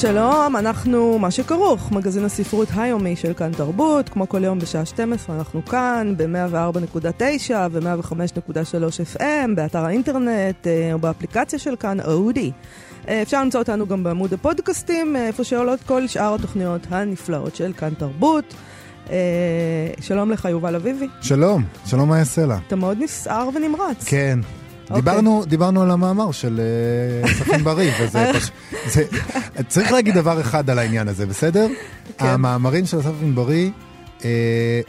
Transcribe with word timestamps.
שלום, 0.00 0.56
אנחנו 0.56 1.18
מה 1.18 1.30
שכרוך, 1.30 1.92
מגזין 1.92 2.24
הספרות 2.24 2.68
היומי 2.76 3.16
של 3.16 3.32
כאן 3.32 3.52
תרבות, 3.52 4.08
כמו 4.08 4.28
כל 4.28 4.44
יום 4.44 4.58
בשעה 4.58 4.84
12 4.84 5.36
אנחנו 5.36 5.64
כאן 5.64 6.14
ב-104.9 6.16 7.50
ו-105.3 7.70 9.16
FM, 9.16 9.54
באתר 9.54 9.84
האינטרנט 9.84 10.66
אה, 10.66 10.92
או 10.92 10.98
באפליקציה 10.98 11.58
של 11.58 11.76
כאן, 11.76 12.00
אודי. 12.00 12.52
אה, 13.08 13.22
אפשר 13.22 13.42
למצוא 13.42 13.60
אותנו 13.60 13.86
גם 13.86 14.04
בעמוד 14.04 14.32
הפודקאסטים, 14.32 15.16
אה, 15.16 15.26
איפה 15.26 15.44
שעולות 15.44 15.80
כל 15.86 16.06
שאר 16.06 16.34
התוכניות 16.34 16.82
הנפלאות 16.90 17.56
של 17.56 17.72
כאן 17.72 17.94
תרבות. 17.94 18.54
שלום 20.00 20.30
לך, 20.30 20.44
יובל 20.44 20.74
אביבי. 20.74 21.08
שלום, 21.20 21.64
שלום 21.86 22.12
יעשה 22.12 22.46
לה. 22.46 22.58
אתה 22.66 22.76
מאוד 22.76 22.98
נסער 23.00 23.48
ונמרץ. 23.54 24.04
כן. 24.04 24.38
דיברנו, 24.94 25.44
דיברנו 25.46 25.82
על 25.82 25.90
המאמר 25.90 26.32
של 26.32 26.60
ספין 27.26 27.64
בריא, 27.64 27.90
וזה 28.00 28.30
פשוט... 28.34 28.52
צריך 29.68 29.92
להגיד 29.92 30.14
דבר 30.14 30.40
אחד 30.40 30.70
על 30.70 30.78
העניין 30.78 31.08
הזה, 31.08 31.26
בסדר? 31.26 31.66
כן. 32.18 32.26
המאמרים 32.26 32.86
של 32.86 33.02
ספין 33.02 33.34
בריא 33.34 33.70
אה, 34.24 34.80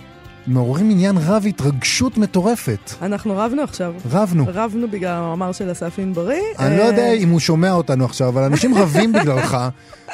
מעוררים 0.47 0.89
עניין 0.89 1.17
רב 1.17 1.45
התרגשות 1.47 2.17
מטורפת. 2.17 2.91
אנחנו 3.01 3.37
רבנו 3.37 3.61
עכשיו. 3.61 3.93
רבנו. 4.11 4.45
רבנו 4.47 4.87
בגלל 4.91 5.11
המאמר 5.11 5.51
של 5.51 5.71
אסף 5.71 5.99
בריא. 6.13 6.41
אני 6.59 6.77
לא 6.77 6.83
יודע 6.83 7.11
אם 7.13 7.29
הוא 7.29 7.39
שומע 7.39 7.71
אותנו 7.71 8.05
עכשיו, 8.05 8.27
אבל 8.29 8.43
אנשים 8.43 8.75
רבים 8.75 9.11
בגללך. 9.21 9.57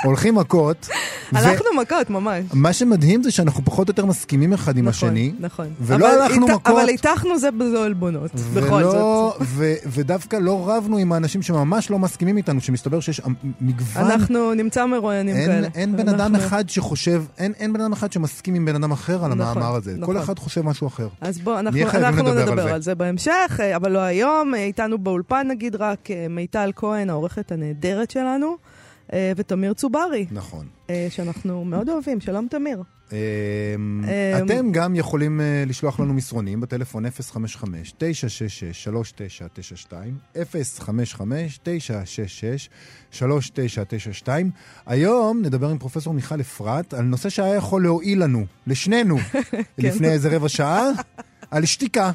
הולכים 0.04 0.36
מכות. 0.36 0.90
הלכנו 1.32 1.66
מכות, 1.82 2.10
ממש. 2.10 2.46
מה 2.54 2.74
שמדהים 2.74 3.24
זה 3.24 3.32
שאנחנו 3.32 3.66
פחות 3.66 3.88
או 3.88 3.92
יותר 3.92 4.06
מסכימים 4.06 4.54
אחד 4.54 4.78
עם 4.78 4.88
נכון, 4.88 5.10
השני. 5.10 5.34
נכון, 5.40 5.68
ולא 5.82 6.24
הלכנו 6.24 6.48
מכות. 6.48 6.68
אבל 6.68 6.90
הטחנו 6.90 7.38
זה 7.38 7.52
בזו 7.52 7.84
עלבונות, 7.84 8.32
בכל 8.54 8.84
זאת. 8.84 9.42
ודווקא 9.88 10.36
לא 10.36 10.70
רבנו 10.70 10.98
עם 10.98 11.12
האנשים 11.12 11.42
שממש 11.42 11.90
לא 11.90 12.00
מסכימים 12.00 12.38
איתנו, 12.38 12.62
שמסתבר 12.62 13.00
שיש 13.00 13.22
מגוון... 13.62 14.12
אנחנו 14.12 14.54
נמצא 14.54 14.86
מרואיינים 14.86 15.36
כאלה. 15.36 15.68
אין 15.76 15.98
בן 15.98 16.10
אדם 16.10 16.36
אחד 16.36 16.70
שחושב, 16.70 17.24
אין 17.38 17.74
בן 17.74 17.82
אדם 17.82 17.94
אחד 17.94 18.12
שמסכים 18.12 18.56
עם 18.56 18.66
בן 18.66 18.76
אדם 18.76 18.92
אחר 18.92 19.26
על 19.26 19.34
נכון, 19.34 19.58
המאמר 19.58 19.76
הזה. 19.76 19.96
כל 20.06 20.14
נכון. 20.14 20.27
אחד 20.28 20.40
חושב 20.40 20.62
משהו 20.62 20.88
אחר. 20.88 21.08
אז 21.22 21.40
בואו, 21.40 21.60
אנחנו 21.60 22.34
נדבר 22.34 22.74
על 22.74 22.82
זה 22.82 22.96
בהמשך, 22.96 23.60
אבל 23.76 23.92
לא 23.92 24.00
היום. 24.00 24.56
איתנו 24.56 24.98
באולפן 24.98 25.48
נגיד 25.48 25.76
רק 25.76 26.12
אה, 26.12 26.26
מיטל 26.30 26.72
כהן, 26.76 27.10
העורכת 27.10 27.52
הנהדרת 27.52 28.12
שלנו. 28.12 28.58
אה, 29.14 29.32
ותמיר 29.36 29.74
צוברי. 29.74 30.26
נכון. 30.32 30.66
אה, 30.90 31.08
שאנחנו 31.10 31.66
מאוד 31.66 31.90
אוהבים. 31.90 32.22
שלום, 32.22 32.48
תמיר. 32.48 32.84
אמ, 33.12 34.04
אתם 34.44 34.72
גם 34.72 34.96
יכולים 34.96 35.42
אה, 35.42 35.64
לשלוח 35.68 36.00
לנו 36.00 36.14
מסרונים 36.14 36.62
בטלפון 36.62 37.06
055-966-3992, 37.06 37.10
055-966-3992. 43.14 44.28
היום 44.86 45.42
נדבר 45.42 45.70
עם 45.70 45.78
פרופסור 45.78 46.14
מיכל 46.14 46.42
אפרת 46.42 46.94
על 46.94 47.06
נושא 47.06 47.30
שהיה 47.30 47.56
יכול 47.56 47.84
להועיל 47.84 48.24
לנו, 48.24 48.46
לשנינו, 48.68 49.18
כן. 49.52 49.62
לפני 49.78 50.08
איזה 50.08 50.36
רבע 50.36 50.50
שעה, 50.50 50.90
על 51.52 51.66
שתיקה. 51.66 52.12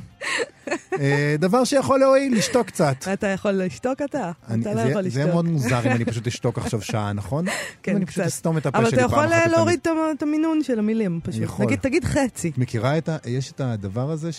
אה, 1.00 1.36
דבר 1.38 1.64
שיכול 1.64 2.00
להועיל, 2.00 2.38
לשתוק 2.38 2.66
קצת. 2.66 3.08
אתה 3.12 3.26
יכול 3.26 3.50
לשתוק 3.50 4.02
אתה? 4.02 4.30
אתה 4.60 4.74
לא 4.74 4.80
יכול 4.80 5.02
לשתוק. 5.02 5.22
זה 5.22 5.26
מאוד 5.26 5.44
מוזר 5.44 5.86
אם 5.86 5.90
אני 5.90 6.04
פשוט 6.04 6.26
אשתוק 6.26 6.58
עכשיו 6.58 6.82
שעה, 6.82 7.12
נכון? 7.12 7.44
כן. 7.82 7.96
אני 7.96 8.06
פשוט 8.06 8.24
אסתום 8.24 8.58
את 8.58 8.66
הפה 8.66 8.78
שלי 8.78 8.90
פעם 8.90 9.06
אחת. 9.06 9.14
אבל 9.14 9.26
אתה 9.26 9.36
יכול 9.40 9.52
להוריד 9.52 9.80
את 10.16 10.22
המינון 10.22 10.62
של 10.62 10.78
המילים, 10.78 11.20
פשוט. 11.22 11.42
יכול. 11.42 11.76
תגיד 11.76 12.04
חצי. 12.04 12.48
את 12.48 12.58
מכירה 12.58 12.98
את 12.98 13.08
ה... 13.08 13.16
יש 13.26 13.50
את 13.50 13.60
הדבר 13.60 14.10
הזה 14.10 14.30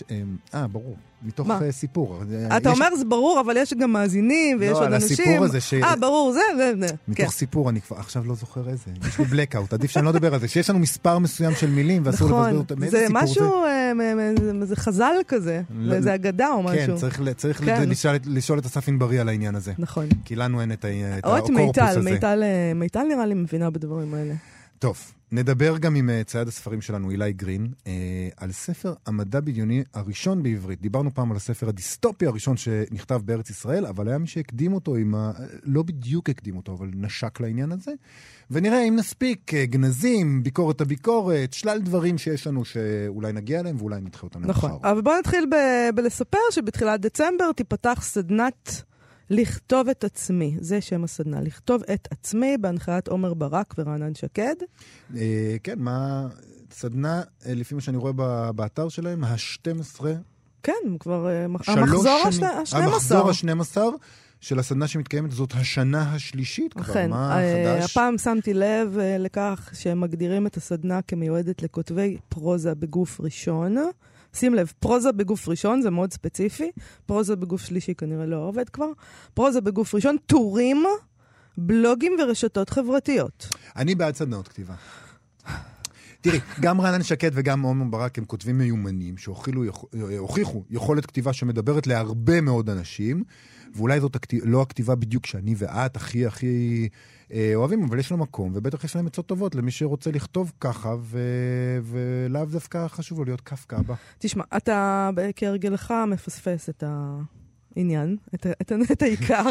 אה, 0.54 0.68
ברור. 0.68 0.96
מתוך 1.26 1.48
מה? 1.48 1.60
סיפור. 1.72 2.24
אתה 2.58 2.70
יש... 2.70 2.76
אומר 2.76 2.96
זה 2.96 3.06
ברור, 3.06 3.40
אבל 3.40 3.58
יש 3.58 3.74
גם 3.74 3.92
מאזינים 3.92 4.58
ויש 4.60 4.72
לא, 4.72 4.86
עוד 4.86 4.94
אנשים. 4.94 5.18
לא, 5.20 5.24
על 5.24 5.30
הסיפור 5.30 5.46
הזה 5.46 5.62
ש... 5.62 5.74
אה, 5.74 5.96
ברור, 5.96 6.32
זה, 6.32 6.42
זה. 6.80 6.88
מתוך 7.08 7.26
כן. 7.26 7.32
סיפור, 7.32 7.70
אני 7.70 7.82
כבר 7.82 7.98
עכשיו 7.98 8.24
לא 8.26 8.36
זוכר 8.36 8.70
איזה. 8.70 8.92
יש 9.08 9.20
לי 9.20 9.26
blackout, 9.26 9.74
עדיף 9.74 9.92
שאני 9.92 10.06
לא 10.06 10.10
אדבר 10.10 10.34
על 10.34 10.40
זה. 10.40 10.48
שיש 10.48 10.70
לנו 10.70 10.80
מספר 10.80 11.20
מסוים 11.20 11.56
של 11.56 11.70
מילים 11.70 12.02
ואסור 12.06 12.28
נכון, 12.28 12.50
לבזבז 12.50 12.60
אותם. 12.60 12.90
זה 12.90 13.08
משהו, 13.10 13.64
זה? 14.40 14.66
זה 14.66 14.76
חז"ל 14.76 15.16
כזה, 15.28 15.62
לא, 15.76 16.02
זה 16.02 16.16
אגדה 16.16 16.48
או 16.50 16.64
משהו. 16.64 16.88
כן, 16.88 16.96
צריך, 16.96 17.22
צריך 17.38 17.66
כן. 17.66 17.90
לשאול, 17.90 18.16
לשאול 18.26 18.60
את 18.60 18.66
אסף 18.66 18.88
ענברי 18.88 19.20
על 19.20 19.30
העניין 19.30 19.56
הזה. 19.56 19.74
נכון. 19.78 20.06
כי 20.26 20.36
לנו 20.36 20.62
אין 20.62 20.72
את, 20.72 20.86
את 20.86 21.26
הקורפוס 21.26 21.78
הזה. 21.78 22.00
מיטל, 22.00 22.44
מיטל 22.76 23.04
נראה 23.04 23.26
לי 23.26 23.34
מבינה 23.34 23.70
בדברים 23.70 24.14
האלה. 24.14 24.34
טוב, 24.84 25.14
נדבר 25.32 25.78
גם 25.78 25.96
עם 25.96 26.10
uh, 26.10 26.24
צייד 26.24 26.48
הספרים 26.48 26.82
שלנו, 26.82 27.12
אילי 27.12 27.34
גרין, 27.34 27.68
uh, 27.84 27.88
על 28.38 28.52
ספר 28.52 28.94
המדע 29.06 29.40
בדיוני 29.40 29.84
הראשון 29.94 30.44
בעברית. 30.44 30.82
דיברנו 30.82 31.14
פעם 31.14 31.32
על 31.32 31.38
הספר 31.38 31.70
הדיסטופי 31.70 32.26
הראשון 32.26 32.58
שנכתב 32.58 33.22
בארץ 33.26 33.50
ישראל, 33.50 33.86
אבל 33.86 34.08
היה 34.08 34.18
מי 34.18 34.28
שהקדים 34.28 34.74
אותו, 34.74 34.96
עם 34.96 35.16
ה... 35.16 35.32
לא 35.64 35.84
בדיוק 35.84 36.30
הקדים 36.30 36.58
אותו, 36.58 36.74
אבל 36.74 36.90
נשק 36.94 37.40
לעניין 37.40 37.72
הזה. 37.72 37.92
ונראה 38.52 38.84
אם 38.84 38.96
נספיק 38.96 39.52
uh, 39.54 39.56
גנזים, 39.66 40.44
ביקורת 40.44 40.82
הביקורת, 40.82 41.54
שלל 41.54 41.82
דברים 41.82 42.18
שיש 42.18 42.48
לנו 42.48 42.66
שאולי 42.66 43.34
נגיע 43.34 43.60
אליהם 43.60 43.76
ואולי 43.80 44.02
נדחה 44.02 44.24
אותם 44.24 44.46
נכון, 44.46 44.72
למחר. 44.72 44.92
אבל 44.92 45.02
בואו 45.02 45.20
נתחיל 45.20 45.46
ב- 45.52 45.96
בלספר 45.96 46.38
שבתחילת 46.52 47.02
דצמבר 47.02 47.52
תיפתח 47.52 48.00
סדנת... 48.04 48.84
לכתוב 49.34 49.90
את 49.90 50.04
עצמי, 50.04 50.58
זה 50.60 50.82
שם 50.82 51.04
הסדנה, 51.04 51.42
לכתוב 51.42 51.84
את 51.94 52.08
עצמי 52.12 52.58
בהנחיית 52.58 53.08
עומר 53.08 53.34
ברק 53.34 53.74
ורענן 53.78 54.16
שקד. 54.16 54.56
אה, 55.18 55.56
כן, 55.64 55.80
מה... 55.80 56.28
סדנה, 56.72 57.22
אה, 57.46 57.54
לפי 57.54 57.76
מה 57.76 57.82
שאני 57.82 57.98
רואה 57.98 58.14
באתר 58.52 58.90
שלהם, 58.90 59.24
ה-12... 59.24 60.06
כן, 60.64 60.74
כבר 61.00 61.28
אה, 61.28 61.46
המחזור 61.46 62.10
ה-12. 62.10 62.78
המחזור 62.78 63.30
ה-12. 63.30 63.78
של 64.42 64.60
הסדנה 64.60 64.88
שמתקיימת 64.88 65.32
זאת 65.32 65.54
השנה 65.54 66.14
השלישית 66.14 66.74
כבר, 66.74 67.08
מה 67.08 67.40
חדש? 67.64 67.92
הפעם 67.92 68.18
שמתי 68.18 68.54
לב 68.54 68.98
לכך 69.20 69.70
שהם 69.74 70.02
מגדירים 70.02 70.48
את 70.48 70.58
הסדנה 70.58 71.02
כמיועדת 71.02 71.64
לכותבי 71.64 72.18
פרוזה 72.30 72.76
בגוף 72.76 73.22
ראשון. 73.22 73.78
שים 74.34 74.54
לב, 74.54 74.74
פרוזה 74.80 75.12
בגוף 75.12 75.50
ראשון 75.50 75.82
זה 75.82 75.90
מאוד 75.90 76.14
ספציפי, 76.14 76.72
פרוזה 77.06 77.36
בגוף 77.36 77.62
שלישי 77.62 77.94
כנראה 77.94 78.26
לא 78.26 78.36
עובד 78.36 78.70
כבר. 78.70 78.90
פרוזה 79.34 79.62
בגוף 79.62 79.96
ראשון, 79.96 80.16
טורים, 80.26 80.84
בלוגים 81.58 82.14
ורשתות 82.20 82.70
חברתיות. 82.70 83.48
אני 83.76 83.96
בעד 83.96 84.16
סדנאות 84.16 84.48
כתיבה. 84.48 84.74
תראי, 86.22 86.40
גם 86.60 86.82
רענן 86.82 87.04
שקד 87.04 87.32
וגם 87.34 87.62
עומר 87.62 87.86
ברק 87.86 88.18
הם 88.18 88.26
כותבים 88.26 88.58
מיומנים 88.58 89.18
שהוכיחו 89.18 90.64
יכולת 90.70 91.06
כתיבה 91.06 91.34
שמדברת 91.34 91.88
להרבה 91.88 92.42
מאוד 92.42 92.70
אנשים, 92.70 93.24
ואולי 93.76 94.00
זאת 94.00 94.16
הכתיב, 94.16 94.42
לא 94.46 94.62
הכתיבה 94.62 94.96
בדיוק 94.96 95.26
שאני 95.26 95.56
ואת 95.58 95.96
הכי 95.96 96.26
הכי 96.26 96.90
אה, 97.34 97.52
אוהבים, 97.56 97.84
אבל 97.84 98.00
יש 98.00 98.12
לו 98.12 98.18
מקום, 98.18 98.52
ובטח 98.54 98.84
יש 98.84 98.96
להם 98.96 99.08
עצות 99.08 99.26
טובות 99.26 99.56
למי 99.56 99.72
שרוצה 99.72 100.12
לכתוב 100.12 100.52
ככה, 100.60 100.96
ו... 101.00 101.20
ולאו 101.84 102.46
דווקא 102.46 102.88
חשוב 102.88 103.20
לו 103.20 103.26
להיות 103.26 103.42
קפקא 103.42 103.76
הבא. 103.76 103.94
תשמע, 104.20 104.44
אתה 104.58 105.10
כהרגלך 105.36 105.94
מפספס 106.08 106.70
את 106.70 106.84
ה... 106.84 107.18
עניין, 107.76 108.18
את, 108.36 108.48
את, 108.62 108.72
את 108.92 109.02
העיקר. 109.02 109.44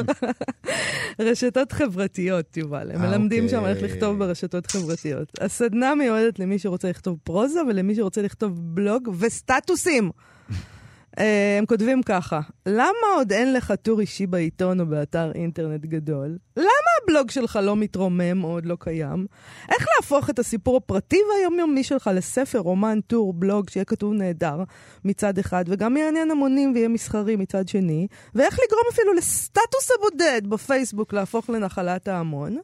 רשתות 1.19 1.73
חברתיות, 1.73 2.57
יובל. 2.57 2.91
הם 2.91 3.01
מלמדים 3.01 3.49
שם 3.49 3.65
איך 3.65 3.77
אוקיי. 3.77 3.95
לכתוב 3.97 4.19
ברשתות 4.19 4.67
חברתיות. 4.67 5.33
הסדנה 5.41 5.95
מיועדת 5.95 6.39
למי 6.39 6.59
שרוצה 6.59 6.91
לכתוב 6.91 7.19
פרוזה 7.25 7.61
ולמי 7.69 7.95
שרוצה 7.95 8.23
לכתוב 8.23 8.53
בלוג 8.55 9.09
וסטטוסים. 9.19 10.11
אה, 11.19 11.59
הם 11.59 11.67
כותבים 11.67 12.03
ככה, 12.03 12.41
למה 12.67 13.07
עוד 13.17 13.33
אין 13.33 13.53
לך 13.53 13.73
טור 13.83 14.01
אישי 14.01 14.27
בעיתון 14.27 14.81
או 14.81 14.87
באתר 14.87 15.33
אינטרנט 15.35 15.81
גדול? 15.81 16.39
למה 16.57 16.91
הבלוג 17.03 17.31
שלך 17.31 17.59
לא 17.63 17.77
מתרומם 17.77 18.45
או 18.45 18.49
עוד 18.49 18.67
לא 18.67 18.77
קיים? 18.81 19.27
איך 19.69 19.87
להפוך 19.97 20.31
את 20.31 20.39
הסיפור 20.39 20.77
הפרטי 20.77 21.19
והיומיומי 21.31 21.85
שלך 21.85 22.11
לספר, 22.15 22.59
רומן, 22.59 22.99
טור, 23.07 23.33
בלוג, 23.33 23.71
שיהיה 23.71 23.85
כתוב 23.85 24.13
נהדר 24.13 24.63
מצד 25.05 25.39
אחד, 25.39 25.65
וגם 25.69 25.97
יעניין 25.97 26.31
המונים 26.31 26.73
ויהיה 26.75 26.89
מסחרי 26.89 27.37
מצד 27.37 27.69
שני? 27.69 28.07
ואיך 28.35 28.55
לגרום 28.55 28.85
אפילו 28.93 29.13
לסטטוס 29.15 29.91
הבודד 29.99 30.43
בפייסבוק 30.49 31.13
להפוך 31.13 31.51
לנחלת 31.51 32.09
ההמון? 32.09 32.59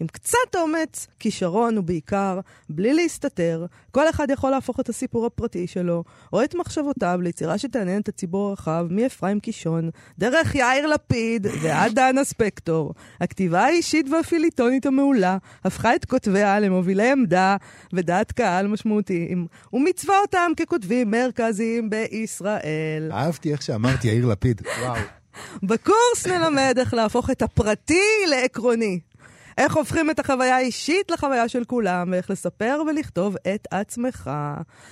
עם 0.00 0.06
קצת 0.06 0.56
אומץ, 0.56 1.06
כישרון 1.18 1.78
ובעיקר, 1.78 2.40
בלי 2.68 2.94
להסתתר, 2.94 3.66
כל 3.90 4.08
אחד 4.10 4.30
יכול 4.30 4.50
להפוך 4.50 4.80
את 4.80 4.88
הסיפור 4.88 5.26
הפרטי 5.26 5.66
שלו, 5.66 6.04
או 6.32 6.44
את 6.44 6.54
מחשבותיו 6.54 7.18
ליצירה 7.22 7.58
שתעניין 7.58 8.00
את 8.00 8.08
הציבור 8.08 8.48
הרחב, 8.48 8.86
מאפרים 8.90 9.40
קישון, 9.40 9.90
דרך 10.18 10.54
יאיר 10.54 10.86
לפיד 10.86 11.46
ועד 11.62 11.94
דנה 11.94 12.24
ספקטור. 12.24 12.94
הכתיבה 13.20 13.64
האישית 13.64 14.06
והפיליטונית 14.08 14.86
המעולה 14.86 15.38
הפכה 15.64 15.94
את 15.94 16.04
כותביה 16.04 16.60
למובילי 16.60 17.10
עמדה 17.10 17.56
ודעת 17.92 18.32
קהל 18.32 18.66
משמעותיים, 18.66 19.46
ומצווה 19.72 20.18
אותם 20.20 20.52
ככותבים 20.56 21.10
מרכזיים 21.10 21.90
בישראל. 21.90 23.10
אהבתי 23.12 23.52
איך 23.52 23.62
שאמרתי 23.62 24.08
יאיר 24.08 24.26
לפיד, 24.26 24.62
וואו. 24.82 25.00
בקורס 25.62 26.26
נלמד 26.26 26.74
איך 26.78 26.94
להפוך 26.94 27.30
את 27.30 27.42
הפרטי 27.42 28.26
לעקרוני. 28.30 29.00
איך 29.60 29.76
הופכים 29.76 30.10
את 30.10 30.18
החוויה 30.18 30.56
האישית 30.56 31.10
לחוויה 31.10 31.48
של 31.48 31.64
כולם, 31.64 32.08
ואיך 32.12 32.30
לספר 32.30 32.82
ולכתוב 32.86 33.36
את 33.54 33.68
עצמך. 33.70 34.30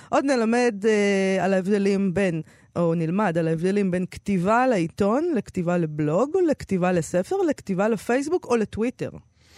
עוד 0.09 0.25
נלמד 0.25 0.75
אה, 0.87 1.45
על 1.45 1.53
ההבדלים 1.53 2.13
בין, 2.13 2.41
או 2.75 2.95
נלמד 2.95 3.37
על 3.37 3.47
ההבדלים 3.47 3.91
בין 3.91 4.05
כתיבה 4.11 4.67
לעיתון, 4.67 5.31
לכתיבה 5.35 5.77
לבלוג, 5.77 6.29
לכתיבה 6.47 6.91
לספר, 6.91 7.35
לכתיבה 7.49 7.87
לפייסבוק 7.87 8.45
או 8.45 8.55
לטוויטר. 8.55 9.09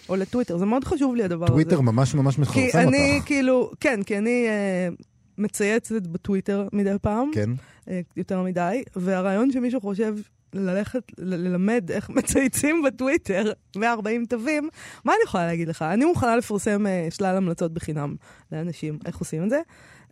או 0.09 0.15
לטוויטר, 0.15 0.57
זה 0.57 0.65
מאוד 0.65 0.83
חשוב 0.83 1.15
לי 1.15 1.23
הדבר 1.23 1.45
הזה. 1.45 1.53
טוויטר 1.53 1.81
ממש 1.81 2.15
ממש 2.15 2.35
כי 2.35 2.41
מחרפן 2.41 2.79
אני 2.79 3.15
אותך. 3.15 3.27
כאילו, 3.27 3.71
כן, 3.79 4.03
כי 4.03 4.17
אני 4.17 4.47
אה, 4.47 4.89
מצייצת 5.37 6.07
בטוויטר 6.07 6.67
מדי 6.73 6.95
פעם. 7.01 7.31
כן. 7.33 7.49
אה, 7.89 8.01
יותר 8.17 8.41
מדי, 8.41 8.83
והרעיון 8.95 9.51
שמישהו 9.51 9.81
חושב 9.81 10.15
ללכת, 10.53 11.03
ללמד 11.17 11.91
איך 11.91 12.09
מצייצים 12.17 12.83
בטוויטר 12.83 13.51
140 13.75 14.25
תווים, 14.25 14.69
מה 15.05 15.13
אני 15.13 15.21
יכולה 15.25 15.45
להגיד 15.45 15.67
לך? 15.67 15.81
אני 15.81 16.05
מוכנה 16.05 16.35
לפרסם 16.35 16.87
אה, 16.87 17.07
שלל 17.09 17.37
המלצות 17.37 17.73
בחינם 17.73 18.15
לאנשים, 18.51 18.99
איך 19.05 19.17
עושים 19.17 19.43
את 19.43 19.49
זה. 19.49 19.61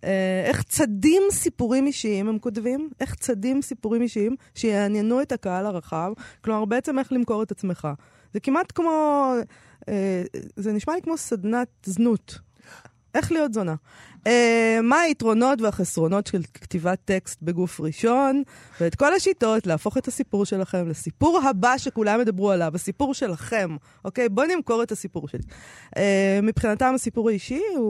אה, 0.03 0.43
איך 0.45 0.63
צדים 0.63 1.23
סיפורים 1.31 1.87
אישיים 1.87 2.29
הם 2.29 2.39
כותבים, 2.39 2.89
איך 2.99 3.15
צדים 3.15 3.61
סיפורים 3.61 4.01
אישיים 4.01 4.35
שיעניינו 4.55 5.21
את 5.21 5.31
הקהל 5.31 5.65
הרחב, 5.65 6.11
כלומר 6.41 6.65
בעצם 6.65 6.99
איך 6.99 7.13
למכור 7.13 7.43
את 7.43 7.51
עצמך. 7.51 7.87
זה 8.33 8.39
כמעט 8.39 8.71
כמו, 8.75 9.33
אה, 9.89 10.23
זה 10.55 10.71
נשמע 10.73 10.95
לי 10.95 11.01
כמו 11.01 11.17
סדנת 11.17 11.67
זנות. 11.85 12.39
איך 13.15 13.31
להיות 13.31 13.53
זונה. 13.53 13.75
Uh, 14.27 14.31
מה 14.83 14.99
היתרונות 14.99 15.61
והחסרונות 15.61 16.27
של 16.27 16.41
כתיבת 16.53 16.99
טקסט 17.05 17.37
בגוף 17.41 17.79
ראשון, 17.81 18.43
ואת 18.81 18.95
כל 18.95 19.13
השיטות 19.13 19.67
להפוך 19.67 19.97
את 19.97 20.07
הסיפור 20.07 20.45
שלכם 20.45 20.87
לסיפור 20.87 21.41
הבא 21.49 21.77
שכולם 21.77 22.21
ידברו 22.21 22.51
עליו, 22.51 22.71
הסיפור 22.75 23.13
שלכם, 23.13 23.75
אוקיי? 24.05 24.29
בואו 24.29 24.47
נמכור 24.55 24.83
את 24.83 24.91
הסיפור 24.91 25.27
שלי. 25.27 25.39
Uh, 25.95 25.99
מבחינתם 26.43 26.91
הסיפור 26.95 27.29
האישי 27.29 27.61
הוא, 27.75 27.83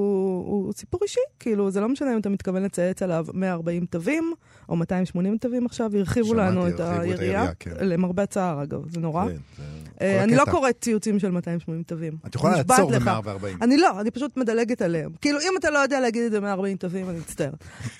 הוא 0.46 0.74
סיפור 0.74 1.00
אישי, 1.04 1.20
כאילו, 1.40 1.72
זה 1.72 1.82
לא 1.82 1.90
משנה 1.90 2.14
אם 2.14 2.20
אתה 2.20 2.30
מתכוון 2.30 2.64
לצייץ 2.64 3.02
עליו 3.02 3.26
140 3.34 3.86
תווים, 3.86 4.34
או 4.70 4.76
240 4.76 5.38
תווים 5.38 5.66
עכשיו, 5.66 5.92
הרחיבו 5.98 6.34
לנו 6.34 6.68
את 6.68 6.80
היריעה, 6.80 7.02
היריעה, 7.02 7.48
כן. 7.60 7.72
למרבה 7.82 8.24
הצער 8.24 8.64
אגב, 8.64 8.92
זה 8.94 9.00
נורא. 9.00 9.26
כן, 9.26 9.36
זה- 9.58 9.64
אה, 10.02 10.24
אני 10.24 10.36
לא. 10.36 10.44
קוראת 10.52 10.76
ציוצים 10.82 11.20
של 11.20 11.32
280 11.32 11.84
תווים. 11.84 12.14
את 12.28 12.36
יכולה 12.36 12.56
לעצור 12.58 12.92
לך. 12.92 13.08
ב-140. 13.08 13.48
אני 13.62 13.78
לא, 13.78 14.00
אני 14.02 14.12
פשוט 14.12 14.38
מדלגת 14.38 14.82
עליהם. 14.82 15.12
כאילו, 15.22 15.40
אם 15.40 15.54
אתה 15.60 15.70
לא 15.70 15.80
יודע 15.80 16.00
להגיד 16.00 16.19
את 16.26 16.32
זה 16.32 16.40
140 16.40 16.78
תווים, 16.78 17.10
אני 17.10 17.20
מצטער. 17.20 17.52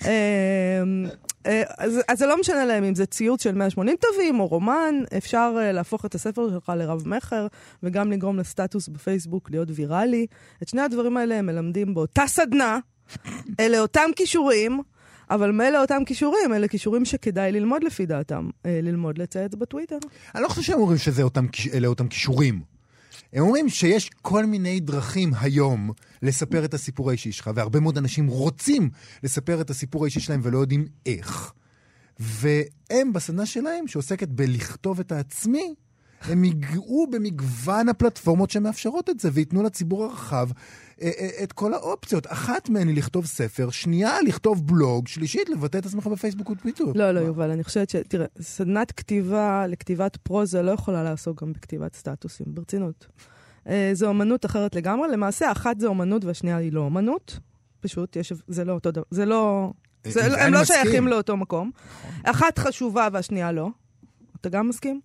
אה, 0.04 0.82
אה, 1.46 1.62
אז, 1.78 2.00
אז 2.08 2.18
זה 2.18 2.26
לא 2.26 2.40
משנה 2.40 2.64
להם 2.64 2.84
אם 2.84 2.94
זה 2.94 3.06
ציוץ 3.06 3.42
של 3.42 3.54
180 3.54 3.96
תווים 4.00 4.40
או 4.40 4.46
רומן, 4.46 4.94
אפשר 5.16 5.54
אה, 5.58 5.72
להפוך 5.72 6.04
את 6.04 6.14
הספר 6.14 6.50
שלך 6.50 6.72
לרב-מכר, 6.76 7.46
וגם 7.82 8.12
לגרום 8.12 8.38
לסטטוס 8.38 8.88
בפייסבוק 8.88 9.50
להיות 9.50 9.68
ויראלי. 9.74 10.26
את 10.62 10.68
שני 10.68 10.82
הדברים 10.82 11.16
האלה 11.16 11.34
הם 11.34 11.46
מלמדים 11.46 11.94
באותה 11.94 12.22
סדנה, 12.26 12.78
אלה 13.60 13.80
אותם 13.80 14.10
כישורים. 14.16 14.82
אבל 15.30 15.50
מילא 15.50 15.80
אותם 15.80 16.04
כישורים, 16.06 16.52
אלה 16.54 16.68
כישורים 16.68 17.04
שכדאי 17.04 17.52
ללמוד 17.52 17.84
לפי 17.84 18.06
דעתם. 18.06 18.50
אה, 18.66 18.80
ללמוד 18.82 19.18
לצייץ 19.18 19.54
בטוויטר. 19.54 19.98
אני 20.34 20.42
לא 20.42 20.48
חושב 20.48 20.62
שהם 20.62 20.80
אומרים 20.80 20.98
שאלה 20.98 21.88
אותם 21.88 22.08
כישורים. 22.08 22.60
הם 23.32 23.42
אומרים 23.42 23.68
שיש 23.68 24.10
כל 24.22 24.46
מיני 24.46 24.80
דרכים 24.80 25.32
היום 25.40 25.90
לספר 26.22 26.64
את 26.64 26.74
הסיפור 26.74 27.10
האישי 27.10 27.32
שלך, 27.32 27.50
והרבה 27.54 27.80
מאוד 27.80 27.98
אנשים 27.98 28.26
רוצים 28.26 28.90
לספר 29.22 29.60
את 29.60 29.70
הסיפור 29.70 30.04
האישי 30.04 30.20
שלהם 30.20 30.40
ולא 30.42 30.58
יודעים 30.58 30.86
איך. 31.06 31.52
והם 32.18 33.12
בסדנה 33.12 33.46
שלהם, 33.46 33.88
שעוסקת 33.88 34.28
בלכתוב 34.28 35.00
את 35.00 35.12
העצמי, 35.12 35.74
הם 36.20 36.44
ייגעו 36.44 37.06
במגוון 37.10 37.88
הפלטפורמות 37.88 38.50
שמאפשרות 38.50 39.10
את 39.10 39.20
זה, 39.20 39.28
וייתנו 39.32 39.62
לציבור 39.62 40.04
הרחב 40.04 40.48
אה, 41.02 41.10
אה, 41.18 41.42
את 41.42 41.52
כל 41.52 41.74
האופציות. 41.74 42.26
אחת 42.26 42.68
מהן 42.68 42.88
היא 42.88 42.96
לכתוב 42.96 43.26
ספר, 43.26 43.70
שנייה 43.70 44.22
לכתוב 44.26 44.66
בלוג, 44.66 45.08
שלישית 45.08 45.48
לבטא 45.48 45.78
את 45.78 45.86
עצמך 45.86 46.06
בפייסבוק 46.06 46.50
וטוויטר. 46.50 46.84
לא, 46.94 47.12
לא, 47.12 47.20
יובל, 47.20 47.50
אני 47.50 47.64
חושבת 47.64 47.90
ש... 47.90 47.96
תראה, 48.08 48.26
סדנת 48.40 48.92
כתיבה 48.92 49.66
לכתיבת 49.66 50.16
פרוזה 50.16 50.62
לא 50.62 50.70
יכולה 50.70 51.02
לעסוק 51.02 51.42
גם 51.42 51.52
בכתיבת 51.52 51.94
סטטוסים, 51.94 52.46
ברצינות. 52.48 53.06
אה, 53.68 53.90
זו 53.92 54.08
אומנות 54.08 54.46
אחרת 54.46 54.74
לגמרי. 54.74 55.08
למעשה, 55.08 55.52
אחת 55.52 55.80
זה 55.80 55.86
אומנות 55.86 56.24
והשנייה 56.24 56.56
היא 56.56 56.72
לא 56.72 56.80
אומנות. 56.80 57.38
פשוט, 57.80 58.16
יש, 58.16 58.32
זה 58.48 58.64
לא 58.64 58.72
אותו 58.72 58.90
דבר, 58.90 59.02
זה 59.10 59.24
לא... 59.24 59.72
זה, 60.04 60.44
הם 60.44 60.52
לא 60.52 60.60
מסכים. 60.60 60.76
שייכים 60.82 61.08
לאותו 61.08 61.36
מקום. 61.36 61.70
אחת 62.24 62.58
חשובה 62.58 63.08
והשנייה 63.12 63.52
לא. 63.52 63.68
אתה 64.40 64.48
גם 64.48 64.68
מסכים? 64.68 65.00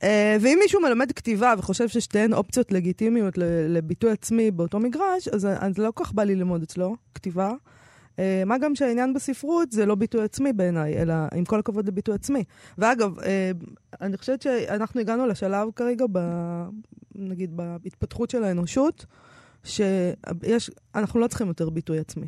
Uh, 0.00 0.02
ואם 0.40 0.58
מישהו 0.62 0.80
מלמד 0.80 1.12
כתיבה 1.12 1.54
וחושב 1.58 1.88
ששתיהן 1.88 2.32
אופציות 2.32 2.72
לגיטימיות 2.72 3.34
לביטוי 3.68 4.10
עצמי 4.10 4.50
באותו 4.50 4.78
מגרש, 4.78 5.28
אז, 5.28 5.48
אז 5.58 5.78
לא 5.78 5.90
כל 5.94 6.04
כך 6.04 6.12
בא 6.12 6.22
לי 6.22 6.34
ללמוד 6.34 6.62
אצלו 6.62 6.96
כתיבה. 7.14 7.52
Uh, 8.16 8.20
מה 8.46 8.58
גם 8.58 8.74
שהעניין 8.74 9.14
בספרות 9.14 9.72
זה 9.72 9.86
לא 9.86 9.94
ביטוי 9.94 10.24
עצמי 10.24 10.52
בעיניי, 10.52 11.02
אלא 11.02 11.14
עם 11.34 11.44
כל 11.44 11.58
הכבוד 11.58 11.88
לביטוי 11.88 12.14
עצמי. 12.14 12.44
ואגב, 12.78 13.18
uh, 13.18 13.22
אני 14.00 14.16
חושבת 14.16 14.42
שאנחנו 14.42 15.00
הגענו 15.00 15.26
לשלב 15.26 15.68
כרגע, 15.76 16.04
ב, 16.12 16.18
נגיד, 17.14 17.56
בהתפתחות 17.56 18.30
של 18.30 18.44
האנושות, 18.44 19.06
שיש, 19.64 20.70
אנחנו 20.94 21.20
לא 21.20 21.26
צריכים 21.26 21.48
יותר 21.48 21.70
ביטוי 21.70 21.98
עצמי. 21.98 22.26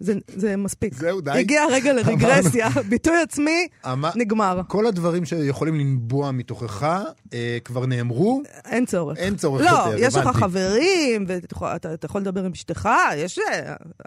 זה, 0.00 0.14
זה 0.36 0.56
מספיק. 0.56 0.94
זהו, 0.94 1.20
די. 1.20 1.30
הגיע 1.30 1.62
הרגע 1.62 1.92
לרגרסיה, 2.02 2.68
ביטוי 2.88 3.16
עצמי 3.22 3.68
אמר- 3.92 4.10
נגמר. 4.16 4.60
כל 4.68 4.86
הדברים 4.86 5.24
שיכולים 5.24 5.74
לנבוע 5.74 6.30
מתוכך 6.30 6.82
אה, 7.34 7.58
כבר 7.64 7.86
נאמרו, 7.86 8.42
אין 8.64 8.86
צורך. 8.86 9.18
אין 9.18 9.36
צורך 9.36 9.62
לא, 9.62 9.70
יותר, 9.70 9.94
יש 9.98 10.14
לך. 10.14 10.26
חברים, 10.36 11.24
ואתה 11.28 11.76
אתה 11.94 12.06
יכול 12.06 12.20
לדבר 12.20 12.44
עם 12.44 12.52
אשתך, 12.52 12.88
יש... 13.16 13.38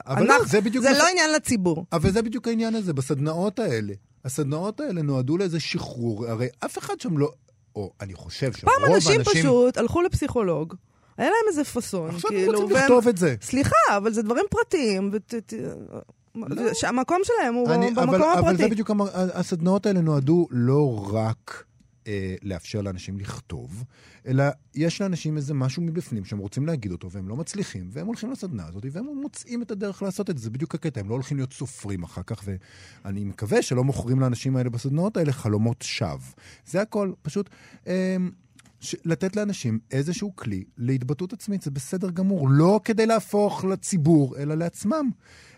אבל 0.08 0.26
לא, 0.26 0.34
אנחנו- 0.36 0.48
זה 0.48 0.62
בדיוק 0.62 0.84
זה 0.84 0.96
ש- 0.96 0.98
לא 0.98 1.08
עניין 1.12 1.32
לציבור. 1.36 1.86
אבל 1.94 2.12
זה 2.12 2.22
בדיוק 2.22 2.48
העניין 2.48 2.76
הזה, 2.76 2.94
בסדנאות 2.94 3.60
האלה. 3.60 3.94
הסדנאות 4.26 4.80
האלה 4.80 5.02
נועדו 5.02 5.38
לאיזה 5.38 5.60
שחרור, 5.60 6.28
הרי 6.28 6.48
אף 6.66 6.78
אחד 6.78 7.00
שם 7.00 7.18
לא... 7.18 7.32
או 7.76 7.92
אני 8.02 8.14
חושב 8.14 8.52
שרוב 8.54 8.74
פעם 8.74 8.92
האנשים... 8.92 9.20
אנשים 9.20 9.34
פשוט 9.42 9.78
הלכו 9.78 10.02
לפסיכולוג, 10.02 10.76
היה 11.18 11.30
להם 11.30 11.48
איזה 11.50 11.64
פאסון, 11.64 12.10
עכשיו 12.16 12.32
הם 12.32 12.38
כאילו, 12.38 12.52
רוצים 12.60 12.76
והם- 12.76 12.84
לכתוב 12.84 13.08
את 13.08 13.18
זה. 13.18 13.36
סליחה, 13.42 13.76
אבל 13.98 14.14
זה 14.14 14.22
דברים 14.22 14.46
פרטיים, 14.50 15.10
ות- 15.14 15.34
ת- 15.46 15.54
שהמקום 16.74 17.18
שלהם 17.24 17.54
הוא 17.54 17.70
אני- 17.74 17.90
במקום 17.92 18.10
אבל, 18.10 18.22
אבל 18.24 18.42
זה 18.44 18.64
הפרטי. 18.64 18.72
בדיוק, 18.72 18.92
הסדנאות 19.14 19.86
האלה 19.86 20.02
נועדו 20.02 20.48
לא 20.52 21.10
רק 21.14 21.64
אה, 22.08 22.36
לאפשר 22.44 22.82
לאנשים 22.82 23.20
לכתוב, 23.20 23.84
אלא 24.28 24.44
יש 24.76 25.02
לאנשים 25.02 25.38
איזה 25.38 25.54
משהו 25.54 25.82
מבפנים 25.84 26.26
שהם 26.26 26.40
רוצים 26.40 26.66
להגיד 26.66 26.92
אותו 26.92 27.12
והם 27.12 27.30
לא 27.30 27.36
מצליחים, 27.36 27.90
והם 27.94 28.08
הולכים 28.08 28.32
לסדנה 28.32 28.68
הזאת 28.68 28.86
והם 28.92 29.06
מוצאים 29.22 29.62
את 29.62 29.72
הדרך 29.72 30.04
לעשות 30.04 30.30
את 30.30 30.38
זה. 30.38 30.44
זה 30.44 30.50
בדיוק 30.50 30.76
הקטע, 30.76 31.00
הם 31.00 31.10
לא 31.10 31.14
הולכים 31.14 31.38
להיות 31.38 31.54
סופרים 31.54 32.04
אחר 32.04 32.22
כך, 32.28 32.44
ואני 33.06 33.24
מקווה 33.24 33.62
שלא 33.62 33.84
מוכרים 33.84 34.20
לאנשים 34.20 34.56
האלה 34.56 34.70
בסדנאות 34.70 35.18
האלה 35.18 35.32
חלומות 35.34 35.82
שווא. 35.82 36.18
זה 36.66 36.82
הכל, 36.82 37.12
פשוט... 37.22 37.50
אה, 37.88 38.16
לתת 39.06 39.36
לאנשים 39.36 39.80
איזשהו 39.92 40.36
כלי 40.36 40.64
להתבטאות 40.78 41.34
עצמית, 41.34 41.62
זה 41.62 41.72
בסדר 41.72 42.10
גמור, 42.10 42.50
לא 42.50 42.80
כדי 42.84 43.06
להפוך 43.06 43.66
לציבור, 43.66 44.38
אלא 44.38 44.56
לעצמם. 44.56 45.10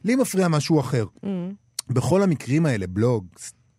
לי 0.03 0.15
מפריע 0.15 0.47
משהו 0.47 0.79
אחר. 0.79 1.05
Mm. 1.17 1.27
בכל 1.89 2.23
המקרים 2.23 2.65
האלה, 2.65 2.87
בלוג, 2.87 3.25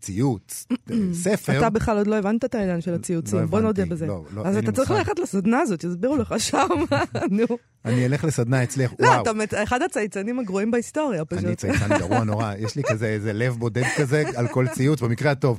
ציוץ, 0.00 0.66
אה, 0.90 0.96
ספר, 1.12 1.58
אתה 1.58 1.70
בכלל 1.70 1.96
עוד 1.96 2.06
לא 2.06 2.14
הבנת 2.16 2.44
את 2.44 2.54
העניין 2.54 2.80
של 2.80 2.94
הציוצים, 2.94 3.38
לא 3.38 3.46
בוא 3.46 3.60
נודה 3.60 3.84
בזה. 3.84 4.06
לא, 4.06 4.24
לא, 4.34 4.42
אז 4.44 4.56
אתה 4.56 4.72
צריך. 4.72 4.90
ללכת 4.90 5.18
לסדנה 5.18 5.60
הזאת, 5.60 5.84
יסבירו 5.84 6.16
לך 6.16 6.34
שם, 6.38 6.68
נו. 7.30 7.44
אני 7.84 8.06
אלך 8.06 8.24
לסדנה 8.24 8.62
אצלך, 8.62 8.92
לא, 8.98 9.06
וואו. 9.08 9.22
אתה 9.22 9.32
מת- 9.32 9.54
אחד 9.54 9.82
הצייצנים 9.82 10.38
הגרועים 10.38 10.70
בהיסטוריה, 10.70 11.24
פשוט. 11.24 11.44
אני 11.44 11.56
צייצן 11.56 11.98
גרוע 11.98 12.24
נורא, 12.24 12.52
יש 12.64 12.76
לי 12.76 12.82
כזה 12.82 13.06
איזה 13.06 13.32
לב 13.32 13.56
בודד 13.58 13.82
כזה 13.96 14.22
על 14.36 14.48
כל 14.48 14.66
ציוץ, 14.68 15.00
במקרה 15.00 15.30
הטוב. 15.30 15.58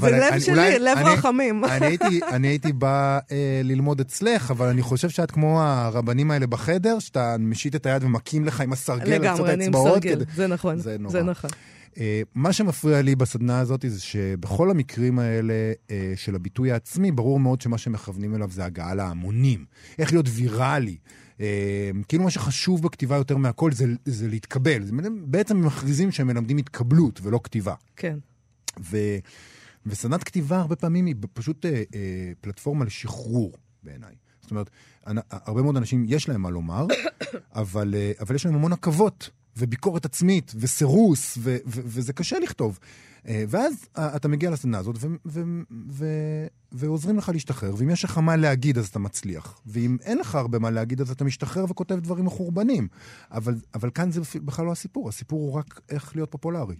זה 0.00 0.10
לב 0.10 0.38
שלי, 0.38 0.78
לב 0.78 0.98
רחמים. 0.98 1.64
אני 2.32 2.48
הייתי, 2.48 2.72
בא 2.72 3.18
אה, 3.32 3.60
ללמוד 3.64 4.00
אצלך, 4.00 4.50
אבל 4.50 4.66
אני 4.66 4.82
חושב 4.82 5.08
שאת 5.08 5.30
כמו 5.30 5.62
הרבנים 5.62 6.30
האלה 6.30 6.46
בחדר, 6.46 6.98
שאתה 6.98 7.36
משיט 7.38 7.74
את 7.74 7.86
היד 7.86 8.04
ומכים 8.04 8.44
לך 8.44 8.60
עם 8.60 8.72
הסרגל 8.72 9.12
לגמרי, 9.12 9.52
אני 9.52 9.66
עם. 9.66 9.72
סרגל, 9.84 10.24
זה 10.36 10.46
נכון, 10.46 10.78
זה 10.78 10.96
נורא. 10.98 11.12
אה, 11.98 12.22
מה 12.34 12.52
שמפריע 12.52 13.02
לי 13.02 13.16
בסדנה 13.16 13.58
הזאת 13.58 13.84
זה 13.88 14.00
שבכל 14.00 14.70
המקרים 14.70 15.18
האלה 15.18 15.72
אה, 15.90 16.12
של 16.16 16.34
הביטוי 16.34 16.72
העצמי, 16.72 17.12
ברור 17.12 17.40
מאוד 17.40 17.60
שמה 17.60 17.78
שמכוונים 17.78 18.34
אליו 18.34 18.50
זה 18.50 18.64
הגעה 18.64 18.94
להמונים. 18.94 19.64
איך 19.98 20.12
להיות 20.12 20.26
ויראלי. 20.28 20.96
אה, 21.40 21.90
כאילו 22.08 22.24
מה 22.24 22.30
שחשוב 22.30 22.82
בכתיבה 22.82 23.16
יותר 23.16 23.36
מהכל 23.36 23.72
זה, 23.72 23.86
זה 24.04 24.28
להתקבל. 24.28 24.82
בעצם 25.24 25.56
הם 25.56 25.66
מכריזים 25.66 26.12
שהם 26.12 26.26
מלמדים 26.26 26.56
התקבלות 26.56 27.20
ולא 27.22 27.40
כתיבה. 27.44 27.74
כן. 27.96 28.18
ו, 28.80 28.96
וסדנת 29.86 30.24
כתיבה 30.24 30.60
הרבה 30.60 30.76
פעמים 30.76 31.06
היא 31.06 31.14
פשוט 31.32 31.66
אה, 31.66 31.70
אה, 31.70 32.32
פלטפורמה 32.40 32.84
לשחרור 32.84 33.52
בעיניי. 33.82 34.14
זאת 34.40 34.50
אומרת, 34.50 34.70
הרבה 35.30 35.62
מאוד 35.62 35.76
אנשים 35.76 36.04
יש 36.08 36.28
להם 36.28 36.42
מה 36.42 36.50
לומר, 36.50 36.86
אבל, 37.54 37.94
אה, 37.94 38.12
אבל 38.20 38.34
יש 38.34 38.46
להם 38.46 38.54
המון 38.54 38.72
עכבות. 38.72 39.30
וביקורת 39.56 40.04
עצמית, 40.04 40.52
וסירוס, 40.56 41.38
ו- 41.38 41.56
ו- 41.66 41.80
וזה 41.84 42.12
קשה 42.12 42.38
לכתוב. 42.38 42.78
אה, 43.28 43.44
ואז 43.48 43.74
אה, 43.98 44.16
אתה 44.16 44.28
מגיע 44.28 44.50
לסדנה 44.50 44.78
הזאת, 44.78 44.96
ו- 44.98 45.06
ו- 45.26 45.42
ו- 45.90 46.46
ועוזרים 46.72 47.18
לך 47.18 47.28
להשתחרר, 47.28 47.74
ואם 47.76 47.90
יש 47.90 48.04
לך 48.04 48.18
מה 48.18 48.36
להגיד 48.36 48.78
אז 48.78 48.88
אתה 48.88 48.98
מצליח, 48.98 49.60
ואם 49.66 49.96
אין 50.02 50.18
לך 50.18 50.34
הרבה 50.34 50.58
מה 50.58 50.70
להגיד 50.70 51.00
אז 51.00 51.10
אתה 51.10 51.24
משתחרר 51.24 51.64
וכותב 51.64 52.00
דברים 52.00 52.24
מחורבנים. 52.24 52.88
אבל, 53.30 53.54
אבל 53.74 53.90
כאן 53.90 54.10
זה 54.10 54.20
בכלל 54.34 54.66
לא 54.66 54.72
הסיפור, 54.72 55.08
הסיפור 55.08 55.40
הוא 55.40 55.52
רק 55.52 55.80
איך 55.90 56.16
להיות 56.16 56.30
פופולרי. 56.30 56.76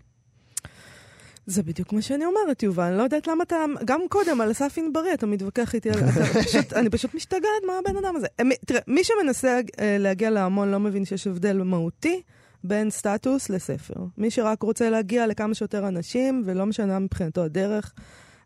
זה 1.46 1.62
בדיוק 1.62 1.92
מה 1.92 2.02
שאני 2.02 2.24
אומרת, 2.24 2.62
יובל. 2.62 2.84
אני 2.84 2.98
לא 2.98 3.02
יודעת 3.02 3.26
למה 3.26 3.42
אתה... 3.42 3.56
גם 3.84 4.00
קודם, 4.08 4.40
על 4.40 4.50
אסף 4.50 4.74
ענברי, 4.78 5.14
אתה 5.14 5.26
מתווכח 5.26 5.74
איתי 5.74 5.90
על... 5.90 6.00
פשוט, 6.44 6.72
אני 6.72 6.90
פשוט 6.90 7.14
משתגעת 7.14 7.62
מה 7.66 7.72
הבן 7.78 7.96
אדם 8.04 8.16
הזה. 8.16 8.26
תראה, 8.66 8.80
מי 8.86 9.00
שמנסה 9.04 9.60
אה, 9.80 9.96
להגיע 9.98 10.30
להמון 10.30 10.70
לא 10.70 10.80
מבין 10.80 11.04
שיש 11.04 11.26
הבדל 11.26 11.62
מהותי 11.62 12.22
בין 12.64 12.90
סטטוס 12.90 13.50
לספר. 13.50 13.94
מי 14.18 14.30
שרק 14.30 14.62
רוצה 14.62 14.90
להגיע 14.90 15.26
לכמה 15.26 15.54
שיותר 15.54 15.88
אנשים, 15.88 16.42
ולא 16.46 16.66
משנה 16.66 16.98
מבחינתו 16.98 17.44
הדרך, 17.44 17.94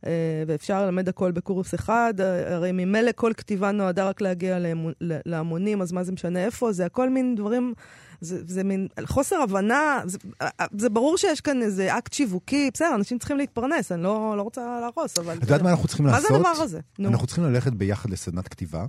אה, 0.07 0.11
ואפשר 0.47 0.85
ללמד 0.85 1.09
הכל 1.09 1.33
בקורס 1.33 1.75
אחד, 1.75 2.15
אה, 2.21 2.55
הרי 2.55 2.73
ממילא 2.73 3.11
כל 3.15 3.33
כתיבה 3.37 3.71
נועדה 3.71 4.09
רק 4.09 4.21
להגיע 4.21 4.59
להמונים, 5.01 5.83
אז 5.83 5.93
מה 5.93 6.05
זה 6.05 6.13
משנה 6.13 6.45
איפה? 6.45 6.73
זה 6.73 6.87
הכל 6.87 7.11
מין 7.11 7.35
דברים... 7.35 7.75
זה, 8.21 8.41
זה 8.47 8.65
מין 8.65 8.89
חוסר 9.05 9.37
הבנה, 9.37 10.01
זה, 10.05 10.19
אה, 10.43 10.49
זה 10.79 10.89
ברור 10.89 11.17
שיש 11.17 11.41
כאן 11.41 11.63
איזה 11.63 11.99
אקט 11.99 12.13
שיווקי, 12.13 12.71
בסדר, 12.75 12.95
אנשים 12.95 13.19
צריכים 13.19 13.37
להתפרנס, 13.37 13.93
אני 13.93 14.03
לא, 14.03 14.35
לא 14.37 14.43
רוצה 14.43 14.81
להרוס, 14.81 15.19
אבל... 15.19 15.37
את 15.37 15.43
יודעת 15.43 15.63
מה 15.63 15.71
אנחנו 15.71 15.89
צריכים 15.89 16.07
מה 16.07 16.13
לעשות? 16.13 16.31
מה 16.31 16.37
זה 16.37 16.49
הדבר 16.49 16.63
הזה? 16.63 16.81
נו. 16.99 17.09
אנחנו 17.09 17.27
צריכים 17.27 17.45
ללכת 17.45 17.73
ביחד 17.73 18.11
לסדנת 18.11 18.49
כתיבה, 18.49 18.87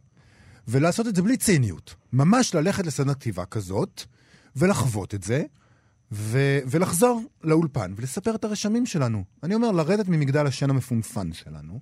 ולעשות 0.67 1.08
את 1.08 1.15
זה 1.15 1.22
בלי 1.22 1.38
ציניות. 1.38 1.96
ממש 2.13 2.55
ללכת 2.55 2.86
לסדנת 2.86 3.15
כתיבה 3.15 3.46
כזאת, 3.46 4.03
ולחוות 4.56 5.16
את 5.16 5.24
זה, 5.24 5.44
ו- 6.12 6.60
ולחזור 6.68 7.22
לאולפן 7.44 7.94
ולספר 7.96 8.36
את 8.36 8.44
הרשמים 8.44 8.86
שלנו. 8.86 9.24
אני 9.44 9.56
אומר, 9.56 9.72
לרדת 9.72 10.08
ממגדל 10.08 10.48
השן 10.48 10.70
המפונפן 10.70 11.34
שלנו, 11.34 11.80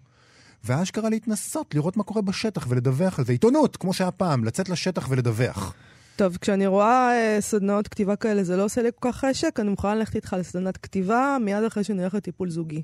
ואשכרה 0.64 1.10
להתנסות, 1.10 1.76
לראות 1.76 1.98
מה 1.98 2.04
קורה 2.04 2.22
בשטח 2.22 2.66
ולדווח 2.70 3.20
על 3.20 3.26
זה. 3.26 3.32
עיתונות, 3.32 3.78
כמו 3.78 3.94
שהיה 3.94 4.12
פעם, 4.12 4.44
לצאת 4.44 4.70
לשטח 4.70 5.08
ולדווח. 5.10 5.74
טוב, 6.16 6.38
כשאני 6.42 6.68
רואה 6.68 7.12
אה, 7.12 7.42
סדנאות 7.42 7.88
כתיבה 7.88 8.16
כאלה, 8.16 8.44
זה 8.44 8.58
לא 8.58 8.64
עושה 8.64 8.82
לי 8.82 8.90
כל 9.00 9.12
כך 9.12 9.18
חשק, 9.18 9.60
אני 9.60 9.70
מוכנה 9.70 9.96
ללכת 9.96 10.16
איתך 10.16 10.36
לסדנת 10.40 10.78
כתיבה 10.78 11.38
מיד 11.42 11.64
אחרי 11.64 11.84
שנלך 11.84 12.14
לטיפול 12.14 12.50
זוגי. 12.50 12.82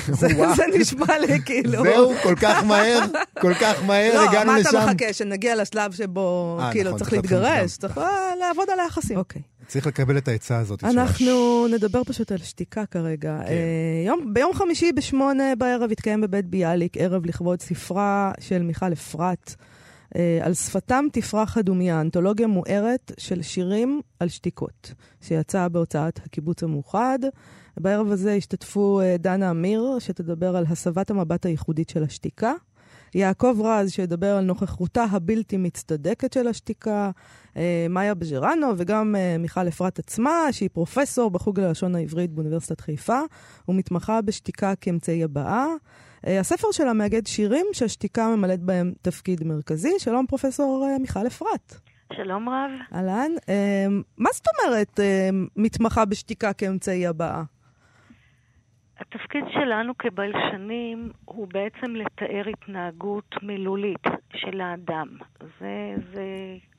זה, 0.56 0.64
נשמע 0.78 1.18
לי 1.18 1.42
כאילו... 1.44 1.82
זהו, 1.82 2.12
כל 2.22 2.34
כך 2.40 2.64
מהר, 2.64 3.00
כל 3.40 3.54
כך 3.54 3.84
מהר 3.86 4.20
הגענו 4.20 4.52
לשם. 4.52 4.68
לא, 4.72 4.80
מה 4.80 4.84
אתה 4.84 4.92
מחכה, 4.92 5.12
שנגיע 5.12 5.56
לשלב 5.56 5.92
שבו 5.92 6.58
אה, 6.60 6.72
כאילו 6.72 6.90
נכון, 6.90 6.98
צריך 6.98 7.12
להתגרש. 7.12 7.76
צריך 7.76 7.98
אה, 7.98 8.32
לעבוד 8.40 8.70
על 8.70 8.80
היחסים. 8.80 9.16
אוקיי. 9.16 9.42
צריך 9.66 9.86
לקבל 9.86 10.18
את 10.18 10.28
העצה 10.28 10.58
הזאת. 10.58 10.84
אנחנו 10.84 11.66
נדבר 11.68 12.04
פשוט 12.04 12.32
על 12.32 12.38
שתיקה 12.38 12.86
כרגע. 12.86 13.38
כן. 13.46 13.52
אה, 13.52 14.06
יום, 14.06 14.34
ביום 14.34 14.54
חמישי 14.54 14.92
בשמונה 14.92 15.54
בערב 15.58 15.90
התקיים 15.92 16.20
בבית 16.20 16.46
ביאליק 16.46 16.96
ערב 16.96 17.26
לכבוד 17.26 17.60
ספרה 17.60 18.32
של 18.40 18.62
מיכל 18.62 18.92
אפרת. 18.92 19.54
אה, 20.16 20.38
על 20.42 20.54
שפתם 20.54 21.04
תפרח 21.12 21.56
הדומיה, 21.56 22.00
אנתולוגיה 22.00 22.46
מוארת 22.46 23.12
של 23.18 23.42
שירים 23.42 24.00
על 24.20 24.28
שתיקות, 24.28 24.94
שיצאה 25.20 25.68
בהוצאת 25.68 26.20
הקיבוץ 26.24 26.62
המאוחד. 26.62 27.18
בערב 27.80 28.10
הזה 28.10 28.34
השתתפו 28.34 29.00
אה, 29.00 29.16
דנה 29.18 29.50
אמיר, 29.50 29.96
שתדבר 29.98 30.56
על 30.56 30.64
הסבת 30.68 31.10
המבט 31.10 31.46
הייחודית 31.46 31.88
של 31.88 32.02
השתיקה. 32.02 32.52
יעקב 33.14 33.56
רז, 33.64 33.90
שידבר 33.90 34.36
על 34.36 34.44
נוכחותה 34.44 35.04
הבלתי 35.04 35.56
מצטדקת 35.56 36.32
של 36.32 36.48
השתיקה, 36.48 37.10
אה, 37.56 37.86
מאיה 37.90 38.14
בז'רנו 38.14 38.66
וגם 38.76 39.16
אה, 39.16 39.36
מיכל 39.38 39.68
אפרת 39.68 39.98
עצמה, 39.98 40.52
שהיא 40.52 40.68
פרופסור 40.72 41.30
בחוג 41.30 41.60
ללשון 41.60 41.94
העברית 41.94 42.30
באוניברסיטת 42.30 42.80
חיפה, 42.80 43.20
ומתמחה 43.68 44.22
בשתיקה 44.22 44.74
כאמצעי 44.74 45.24
הבעה. 45.24 45.66
אה, 46.26 46.40
הספר 46.40 46.68
שלה 46.72 46.92
מאגד 46.92 47.26
שירים 47.26 47.66
שהשתיקה 47.72 48.28
ממלאת 48.36 48.60
בהם 48.60 48.92
תפקיד 49.02 49.44
מרכזי. 49.44 49.92
שלום, 49.98 50.26
פרופסור 50.26 50.88
אה, 50.90 50.98
מיכל 50.98 51.26
אפרת. 51.26 51.74
שלום 52.12 52.48
רב. 52.48 52.70
אהלן. 52.94 53.30
אה, 53.48 53.86
מה 54.18 54.30
זאת 54.32 54.46
אומרת 54.48 55.00
מתמחה 55.56 56.04
בשתיקה 56.04 56.52
כאמצעי 56.52 57.06
הבעה? 57.06 57.44
התפקיד 59.02 59.44
שלנו 59.52 59.92
כבלשנים 59.98 61.10
הוא 61.24 61.48
בעצם 61.48 61.96
לתאר 61.96 62.48
התנהגות 62.48 63.34
מילולית 63.42 64.04
של 64.34 64.60
האדם. 64.60 65.08
זה, 65.60 65.94
זה 66.12 66.26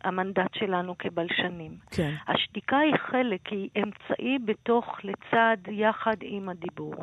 המנדט 0.04 0.54
שלנו 0.56 0.98
כבלשנים. 1.00 1.78
כן. 1.92 2.14
השתיקה 2.28 2.78
היא 2.78 2.96
חלק, 3.12 3.48
היא 3.48 3.70
אמצעי 3.78 4.38
בתוך, 4.46 4.86
לצד, 5.04 5.58
יחד 5.72 6.16
עם 6.22 6.50
הדיבור. 6.50 6.96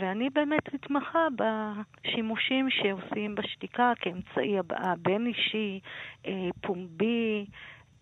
ואני 0.00 0.30
באמת 0.30 0.74
מתמחה 0.74 1.26
בשימושים 1.36 2.68
שעושים 2.70 3.34
בשתיקה 3.34 3.92
כאמצעי 4.00 4.58
הבעה 4.58 4.94
בין-אישי, 5.02 5.80
אה, 6.26 6.32
פומבי. 6.60 7.46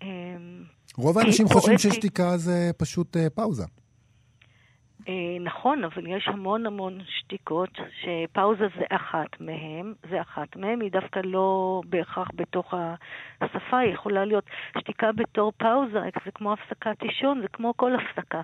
אה, 0.03 0.09
רוב 0.97 1.19
האנשים 1.19 1.47
חושבים. 1.49 1.79
ששתיקה 1.79 2.37
זה 2.37 2.71
פשוט 2.79 3.17
אה, 3.17 3.31
פאוזה. 3.31 3.65
אה, 5.09 5.37
נכון, 5.41 5.85
אבל 5.85 6.07
יש 6.07 6.29
המון 6.29 6.67
המון 6.67 6.99
שתיקות, 7.09 7.79
שפאוזה 8.01 8.67
זה 8.79 8.85
אחת 8.91 9.41
מהן, 9.41 9.95
זה 10.11 10.21
אחת 10.21 10.57
מהן, 10.57 10.81
היא 10.81 10.91
דווקא 10.91 11.21
לא 11.25 11.81
בהכרח 11.89 12.29
בתוך 12.35 12.75
השפה, 13.41 13.79
היא 13.79 13.93
יכולה 13.93 14.25
להיות 14.25 14.45
שתיקה 14.79 15.13
בתור 15.13 15.53
פאוזה, 15.57 16.01
זה 16.25 16.31
כמו 16.31 16.53
הפסקת 16.53 17.03
אישון, 17.03 17.41
זה 17.41 17.49
כמו 17.49 17.73
כל 17.77 17.93
הפסקה. 17.95 18.41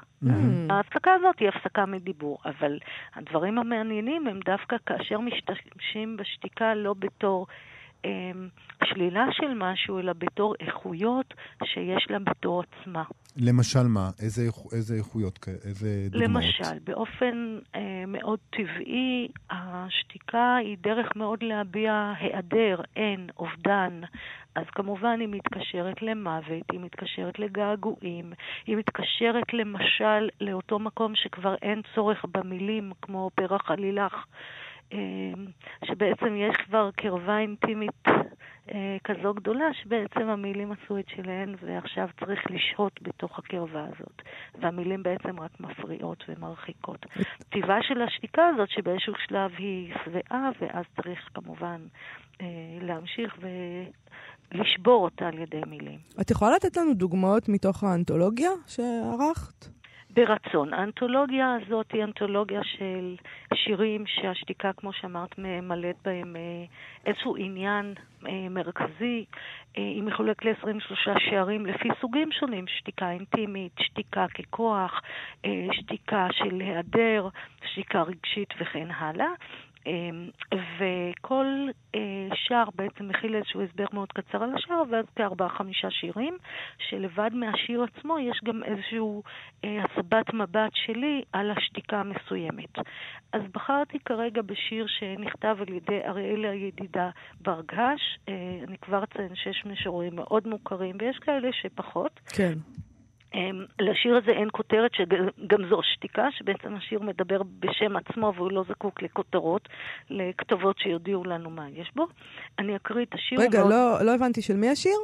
ההפסקה 0.71 1.13
הזאת 1.15 1.39
היא 1.39 1.49
הפסקה 1.49 1.87
מדיבור, 1.87 2.39
אבל 2.45 2.79
הדברים 3.15 3.59
המעניינים 3.59 4.27
הם 4.27 4.41
דווקא 4.45 4.77
כאשר 4.87 5.21
משתמשים 5.21 6.17
בשתיקה 6.17 6.75
לא 6.75 6.95
בתור... 6.99 7.47
אה, 8.05 8.11
שלילה 8.85 9.25
של 9.33 9.55
משהו, 9.55 9.99
אלא 9.99 10.13
בתור 10.13 10.55
איכויות 10.61 11.35
שיש 11.65 12.07
לה 12.11 12.19
בתור 12.19 12.63
עצמה. 12.63 13.03
למשל 13.37 13.83
מה? 13.89 14.09
איזה, 14.23 14.43
איכ- 14.49 14.73
איזה 14.75 14.95
איכויות, 14.95 15.39
איזה 15.65 15.89
דוגמאות? 16.11 16.31
למשל, 16.45 16.79
באופן 16.85 17.59
אה, 17.75 18.05
מאוד 18.07 18.39
טבעי, 18.51 19.29
השתיקה 19.51 20.57
היא 20.57 20.77
דרך 20.81 21.17
מאוד 21.17 21.43
להביע 21.43 22.13
היעדר, 22.19 22.81
אין, 22.97 23.27
אובדן. 23.39 24.01
אז 24.55 24.65
כמובן 24.75 25.21
היא 25.21 25.29
מתקשרת 25.29 26.03
למוות, 26.03 26.71
היא 26.73 26.81
מתקשרת 26.81 27.39
לגעגועים, 27.39 28.33
היא 28.67 28.77
מתקשרת 28.77 29.53
למשל 29.53 30.29
לאותו 30.41 30.79
מקום 30.79 31.13
שכבר 31.15 31.55
אין 31.63 31.83
צורך 31.95 32.25
במילים, 32.35 32.93
כמו 33.03 33.31
פרח 33.35 33.71
עלילך, 33.71 34.13
שבעצם 35.85 36.37
יש 36.37 36.57
כבר 36.57 36.91
קרבה 36.97 37.39
אינטימית 37.39 38.09
אה, 38.75 38.97
כזו 39.05 39.35
גדולה, 39.35 39.65
שבעצם 39.83 40.29
המילים 40.29 40.73
עשו 40.73 40.99
את 40.99 41.09
שלהן, 41.09 41.55
ועכשיו 41.63 42.09
צריך 42.21 42.41
לשהות 42.51 43.03
בתוך 43.03 43.39
הקרבה 43.39 43.85
הזאת. 43.85 44.23
והמילים 44.61 45.03
בעצם 45.03 45.41
רק 45.41 45.61
מפריעות 45.61 46.25
ומרחיקות. 46.29 47.07
טיבה 47.49 47.79
של 47.83 48.03
השתיקה 48.03 48.43
הזאת, 48.47 48.71
שבאיזשהו 48.71 49.13
שלב 49.29 49.51
היא 49.59 49.95
שבעה, 50.05 50.51
ואז 50.61 50.85
צריך 51.03 51.29
כמובן 51.35 51.81
אה, 52.41 52.47
להמשיך 52.81 53.39
ולשבור 54.53 55.05
אותה 55.05 55.29
על 55.29 55.39
ידי 55.39 55.61
מילים. 55.67 55.99
את 56.21 56.31
יכולה 56.31 56.51
לתת 56.57 56.77
לנו 56.77 56.95
דוגמאות 56.95 57.49
מתוך 57.49 57.85
האנתולוגיה 57.85 58.51
שערכת? 58.67 59.80
ברצון. 60.21 60.75
האנתולוגיה 60.75 61.55
הזאת 61.55 61.93
היא 61.93 62.05
אנתולוגיה 62.05 62.61
של 62.65 63.17
שירים 63.55 64.07
שהשתיקה, 64.07 64.73
כמו 64.73 64.93
שאמרת, 64.93 65.39
ממלאת 65.39 65.97
בהם 66.05 66.37
אה, 66.37 66.65
איזשהו 67.07 67.37
עניין 67.37 67.95
אה, 68.27 68.49
מרכזי. 68.51 69.25
היא 69.75 70.03
מחולקת 70.03 70.45
ל-23 70.45 71.21
שערים 71.31 71.67
לפי 71.67 71.89
סוגים 72.01 72.33
שונים, 72.33 72.65
שתיקה 72.69 73.11
אינטימית, 73.11 73.73
שתיקה 73.79 74.27
ככוח, 74.29 75.01
אה, 75.45 75.67
שתיקה 75.73 76.29
של 76.33 76.61
היעדר, 76.61 77.29
שתיקה 77.73 78.03
רגשית 78.03 78.49
וכן 78.61 78.89
הלאה. 78.91 79.31
וכל 80.79 81.47
שער 82.35 82.69
בעצם 82.75 83.09
מכיל 83.09 83.35
איזשהו 83.35 83.63
הסבר 83.63 83.85
מאוד 83.93 84.13
קצר 84.13 84.43
על 84.43 84.55
השער, 84.55 84.83
ואז 84.91 85.05
כארבעה-חמישה 85.17 85.91
שירים, 85.91 86.37
שלבד 86.79 87.31
מהשיר 87.35 87.83
עצמו 87.83 88.19
יש 88.19 88.41
גם 88.45 88.63
איזשהו 88.65 89.23
הסבת 89.65 90.35
מבט 90.35 90.73
שלי 90.75 91.23
על 91.33 91.51
השתיקה 91.51 92.01
המסוימת. 92.01 92.79
אז 93.33 93.43
בחרתי 93.55 93.99
כרגע 93.99 94.43
בשיר 94.43 94.87
שנכתב 94.87 95.57
על 95.61 95.75
ידי 95.75 96.01
אריאלה 96.07 96.51
הידידה 96.51 97.11
ברגש. 97.41 98.19
אני 98.69 98.79
כבר 98.81 99.05
אציין 99.05 99.35
שיש 99.35 99.63
משוררים 99.67 100.17
מאוד 100.17 100.47
מוכרים, 100.47 100.97
ויש 101.01 101.19
כאלה 101.19 101.49
שפחות. 101.53 102.21
כן. 102.37 102.55
אמ, 103.35 103.65
לשיר 103.81 104.17
הזה 104.17 104.31
אין 104.31 104.49
כותרת, 104.53 104.91
שגם 104.95 105.69
זו 105.69 105.81
שתיקה, 105.83 106.29
שבעצם 106.31 106.75
השיר 106.75 107.01
מדבר 107.01 107.43
בשם 107.43 107.97
עצמו 107.97 108.33
והוא 108.37 108.53
לא 108.53 108.65
זקוק 108.69 109.03
לכותרות, 109.03 109.69
לכתובות 110.11 110.79
שיודיעו 110.79 111.25
לנו 111.25 111.51
מה 111.51 111.71
יש 111.71 111.91
בו. 111.97 112.07
אני 112.59 112.77
אקריא 112.77 113.05
את 113.05 113.15
השיר. 113.15 113.41
רגע, 113.41 113.59
מאוד... 113.59 113.71
לא, 113.71 114.03
לא 114.03 114.15
הבנתי, 114.15 114.43
של 114.43 114.57
מי 114.57 114.69
השיר? 114.69 114.97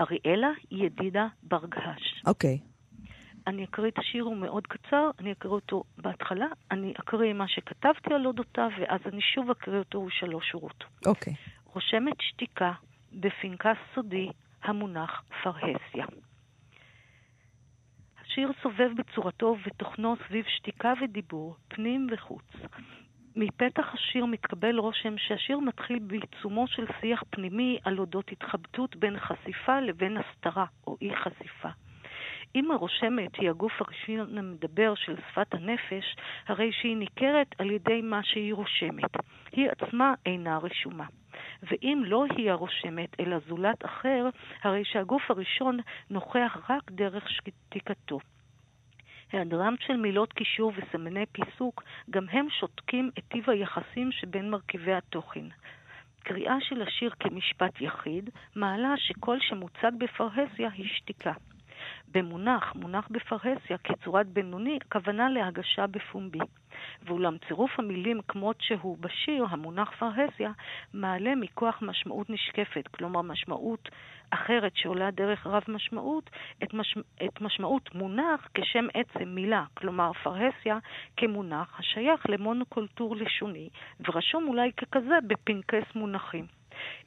אריאלה 0.00 0.50
ידידה 0.70 1.26
ברגש. 1.42 2.22
אוקיי. 2.26 2.58
אני 3.46 3.64
אקריא 3.64 3.90
את 3.90 3.98
השיר, 3.98 4.24
הוא 4.24 4.36
מאוד 4.36 4.66
קצר, 4.66 5.10
אני 5.18 5.32
אקריא 5.32 5.52
אותו 5.52 5.82
בהתחלה, 5.98 6.46
אני 6.70 6.92
אקריא 7.00 7.32
מה 7.32 7.48
שכתבתי 7.48 8.14
על 8.14 8.26
אודותיו, 8.26 8.68
ואז 8.80 9.00
אני 9.06 9.20
שוב 9.20 9.50
אקריא 9.50 9.78
אותו, 9.78 9.98
הוא 9.98 10.10
שלוש 10.10 10.50
שורות. 10.50 10.84
אוקיי. 11.06 11.34
רושמת 11.74 12.16
שתיקה 12.20 12.72
בפנקס 13.12 13.76
סודי 13.94 14.28
המונח 14.62 15.22
פרהסיה. 15.42 16.06
השיר 18.34 18.52
סובב 18.62 18.90
בצורתו 18.96 19.46
ובתוכנו 19.46 20.14
סביב 20.28 20.44
שתיקה 20.48 20.92
ודיבור, 21.00 21.56
פנים 21.68 22.06
וחוץ. 22.10 22.44
מפתח 23.36 23.94
השיר 23.94 24.26
מתקבל 24.26 24.78
רושם 24.78 25.18
שהשיר 25.18 25.58
מתחיל 25.58 25.98
בעיצומו 25.98 26.66
של 26.66 26.86
שיח 27.00 27.22
פנימי 27.30 27.78
על 27.84 27.98
אודות 27.98 28.32
התחבטות 28.32 28.96
בין 28.96 29.18
חשיפה 29.18 29.80
לבין 29.80 30.16
הסתרה 30.16 30.64
או 30.86 30.96
אי 31.02 31.16
חשיפה. 31.16 31.68
אם 32.54 32.70
הרושמת 32.70 33.36
היא 33.36 33.50
הגוף 33.50 33.72
הראשון 33.80 34.38
המדבר 34.38 34.94
של 34.94 35.16
שפת 35.16 35.54
הנפש, 35.54 36.16
הרי 36.46 36.72
שהיא 36.72 36.96
ניכרת 36.96 37.54
על 37.58 37.70
ידי 37.70 38.00
מה 38.02 38.20
שהיא 38.24 38.54
רושמת. 38.54 39.16
היא 39.52 39.68
עצמה 39.70 40.14
אינה 40.26 40.58
רשומה. 40.58 41.06
ואם 41.70 42.02
לא 42.06 42.24
היא 42.36 42.50
הרושמת, 42.50 43.20
אלא 43.20 43.38
זולת 43.48 43.84
אחר, 43.84 44.28
הרי 44.62 44.84
שהגוף 44.84 45.30
הראשון 45.30 45.78
נוכח 46.10 46.58
רק 46.68 46.90
דרך 46.90 47.30
שתיקתו. 47.30 48.18
היעדרם 49.32 49.74
של 49.80 49.96
מילות 49.96 50.32
קישור 50.32 50.72
וסמני 50.76 51.26
פיסוק, 51.32 51.82
גם 52.10 52.28
הם 52.28 52.46
שותקים 52.50 53.10
את 53.18 53.24
טיב 53.28 53.50
היחסים 53.50 54.12
שבין 54.12 54.50
מרכיבי 54.50 54.92
התוכן. 54.92 55.44
קריאה 56.24 56.56
של 56.60 56.82
השיר 56.82 57.10
כמשפט 57.20 57.80
יחיד 57.80 58.30
מעלה 58.56 58.94
שכל 58.96 59.40
שמוצג 59.40 59.90
בפרהסיה 59.98 60.70
היא 60.70 60.88
שתיקה. 60.88 61.32
במונח, 62.14 62.72
מונח 62.74 63.08
בפרהסיה 63.10 63.78
כצורת 63.78 64.26
בינוני, 64.26 64.78
הכוונה 64.86 65.28
להגשה 65.28 65.86
בפומבי. 65.86 66.38
ואולם 67.02 67.36
צירוף 67.48 67.70
המילים 67.78 68.20
כמות 68.28 68.56
שהוא 68.60 68.98
בשיר, 69.00 69.46
המונח 69.50 69.90
פרהסיה, 69.98 70.52
מעלה 70.94 71.34
מכוח 71.34 71.78
משמעות 71.82 72.30
נשקפת, 72.30 72.88
כלומר 72.88 73.22
משמעות 73.22 73.88
אחרת 74.30 74.72
שעולה 74.76 75.10
דרך 75.10 75.46
רב 75.46 75.62
משמעות, 75.68 76.30
את, 76.62 76.74
מש... 76.74 76.98
את 77.24 77.40
משמעות 77.40 77.94
מונח 77.94 78.48
כשם 78.54 78.86
עצם 78.94 79.28
מילה, 79.28 79.64
כלומר 79.74 80.12
פרהסיה 80.12 80.78
כמונח 81.16 81.80
השייך 81.80 82.26
למונוקולטור 82.28 83.16
לשוני, 83.16 83.68
ורשום 84.08 84.48
אולי 84.48 84.72
ככזה 84.72 85.18
בפנקס 85.26 85.94
מונחים. 85.94 86.46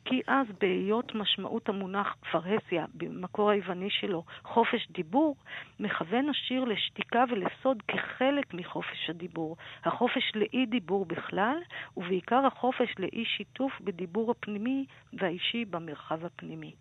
כי 0.06 0.22
אז 0.28 0.48
בהיות 0.62 1.16
משמעות 1.16 1.70
המונח 1.70 2.16
פרהסיה, 2.32 2.86
במקור 2.94 3.50
היווני 3.50 3.90
שלו, 3.90 4.24
חופש 4.44 4.88
דיבור, 4.92 5.36
מכוון 5.80 6.30
השיר 6.30 6.64
לשתיקה 6.64 7.24
ולסוד 7.32 7.84
כחלק 7.88 8.54
מחופש 8.54 9.10
הדיבור. 9.10 9.58
החופש 9.84 10.32
לאי 10.36 10.66
דיבור 10.66 11.06
בכלל, 11.06 11.58
ובעיקר 11.98 12.46
החופש 12.46 12.96
לאי 13.00 13.26
שיתוף 13.26 13.72
בדיבור 13.82 14.32
הפנימי 14.32 14.86
והאישי 15.14 15.66
במרחב 15.66 16.26
הפנימי. 16.26 16.72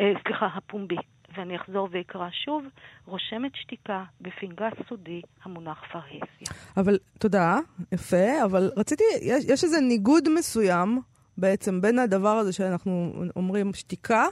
אה, 0.00 0.12
סליחה, 0.24 0.46
הפומבי. 0.46 0.96
ואני 1.36 1.56
אחזור 1.56 1.88
ואקרא 1.92 2.28
שוב, 2.44 2.64
רושמת 3.06 3.52
שתיקה 3.54 4.04
בפנקס 4.20 4.88
סודי 4.88 5.22
המונח 5.42 5.82
פרהסיה. 5.92 6.48
אבל, 6.76 6.98
תודה, 7.18 7.58
יפה, 7.92 8.44
אבל 8.44 8.70
רציתי, 8.76 9.04
יש, 9.22 9.44
יש 9.48 9.64
איזה 9.64 9.80
ניגוד 9.80 10.28
מסוים 10.38 11.00
בעצם 11.38 11.80
בין 11.80 11.98
הדבר 11.98 12.36
הזה 12.36 12.52
שאנחנו 12.52 13.12
אומרים 13.36 13.74
שתיקה, 13.74 14.26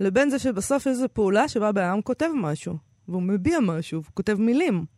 לבין 0.00 0.30
זה 0.30 0.38
שבסוף 0.38 0.82
יש 0.82 0.86
איזו 0.86 1.06
פעולה 1.12 1.48
שבה 1.48 1.72
בן 1.72 1.82
אדם 1.82 2.02
כותב 2.02 2.28
משהו, 2.34 2.76
והוא 3.08 3.22
מביע 3.22 3.58
משהו, 3.60 3.98
הוא 3.98 4.14
כותב 4.14 4.36
מילים. 4.40 4.95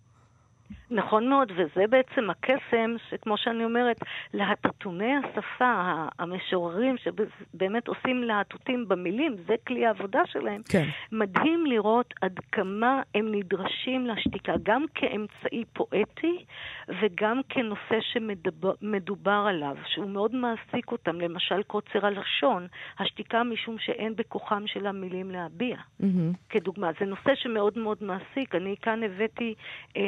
נכון 0.90 1.28
מאוד, 1.28 1.52
וזה 1.56 1.86
בעצם 1.90 2.30
הקסם, 2.30 2.94
שכמו 3.10 3.36
שאני 3.36 3.64
אומרת, 3.64 3.96
להטטוני 4.34 5.12
השפה, 5.16 6.04
המשוררים 6.18 6.96
שבאמת 6.96 7.88
עושים 7.88 8.22
להטוטים 8.22 8.88
במילים, 8.88 9.36
זה 9.46 9.54
כלי 9.66 9.86
העבודה 9.86 10.20
שלהם. 10.26 10.62
כן. 10.68 10.88
מדהים 11.12 11.66
לראות 11.66 12.14
עד 12.20 12.38
כמה 12.52 13.02
הם 13.14 13.34
נדרשים 13.34 14.06
לשתיקה, 14.06 14.52
גם 14.62 14.84
כאמצעי 14.94 15.64
פואטי 15.72 16.44
וגם 16.88 17.40
כנושא 17.48 17.98
שמדובר 18.00 19.44
עליו, 19.48 19.76
שהוא 19.86 20.10
מאוד 20.10 20.34
מעסיק 20.34 20.92
אותם, 20.92 21.20
למשל 21.20 21.62
קוצר 21.62 22.06
הלשון, 22.06 22.66
השתיקה 22.98 23.42
משום 23.42 23.76
שאין 23.78 24.16
בכוחם 24.16 24.62
של 24.66 24.86
המילים 24.86 25.30
להביע. 25.30 25.76
Mm-hmm. 25.76 26.04
כדוגמה, 26.48 26.90
זה 27.00 27.06
נושא 27.06 27.34
שמאוד 27.34 27.78
מאוד 27.78 27.98
מעסיק. 28.00 28.54
אני 28.54 28.74
כאן 28.82 29.02
הבאתי 29.02 29.54
אה, 29.96 30.02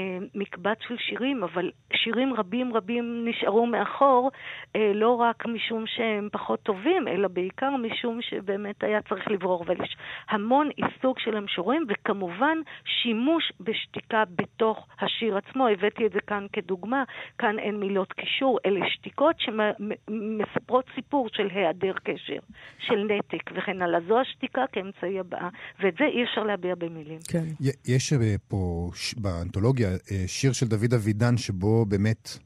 מקבץ 0.51 0.79
של 0.89 0.97
שירים, 0.99 1.43
אבל 1.43 1.71
שירים 1.93 2.35
רבים 2.35 2.73
רבים 2.73 3.29
נשארו 3.29 3.67
מאחור, 3.67 4.31
אה, 4.77 4.93
לא 4.95 5.15
רק 5.15 5.47
משום 5.47 5.85
שהם 5.87 6.29
פחות 6.33 6.63
טובים, 6.63 7.09
אלא 7.09 7.29
בעיקר 7.29 7.71
משום 7.77 8.19
שבאמת 8.23 8.85
היה 8.85 9.03
צריך 9.09 9.29
לברור. 9.29 9.65
אבל 9.65 9.85
יש 9.85 9.97
המון 10.29 10.69
עיסוק 10.77 11.19
של 11.19 11.37
המשוררים, 11.37 11.87
וכמובן 11.89 12.59
שימוש 12.85 13.53
בשתיקה 13.61 14.25
בתוך 14.37 14.87
השיר 15.01 15.37
עצמו. 15.37 15.69
הבאתי 15.69 16.07
את 16.07 16.13
זה 16.13 16.21
כאן 16.27 16.47
כדוגמה, 16.53 17.05
כאן 17.39 17.59
אין 17.59 17.81
מילות 17.81 18.13
קישור, 18.13 18.59
אלה 18.67 18.81
שתיקות 18.89 19.37
שמספרות 19.39 20.85
סיפור 20.95 21.29
של 21.33 21.49
היעדר 21.55 21.93
קשר, 21.93 22.39
של 22.79 23.07
נתק 23.09 23.51
וכן 23.55 23.83
הלאה. 23.83 24.01
זו 24.09 24.21
השתיקה 24.21 24.65
כאמצעי 24.73 25.21
הבאה, 25.21 25.49
ואת 25.81 25.95
זה 25.99 26.05
אי 26.05 26.25
אפשר 26.25 26.45
להביע 26.45 26.75
במילים. 26.75 27.19
כן. 27.29 27.45
יש 27.87 28.13
אה, 28.13 28.19
פה 28.49 28.91
באנתולוגיה 29.17 29.89
אה, 29.89 30.29
שיר 30.41 30.53
של 30.53 30.69
דוד 30.69 30.95
אבידן, 30.95 31.37
שבו 31.37 31.87
באמת 31.87 32.39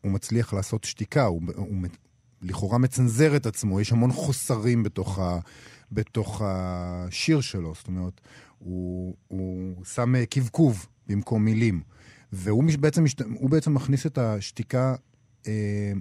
הוא 0.00 0.12
מצליח 0.12 0.52
לעשות 0.52 0.84
שתיקה, 0.84 1.24
הוא, 1.24 1.42
הוא 1.56 1.76
לכאורה 2.42 2.78
מצנזר 2.78 3.36
את 3.36 3.46
עצמו, 3.46 3.80
יש 3.80 3.92
המון 3.92 4.12
חוסרים 4.12 4.82
בתוך, 4.82 5.18
ה, 5.18 5.38
בתוך 5.92 6.42
השיר 6.44 7.40
שלו, 7.40 7.72
זאת 7.74 7.86
אומרת, 7.86 8.20
הוא, 8.58 9.14
הוא 9.28 9.84
שם 9.84 10.14
אה, 10.14 10.26
קבקוב 10.26 10.86
במקום 11.06 11.44
מילים, 11.44 11.82
והוא 12.32 12.64
בעצם, 12.80 13.04
הוא 13.34 13.50
בעצם 13.50 13.74
מכניס 13.74 14.06
את 14.06 14.18
השתיקה 14.18 14.94
אה, 15.46 15.92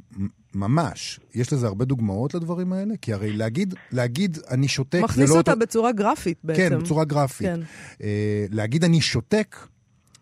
ממש. 0.56 1.19
יש 1.34 1.54
לזה 1.54 1.67
הרבה 1.67 1.86
דוגמאות 1.86 2.34
לדברים 2.34 2.73
האלה? 2.73 2.93
כי 3.01 3.13
הרי 3.13 3.34
להגיד, 3.34 3.75
להגיד 3.91 4.38
אני 4.49 4.67
שותק 4.67 4.93
זה 4.93 5.01
לא... 5.01 5.06
מכניס 5.06 5.32
אותה 5.32 5.56
בצורה 5.56 5.91
גרפית 5.91 6.38
בעצם. 6.43 6.69
כן, 6.69 6.80
בצורה 6.80 7.06
גרפית. 7.06 7.47
כן. 7.47 7.60
אה, 8.04 8.45
להגיד 8.49 8.84
אני 8.84 9.01
שותק 9.01 9.58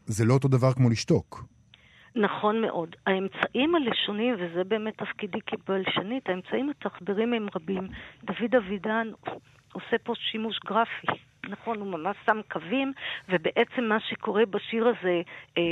זה 0.09 0.25
לא 0.25 0.33
אותו 0.33 0.47
דבר 0.47 0.73
כמו 0.73 0.89
לשתוק. 0.89 1.43
נכון 2.15 2.61
מאוד. 2.61 2.95
האמצעים 3.07 3.75
הלשוניים, 3.75 4.35
וזה 4.39 4.63
באמת 4.63 4.97
תפקידי 4.97 5.39
כבלשנית, 5.41 6.29
האמצעים 6.29 6.69
התחברים 6.69 7.33
הם 7.33 7.47
רבים. 7.55 7.87
דוד 8.23 8.55
אבידן 8.57 9.07
עושה 9.73 9.97
פה 10.03 10.13
שימוש 10.15 10.59
גרפי. 10.65 11.07
נכון, 11.49 11.79
הוא 11.79 11.87
ממש 11.87 12.17
שם 12.25 12.39
קווים, 12.51 12.93
ובעצם 13.29 13.83
מה 13.83 13.97
שקורה 13.99 14.45
בשיר 14.45 14.87
הזה, 14.87 15.21
אה, 15.57 15.63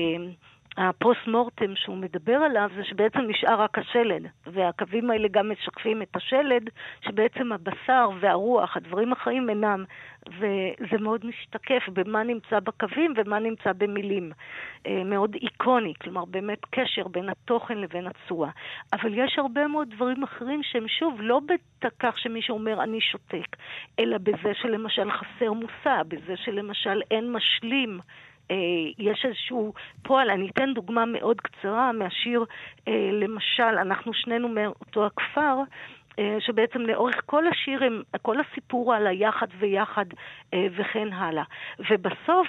הפוסט 0.78 1.28
מורטם 1.28 1.76
שהוא 1.76 1.98
מדבר 1.98 2.34
עליו 2.36 2.70
זה 2.76 2.84
שבעצם 2.84 3.20
נשאר 3.20 3.62
רק 3.62 3.78
השלד, 3.78 4.28
והקווים 4.48 5.10
האלה 5.12 5.28
גם 5.32 5.52
משקפים 5.52 6.02
את 6.02 6.16
השלד, 6.16 6.70
שבעצם 7.02 7.52
הבשר 7.52 8.10
והרוח, 8.20 8.78
הדברים 8.78 9.14
החיים 9.14 9.50
אינם, 9.50 9.84
וזה 10.30 10.98
מאוד 11.00 11.26
משתקף 11.26 11.90
במה 11.94 12.24
נמצא 12.24 12.60
בקווים 12.60 13.14
ומה 13.18 13.40
נמצא 13.40 13.74
במילים. 13.78 14.32
אה, 14.88 15.04
מאוד 15.04 15.36
איקוני, 15.36 15.94
כלומר 16.02 16.26
באמת 16.26 16.66
קשר 16.70 17.08
בין 17.08 17.30
התוכן 17.30 17.78
לבין 17.78 18.08
הצורה. 18.08 18.50
אבל 18.94 19.14
יש 19.14 19.38
הרבה 19.38 19.68
מאוד 19.68 19.90
דברים 19.96 20.24
אחרים 20.24 20.64
שהם 20.64 20.88
שוב 20.88 21.22
לא 21.22 21.42
בכך 21.46 22.18
שמישהו 22.18 22.58
אומר 22.58 22.84
אני 22.84 23.02
שותק, 23.02 23.56
אלא 24.00 24.18
בזה 24.18 24.54
שלמשל 24.62 25.12
חסר 25.12 25.54
מושא, 25.54 26.04
בזה 26.08 26.38
שלמשל 26.38 27.02
אין 27.12 27.32
משלים. 27.32 28.00
אה, 28.52 28.56
יש 28.98 29.26
איזשהו 29.26 29.74
פועל, 30.04 30.30
אני 30.30 30.50
אתן 30.50 30.74
דוגמה 30.74 31.06
מאוד 31.06 31.42
קצרה 31.42 31.92
מהשיר, 31.92 32.46
אה, 32.88 33.10
למשל, 33.12 33.78
אנחנו 33.82 34.14
שנינו 34.14 34.50
מאותו 34.50 35.06
הכפר, 35.06 35.58
אה, 36.20 36.38
שבעצם 36.40 36.80
לאורך 36.80 37.16
כל 37.26 37.48
השיר, 37.48 37.84
הם, 37.84 38.02
כל 38.22 38.36
הסיפור 38.40 38.94
על 38.94 39.08
היחד 39.08 39.48
ויחד 39.60 40.06
וכן 40.56 41.14
הלאה. 41.14 41.44
ובסוף, 41.80 42.48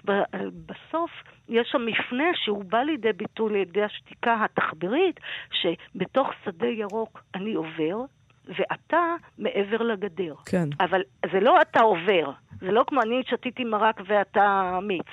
בסוף, 0.66 1.10
יש 1.48 1.68
שם 1.68 1.86
מפנה 1.86 2.24
שהוא 2.34 2.64
בא 2.64 2.78
לידי 2.78 3.12
ביטוי 3.12 3.52
לידי 3.52 3.82
השתיקה 3.82 4.44
התחבירית, 4.44 5.20
שבתוך 5.50 6.28
שדה 6.44 6.66
ירוק 6.66 7.22
אני 7.34 7.54
עובר, 7.54 8.04
ואתה 8.48 9.14
מעבר 9.38 9.82
לגדר. 9.82 10.34
כן. 10.46 10.68
אבל 10.80 11.02
זה 11.32 11.40
לא 11.40 11.60
אתה 11.62 11.80
עובר, 11.80 12.30
זה 12.60 12.70
לא 12.70 12.84
כמו 12.86 13.02
אני 13.02 13.22
שתיתי 13.26 13.64
מרק 13.64 14.00
ואתה 14.06 14.78
מיץ. 14.82 15.06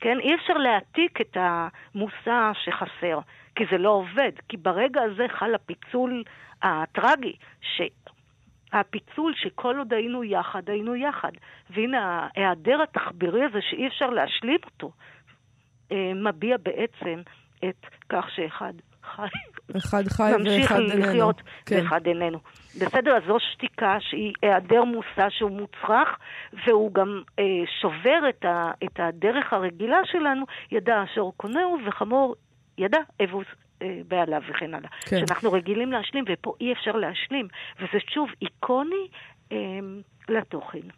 כן? 0.00 0.18
אי 0.20 0.34
אפשר 0.34 0.54
להעתיק 0.54 1.20
את 1.20 1.36
המושא 1.40 2.52
שחסר, 2.64 3.18
כי 3.54 3.64
זה 3.70 3.78
לא 3.78 3.90
עובד. 3.90 4.32
כי 4.48 4.56
ברגע 4.56 5.02
הזה 5.02 5.26
חל 5.28 5.54
הפיצול 5.54 6.24
הטרגי, 6.62 7.36
שהפיצול 7.60 9.34
שכל 9.36 9.78
עוד 9.78 9.92
היינו 9.92 10.24
יחד, 10.24 10.70
היינו 10.70 10.96
יחד. 10.96 11.32
והנה, 11.70 12.28
ההיעדר 12.36 12.82
התחבירי 12.82 13.44
הזה 13.44 13.58
שאי 13.70 13.86
אפשר 13.86 14.10
להשלים 14.10 14.58
אותו, 14.64 14.92
אה, 15.92 16.12
מביע 16.14 16.56
בעצם 16.56 17.20
את 17.64 17.86
כך 18.08 18.30
שאחד 18.30 18.72
חי. 19.16 19.22
אחד 19.76 20.08
חי 20.08 20.22
ואחד 20.22 20.40
איננו. 20.40 20.50
ממשיך 20.50 20.72
לחיות 21.08 21.42
כן. 21.66 21.76
ואחד 21.76 22.06
איננו. 22.06 22.38
בסדר, 22.80 23.16
אז 23.16 23.22
זו 23.26 23.36
שתיקה 23.52 23.96
שהיא 24.00 24.32
היעדר 24.42 24.84
מושא 24.84 25.30
שהוא 25.30 25.50
מוצרך, 25.50 26.08
והוא 26.66 26.94
גם 26.94 27.22
אה, 27.38 27.44
שובר 27.80 28.28
את, 28.28 28.44
ה, 28.44 28.70
את 28.84 29.00
הדרך 29.00 29.52
הרגילה 29.52 29.98
שלנו, 30.04 30.44
ידע 30.72 31.04
אשר 31.04 31.22
קונהו 31.36 31.78
וחמור 31.86 32.34
ידע 32.78 32.98
אבוס 33.24 33.46
אה, 33.82 34.00
בעליו 34.08 34.42
וכן 34.50 34.74
הלאה. 34.74 34.90
כן. 35.00 35.26
שאנחנו 35.26 35.52
רגילים 35.52 35.92
להשלים, 35.92 36.24
ופה 36.28 36.54
אי 36.60 36.72
אפשר 36.72 36.92
להשלים. 36.92 37.48
וזה 37.76 37.98
שוב 38.14 38.28
איקוני 38.42 39.08
אה, 39.52 39.56
לתוכן. 40.28 40.88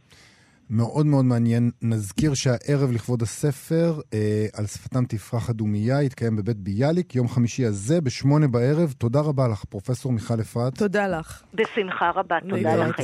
מאוד 0.72 1.06
מאוד 1.06 1.24
מעניין. 1.24 1.70
נזכיר 1.82 2.34
שהערב 2.34 2.92
לכבוד 2.92 3.22
הספר, 3.22 4.00
אה, 4.14 4.46
על 4.52 4.66
שפתם 4.66 5.04
תפרח 5.04 5.50
הדומייה, 5.50 6.02
יתקיים 6.02 6.36
בבית 6.36 6.56
ביאליק, 6.56 7.14
יום 7.14 7.28
חמישי 7.28 7.64
הזה, 7.64 8.00
בשמונה 8.00 8.48
בערב. 8.48 8.94
תודה 8.98 9.20
רבה 9.20 9.48
לך, 9.48 9.64
פרופסור 9.64 10.12
מיכל 10.12 10.40
אפרת. 10.40 10.78
תודה 10.78 11.08
לך. 11.08 11.42
בשמחה 11.54 12.10
רבה, 12.14 12.38
תודה 12.50 12.76
לכם. 12.76 13.02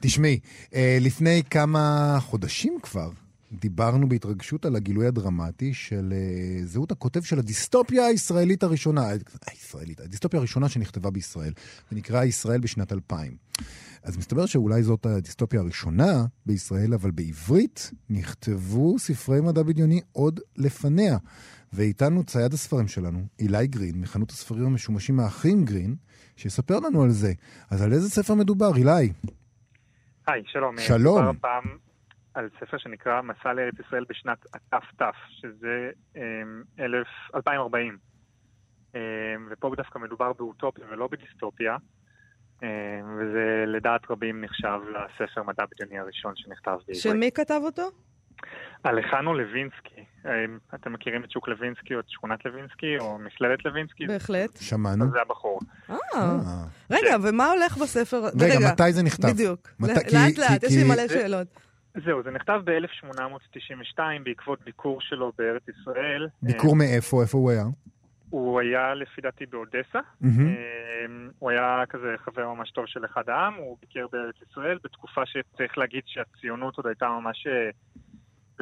תשמעי, 0.00 0.38
אה, 0.74 0.98
לפני 1.00 1.42
כמה 1.50 2.16
חודשים 2.20 2.78
כבר, 2.82 3.10
דיברנו 3.52 4.08
בהתרגשות 4.08 4.64
על 4.64 4.76
הגילוי 4.76 5.06
הדרמטי 5.06 5.74
של 5.74 6.12
uh, 6.12 6.66
זהות 6.66 6.92
הכותב 6.92 7.22
של 7.22 7.38
הדיסטופיה 7.38 8.06
הישראלית 8.06 8.62
הראשונה, 8.62 9.02
הישראלית, 9.46 10.00
הדיסטופיה 10.00 10.38
הראשונה 10.38 10.68
שנכתבה 10.68 11.10
בישראל, 11.10 11.52
ונקרא 11.92 12.24
ישראל 12.24 12.60
בשנת 12.60 12.92
2000. 12.92 13.36
אז 14.02 14.16
מסתבר 14.16 14.46
שאולי 14.46 14.82
זאת 14.82 15.06
הדיסטופיה 15.06 15.60
הראשונה 15.60 16.24
בישראל, 16.46 16.94
אבל 16.94 17.10
בעברית 17.10 17.90
נכתבו 18.10 18.98
ספרי 18.98 19.40
מדע 19.40 19.62
בדיוני 19.62 20.00
עוד 20.12 20.40
לפניה. 20.56 21.18
ואיתנו 21.72 22.24
צייד 22.24 22.52
הספרים 22.52 22.88
שלנו, 22.88 23.20
אילי 23.38 23.66
גרין, 23.66 24.00
מחנות 24.00 24.30
הספרים 24.30 24.66
המשומשים 24.66 25.20
האחים 25.20 25.64
גרין, 25.64 25.96
שיספר 26.36 26.80
לנו 26.80 27.02
על 27.02 27.10
זה. 27.10 27.32
אז 27.70 27.82
על 27.82 27.92
איזה 27.92 28.10
ספר 28.10 28.34
מדובר, 28.34 28.76
אילי? 28.76 29.12
היי, 30.26 30.42
שלום. 30.46 30.74
שלום. 30.78 31.18
מדובר 31.18 31.30
הפעם 31.30 31.62
על 32.34 32.48
ספר 32.60 32.78
שנקרא 32.78 33.22
מסע 33.22 33.52
לארץ 33.52 33.74
ישראל 33.86 34.04
בשנת 34.08 34.38
הת"ת, 34.54 35.02
שזה 35.28 35.90
um, 36.14 36.18
2040. 37.34 37.98
Um, 38.92 38.96
ופה 39.50 39.72
דווקא 39.76 39.98
מדובר 39.98 40.32
באוטופיה 40.32 40.84
ולא 40.90 41.08
בדיסטופיה. 41.12 41.76
אה, 42.62 42.68
וזה 43.18 43.64
לדעת 43.66 44.10
רבים 44.10 44.44
נחשב 44.44 44.78
לספר 44.88 45.42
מדע 45.42 45.64
בדיוני 45.70 45.98
הראשון 45.98 46.32
שנכתב 46.36 46.70
בעברית. 46.70 46.96
שמי 47.02 47.30
כתב 47.34 47.60
אותו? 47.64 47.82
אלחנו 48.86 49.34
לוינסקי. 49.34 50.04
אה, 50.26 50.30
אתם 50.74 50.92
מכירים 50.92 51.24
את 51.24 51.30
שוק 51.30 51.48
לוינסקי 51.48 51.94
או 51.94 52.00
את 52.00 52.04
שכונת 52.08 52.44
לוינסקי 52.44 52.98
או 53.00 53.18
מכללת 53.18 53.64
לוינסקי? 53.64 54.06
בהחלט. 54.06 54.56
שמענו. 54.56 55.10
זה 55.10 55.20
הבחור. 55.20 55.60
אה, 55.90 55.96
רגע, 56.90 57.10
כן. 57.10 57.28
ומה 57.28 57.50
הולך 57.50 57.76
בספר? 57.76 58.22
רגע, 58.40 58.72
מתי 58.72 58.92
זה 58.92 59.02
נכתב? 59.02 59.28
בדיוק. 59.28 59.68
לאט 59.80 60.38
לאט, 60.38 60.62
יש 60.62 60.76
לי 60.76 60.84
מלא 60.84 61.08
שאלות. 61.08 61.46
זהו, 61.94 62.22
זה 62.22 62.30
נכתב 62.30 62.60
ב-1892 62.64 63.98
בעקבות 64.24 64.62
ביקור 64.64 65.00
שלו 65.00 65.32
בארץ 65.38 65.62
ישראל. 65.68 66.28
ביקור 66.42 66.76
מאיפה? 66.76 67.22
איפה 67.22 67.38
הוא 67.38 67.50
היה? 67.50 67.64
הוא 68.30 68.60
היה 68.60 68.94
לפי 68.94 69.20
דעתי 69.20 69.46
באודסה, 69.46 70.00
mm-hmm. 70.22 70.26
הוא 71.38 71.50
היה 71.50 71.84
כזה 71.88 72.14
חבר 72.18 72.54
ממש 72.54 72.70
טוב 72.70 72.86
של 72.86 73.04
אחד 73.04 73.28
העם, 73.28 73.54
הוא 73.54 73.76
ביקר 73.80 74.06
בארץ 74.12 74.34
ישראל 74.50 74.78
בתקופה 74.84 75.26
שצריך 75.26 75.78
להגיד 75.78 76.02
שהציונות 76.06 76.76
עוד 76.76 76.86
הייתה 76.86 77.08
ממש 77.08 77.46
אה, 77.46 77.70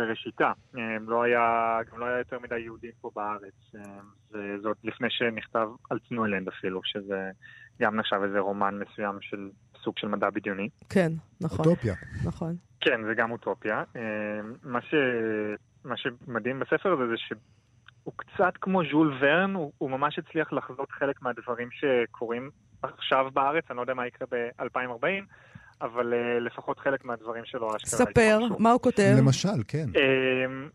בראשיתה. 0.01 0.53
לא 1.01 1.23
היה, 1.23 1.79
גם 1.93 2.01
לא 2.01 2.05
היה 2.05 2.19
יותר 2.19 2.39
מדי 2.39 2.59
יהודים 2.59 2.91
פה 3.01 3.11
בארץ, 3.17 3.85
וזאת 4.33 4.77
לפני 4.85 5.09
שנכתב 5.11 5.69
על 5.91 5.99
צנועלנד 6.09 6.49
אפילו, 6.49 6.81
שזה 6.85 7.31
גם 7.81 7.97
נחשב 7.97 8.21
איזה 8.25 8.39
רומן 8.39 8.79
מסוים 8.79 9.19
של 9.21 9.51
סוג 9.83 9.99
של 9.99 10.09
מדע 10.09 10.31
בדיוני. 10.31 10.69
כן, 10.89 11.13
נכון. 11.41 11.67
אוטופיה. 11.67 11.95
נכון. 12.25 12.57
כן, 12.81 13.01
זה 13.05 13.15
גם 13.15 13.31
אוטופיה. 13.31 13.85
מה, 14.63 14.81
ש... 14.81 14.95
מה 15.85 15.97
שמדהים 15.97 16.61
בספר 16.61 16.93
הזה 16.93 17.07
זה 17.07 17.17
ש... 17.17 17.33
הוא 18.05 18.15
קצת 18.17 18.53
כמו 18.61 18.83
ז'ול 18.91 19.19
ורן, 19.21 19.55
הוא, 19.55 19.73
הוא 19.79 19.91
ממש 19.91 20.19
הצליח 20.19 20.53
לחזות 20.53 20.91
חלק 20.91 21.23
מהדברים 21.23 21.69
שקורים 21.71 22.51
עכשיו 22.83 23.31
בארץ, 23.33 23.65
אני 23.71 23.77
לא 23.77 23.83
יודע 23.83 23.95
מה 23.95 24.07
יקרה 24.07 24.29
ב-2040, 24.31 25.25
אבל 25.83 26.13
uh, 26.13 26.41
לפחות 26.41 26.79
חלק 26.79 27.05
מהדברים 27.05 27.45
שלו 27.45 27.77
אשכרה... 27.77 28.07
ספר, 28.07 28.39
מה 28.59 28.73
הוא 28.73 28.81
כותב? 28.81 29.15
למשל, 29.19 29.63
כן. 29.69 29.87
Uh, 29.95 30.71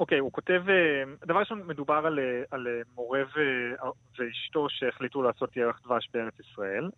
אוקיי, 0.00 0.18
הוא 0.18 0.32
כותב, 0.32 0.62
uh, 0.66 1.26
דבר 1.26 1.38
ראשון, 1.38 1.62
מדובר 1.66 2.02
על, 2.06 2.18
uh, 2.18 2.46
על 2.50 2.66
מורה 2.94 3.22
ו- 3.36 3.86
ואשתו 4.18 4.66
שהחליטו 4.68 5.22
לעשות 5.22 5.56
ירח 5.56 5.80
דבש 5.84 6.08
בארץ 6.14 6.34
ישראל 6.40 6.90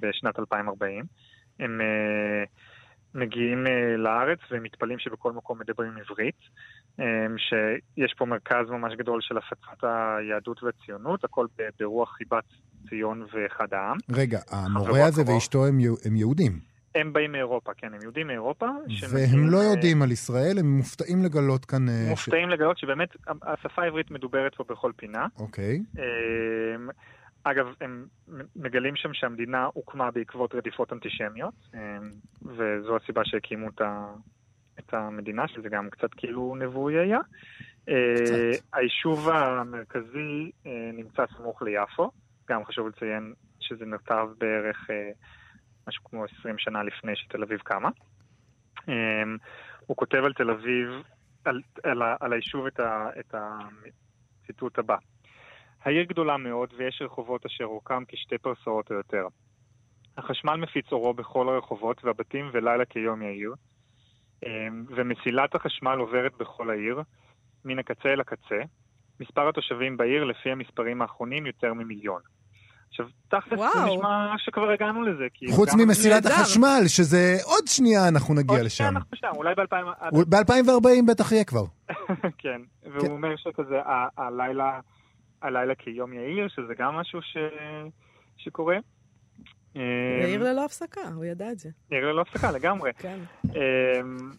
בשנת 0.00 0.38
2040. 0.38 1.04
הם... 1.60 1.80
מגיעים 3.14 3.66
uh, 3.66 3.70
לארץ 3.96 4.38
ומתפלאים 4.50 4.98
שבכל 4.98 5.32
מקום 5.32 5.58
מדברים 5.58 5.92
עברית, 5.96 6.40
um, 6.98 7.02
שיש 7.38 8.14
פה 8.18 8.24
מרכז 8.24 8.70
ממש 8.70 8.94
גדול 8.94 9.20
של 9.20 9.38
הפצת 9.38 9.84
היהדות 9.84 10.62
והציונות, 10.62 11.24
הכל 11.24 11.46
ברוח 11.80 12.16
חיבת 12.16 12.44
ציון 12.88 13.26
ואחד 13.32 13.74
העם. 13.74 13.96
רגע, 14.12 14.38
המורה 14.50 15.06
הזה 15.06 15.22
ואשתו 15.26 15.66
הם, 15.66 15.78
הם 16.04 16.16
יהודים. 16.16 16.70
הם 16.94 17.12
באים 17.12 17.32
מאירופה, 17.32 17.72
כן, 17.76 17.94
הם 17.94 18.00
יהודים 18.02 18.26
מאירופה. 18.26 18.66
והם 19.10 19.50
לא 19.50 19.58
יודעים 19.58 20.02
על 20.02 20.12
ישראל, 20.12 20.58
הם 20.58 20.76
מופתעים 20.76 21.22
לגלות 21.24 21.64
כאן... 21.64 21.86
מופתעים 22.08 22.50
ש... 22.50 22.52
לגלות 22.52 22.78
שבאמת 22.78 23.08
השפה 23.42 23.82
העברית 23.82 24.10
מדוברת 24.10 24.54
פה 24.54 24.64
בכל 24.68 24.92
פינה. 24.96 25.26
אוקיי. 25.38 25.82
Okay. 25.96 26.00
אגב, 27.44 27.66
הם 27.80 28.06
מגלים 28.56 28.96
שם 28.96 29.14
שהמדינה 29.14 29.68
הוקמה 29.74 30.10
בעקבות 30.10 30.54
רדיפות 30.54 30.92
אנטישמיות, 30.92 31.54
אמ, 31.74 32.10
וזו 32.42 32.96
הסיבה 32.96 33.20
שהקימו 33.24 33.68
את 34.78 34.94
המדינה, 34.94 35.48
שזה 35.48 35.68
גם 35.68 35.90
קצת 35.90 36.14
כאילו 36.16 36.54
נבואי 36.58 36.98
היה. 36.98 37.18
קצת. 37.18 37.92
אה, 37.92 38.50
היישוב 38.72 39.28
המרכזי 39.28 40.50
אה, 40.66 40.90
נמצא 40.92 41.24
סמוך 41.36 41.62
ליפו, 41.62 42.10
גם 42.48 42.64
חשוב 42.64 42.88
לציין 42.88 43.34
שזה 43.60 43.86
נכתב 43.86 44.28
בערך 44.38 44.90
אה, 44.90 45.10
משהו 45.88 46.04
כמו 46.04 46.24
20 46.24 46.58
שנה 46.58 46.82
לפני 46.82 47.16
שתל 47.16 47.42
אביב 47.42 47.58
קמה. 47.58 47.88
אמ, 48.88 49.36
הוא 49.86 49.96
כותב 49.96 50.22
על 50.24 50.32
תל 50.32 50.50
אביב, 50.50 50.88
על, 51.44 51.60
על, 51.84 52.02
על 52.20 52.32
היישוב 52.32 52.66
את, 52.66 52.80
ה, 52.80 53.08
את 53.20 53.34
הציטוט 53.34 54.78
הבא: 54.78 54.96
העיר 55.84 56.04
גדולה 56.04 56.36
מאוד 56.36 56.68
ויש 56.76 57.02
רחובות 57.04 57.46
אשר 57.46 57.64
אורכם 57.64 58.04
כשתי 58.08 58.38
פרסאות 58.38 58.90
או 58.90 58.96
יותר. 58.96 59.26
החשמל 60.16 60.56
מפיץ 60.56 60.92
אורו 60.92 61.14
בכל 61.14 61.48
הרחובות 61.48 62.04
והבתים 62.04 62.50
ולילה 62.52 62.84
כיום 62.84 63.22
יאיר, 63.22 63.54
אמ, 64.46 64.84
ומסילת 64.96 65.54
החשמל 65.54 65.98
עוברת 65.98 66.32
בכל 66.40 66.70
העיר, 66.70 67.02
מן 67.64 67.78
הקצה 67.78 68.08
אל 68.08 68.20
הקצה. 68.20 68.60
מספר 69.20 69.48
התושבים 69.48 69.96
בעיר, 69.96 70.24
לפי 70.24 70.50
המספרים 70.50 71.02
האחרונים, 71.02 71.46
יותר 71.46 71.74
ממיליון. 71.74 72.20
עכשיו, 72.88 73.06
תכלס 73.28 73.60
זה 73.74 73.84
נשמע 73.84 74.34
שכבר 74.38 74.70
הגענו 74.70 75.02
לזה. 75.02 75.26
חוץ 75.56 75.74
ממסילת 75.74 76.26
החשמל, 76.26 76.82
שזה 76.86 77.36
עוד 77.44 77.66
שנייה 77.66 78.08
אנחנו 78.08 78.34
נגיע 78.34 78.56
עוד 78.56 78.64
לשם. 78.66 78.84
עוד 78.84 78.90
שנייה 78.90 78.90
אנחנו 78.90 79.16
שם, 79.16 79.30
אולי 79.36 79.54
ב-2040. 79.54 80.24
ב-2040 80.28 81.10
בטח 81.10 81.32
יהיה 81.32 81.44
כבר. 81.44 81.64
כן, 82.42 82.60
והוא 82.82 83.00
כן. 83.00 83.10
אומר 83.10 83.36
שכזה, 83.36 83.76
הלילה... 84.18 84.80
הלילה 85.42 85.74
כיום 85.74 86.12
יאיר, 86.12 86.48
שזה 86.48 86.74
גם 86.78 86.94
משהו 86.94 87.22
ש... 87.22 87.36
שקורה. 88.36 88.76
יאיר 89.74 90.40
אמ, 90.40 90.46
ללא 90.46 90.64
הפסקה, 90.64 91.00
הוא 91.14 91.24
ידע 91.24 91.52
את 91.52 91.58
זה. 91.58 91.70
יאיר 91.90 92.12
ללא 92.12 92.20
הפסקה, 92.20 92.50
לגמרי. 92.50 92.92
כן. 92.98 93.18
אמ, 93.44 94.30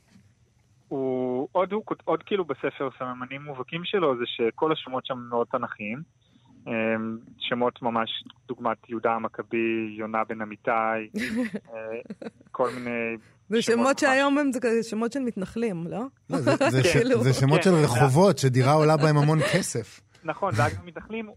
הוא 0.87 1.47
עוד, 1.51 1.71
הוא, 1.71 1.83
עוד 2.03 2.23
כאילו 2.23 2.45
בספר 2.45 2.89
סממנים 2.99 3.41
מובהקים 3.41 3.81
שלו 3.85 4.17
זה 4.17 4.23
שכל 4.25 4.71
השמות 4.71 5.05
שם 5.05 5.17
מאוד 5.29 5.47
תנכיים. 5.51 6.01
אמ, 6.67 7.17
שמות 7.39 7.81
ממש, 7.81 8.09
דוגמת 8.47 8.89
יהודה 8.89 9.11
המכבי, 9.11 9.95
יונה 9.97 10.23
בן 10.23 10.41
אמיתי, 10.41 10.71
אה, 11.73 11.79
כל 12.51 12.69
מיני... 12.75 13.17
זה 13.49 13.61
שמות 13.61 13.99
שהיום 13.99 14.37
הם 14.37 14.51
שמות 14.89 15.11
של 15.11 15.19
מתנחלים, 15.19 15.87
לא? 15.87 16.03
לא 16.29 16.37
זה 16.37 16.83
כאילו. 16.93 17.33
שמות 17.33 17.63
של 17.63 17.69
כן. 17.69 17.83
רחובות, 17.83 18.37
שדירה 18.37 18.73
עולה 18.73 18.97
בהם 18.97 19.17
המון 19.17 19.39
כסף. 19.53 20.01
נכון, 20.23 20.53
ואגב 20.57 20.85
מתנחלים, 20.85 21.29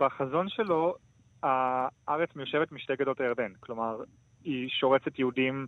בחזון 0.00 0.48
שלו, 0.48 0.94
הארץ 1.42 2.28
מיושבת 2.36 2.72
משתי 2.72 2.92
גדות 2.96 3.20
הירדן. 3.20 3.52
כלומר, 3.60 3.96
היא 4.44 4.68
שורצת 4.68 5.18
יהודים 5.18 5.66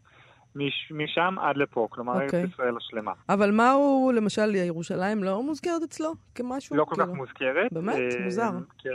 משם 0.91 1.35
עד 1.41 1.57
לפה, 1.57 1.89
כלומר, 1.91 2.13
ארץ 2.13 2.23
okay. 2.23 2.25
אוקיי. 2.25 2.45
ישראל 2.53 2.77
השלמה. 2.77 3.13
אבל 3.29 3.51
מה 3.51 3.71
הוא, 3.71 4.13
למשל, 4.13 4.55
ירושלים 4.55 5.25
לא 5.25 5.43
מוזכרת 5.43 5.83
אצלו 5.83 6.13
כמשהו? 6.35 6.77
לא 6.77 6.85
כל 6.85 6.95
כאילו... 6.95 7.07
כך 7.07 7.13
מוזכרת. 7.13 7.73
באמת? 7.73 7.97
אה, 7.97 8.25
מוזר. 8.25 8.51
כן, 8.79 8.91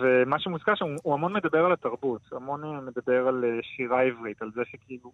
ומה 0.00 0.38
שמוזכר 0.38 0.74
שם, 0.74 0.86
הוא 1.02 1.14
המון 1.14 1.32
מדבר 1.32 1.64
על 1.64 1.72
התרבות, 1.72 2.20
המון 2.32 2.64
אה, 2.64 2.80
מדבר 2.80 3.28
על 3.28 3.44
אה, 3.44 3.58
שירה 3.62 4.02
עברית, 4.02 4.42
על 4.42 4.50
זה 4.54 4.62
שכאילו 4.64 5.12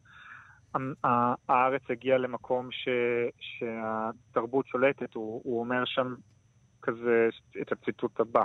הארץ 1.49 1.83
הגיעה 1.91 2.19
למקום 2.19 2.69
ש, 2.71 2.89
שהתרבות 3.41 4.67
שולטת, 4.67 5.15
הוא, 5.15 5.41
הוא 5.45 5.61
אומר 5.61 5.85
שם 5.85 6.15
כזה 6.83 7.29
את 7.63 7.73
הציטוט 7.73 8.21
הבא: 8.21 8.45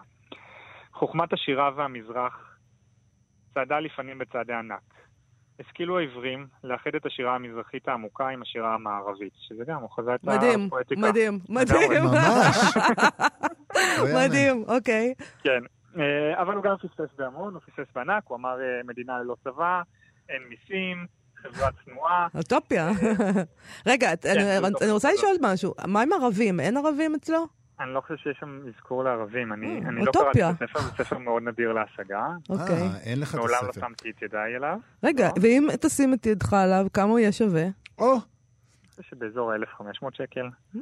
חוכמת 0.93 1.33
השירה 1.33 1.71
והמזרח 1.75 2.57
צעדה 3.53 3.79
לפנים 3.79 4.17
בצעדי 4.17 4.53
ענק. 4.53 4.95
השכילו 5.59 5.99
העברים 5.99 6.47
לאחד 6.63 6.95
את 6.95 7.05
השירה 7.05 7.35
המזרחית 7.35 7.87
העמוקה 7.87 8.27
עם 8.27 8.41
השירה 8.41 8.73
המערבית, 8.73 9.33
שזה 9.35 9.63
גם, 9.67 9.81
הוא 9.81 9.89
חזה 9.89 10.15
את 10.15 10.23
מדהים, 10.23 10.65
הפואטיקה. 10.67 11.01
מדהים, 11.01 11.39
מדהים, 11.49 11.89
מדהים. 11.89 12.03
ממש. 12.03 12.57
מדהים, 14.17 14.63
אוקיי. 14.67 15.13
כן, 15.43 15.59
אה, 15.99 16.41
אבל 16.41 16.53
הוא 16.55 16.63
גם 16.63 16.75
פספס 16.77 17.15
בהמון, 17.17 17.53
הוא 17.53 17.61
פספס 17.61 17.93
בענק, 17.95 18.23
הוא 18.27 18.37
אמר 18.37 18.61
אה, 18.61 18.83
מדינה 18.83 19.19
ללא 19.19 19.35
צבא, 19.43 19.81
אין 20.29 20.41
מיסים, 20.49 21.05
חברה 21.35 21.69
צנועה. 21.85 22.27
אוטופיה. 22.35 22.91
רגע, 23.89 24.15
כן, 24.15 24.29
אני 24.81 24.91
רוצה 24.91 25.09
לשאול 25.13 25.35
משהו, 25.41 25.73
מה 25.87 26.01
עם 26.01 26.13
ערבים? 26.13 26.59
אין 26.59 26.77
ערבים 26.77 27.15
אצלו? 27.15 27.47
אני 27.79 27.93
לא 27.93 28.01
חושב 28.01 28.15
שיש 28.17 28.37
שם 28.39 28.59
אזכור 28.67 29.03
לערבים. 29.03 29.53
אני, 29.53 29.81
אה, 29.83 29.89
אני 29.89 30.05
לא 30.05 30.11
קראתי 30.11 30.43
את 30.43 30.61
הספר, 30.61 30.79
זה 30.79 30.91
ספר 31.03 31.17
מאוד 31.17 31.43
נדיר 31.43 31.73
להשגה. 31.73 32.27
אוקיי. 32.49 32.81
אה, 32.81 32.97
אין 33.03 33.19
לך 33.19 33.35
את 33.35 33.39
הספר. 33.39 33.39
מעולם 33.39 33.65
לא 33.65 33.73
שמתי 33.73 34.09
את 34.09 34.21
ידיי 34.21 34.55
אליו. 34.55 34.77
רגע, 35.03 35.27
לא. 35.27 35.41
ואם 35.41 35.67
תשים 35.81 36.13
את 36.13 36.25
ידך 36.25 36.53
עליו, 36.53 36.85
כמה 36.93 37.09
הוא 37.09 37.19
יהיה 37.19 37.31
שווה? 37.31 37.65
או. 37.99 38.15
שבאזור 39.01 39.51
ה-1500 39.51 40.07
שקל. 40.13 40.49
Mm. 40.75 40.79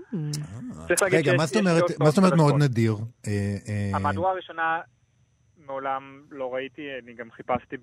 רגע, 1.11 1.31
מה 1.99 2.09
זאת 2.09 2.17
אומרת 2.17 2.33
מאוד 2.33 2.55
נדיר? 2.57 2.95
אה, 3.27 3.91
המהדורה 3.93 4.31
הראשונה 4.31 4.81
מעולם 5.65 6.21
לא 6.31 6.53
ראיתי, 6.53 6.81
אני 7.03 7.13
גם 7.13 7.31
חיפשתי 7.31 7.75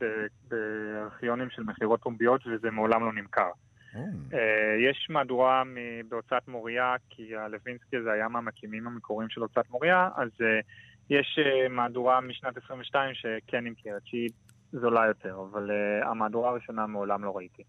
בארכיונים 0.49 1.51
של 1.51 1.63
מכירות 1.63 2.01
פומביות 2.03 2.47
וזה 2.47 2.71
מעולם 2.71 3.05
לא 3.05 3.13
נמכר. 3.13 3.51
אה, 3.97 4.91
יש 4.91 5.07
מהדורה 5.11 5.63
בהוצאת 6.09 6.49
מוריה, 6.49 6.95
כי 7.11 7.37
הלווינסקי 7.37 7.97
הזה 7.97 8.13
היה 8.13 8.29
מהמקימים 8.29 8.87
המקוריים 8.87 9.31
של 9.31 9.41
הוצאת 9.41 9.71
מוריה, 9.71 10.09
אז 10.17 10.29
אה, 10.41 10.47
יש 11.11 11.39
אה, 11.39 11.69
מהדורה 11.69 12.21
משנת 12.21 12.57
22 12.57 13.15
שכן 13.15 13.65
נמכרת, 13.65 14.03
שהיא 14.05 14.29
זולה 14.73 15.07
יותר, 15.07 15.37
אבל 15.51 15.71
המהדורה 16.03 16.51
הראשונה 16.51 16.87
מעולם 16.87 17.25
לא 17.25 17.37
ראיתי. 17.37 17.63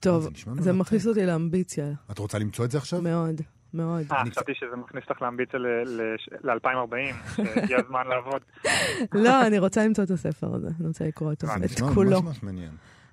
טוב, 0.00 0.28
זה 0.58 0.72
מכניס 0.72 1.06
אותי 1.06 1.26
לאמביציה. 1.26 1.86
את 2.10 2.18
רוצה 2.18 2.38
למצוא 2.38 2.64
את 2.64 2.70
זה 2.70 2.78
עכשיו? 2.78 3.02
מאוד. 3.02 3.40
מאוד. 3.74 4.04
אה, 4.12 4.24
חשבתי 4.30 4.54
שזה 4.54 4.76
מכניס 4.76 5.04
אותך 5.10 5.22
לאמביציה 5.22 5.60
ל-2040, 5.60 7.34
שהגיע 7.36 7.78
הזמן 7.78 8.06
לעבוד. 8.06 8.42
לא, 9.24 9.46
אני 9.46 9.58
רוצה 9.58 9.84
למצוא 9.86 10.04
את 10.04 10.10
הספר 10.10 10.54
הזה, 10.54 10.68
אני 10.80 10.88
רוצה 10.88 11.04
לקרוא 11.04 11.30
אותו, 11.30 11.46
את 11.46 11.94
כולו. 11.94 12.10
ממש 12.10 12.24
ממש 12.24 12.42
מעניין. 12.42 12.70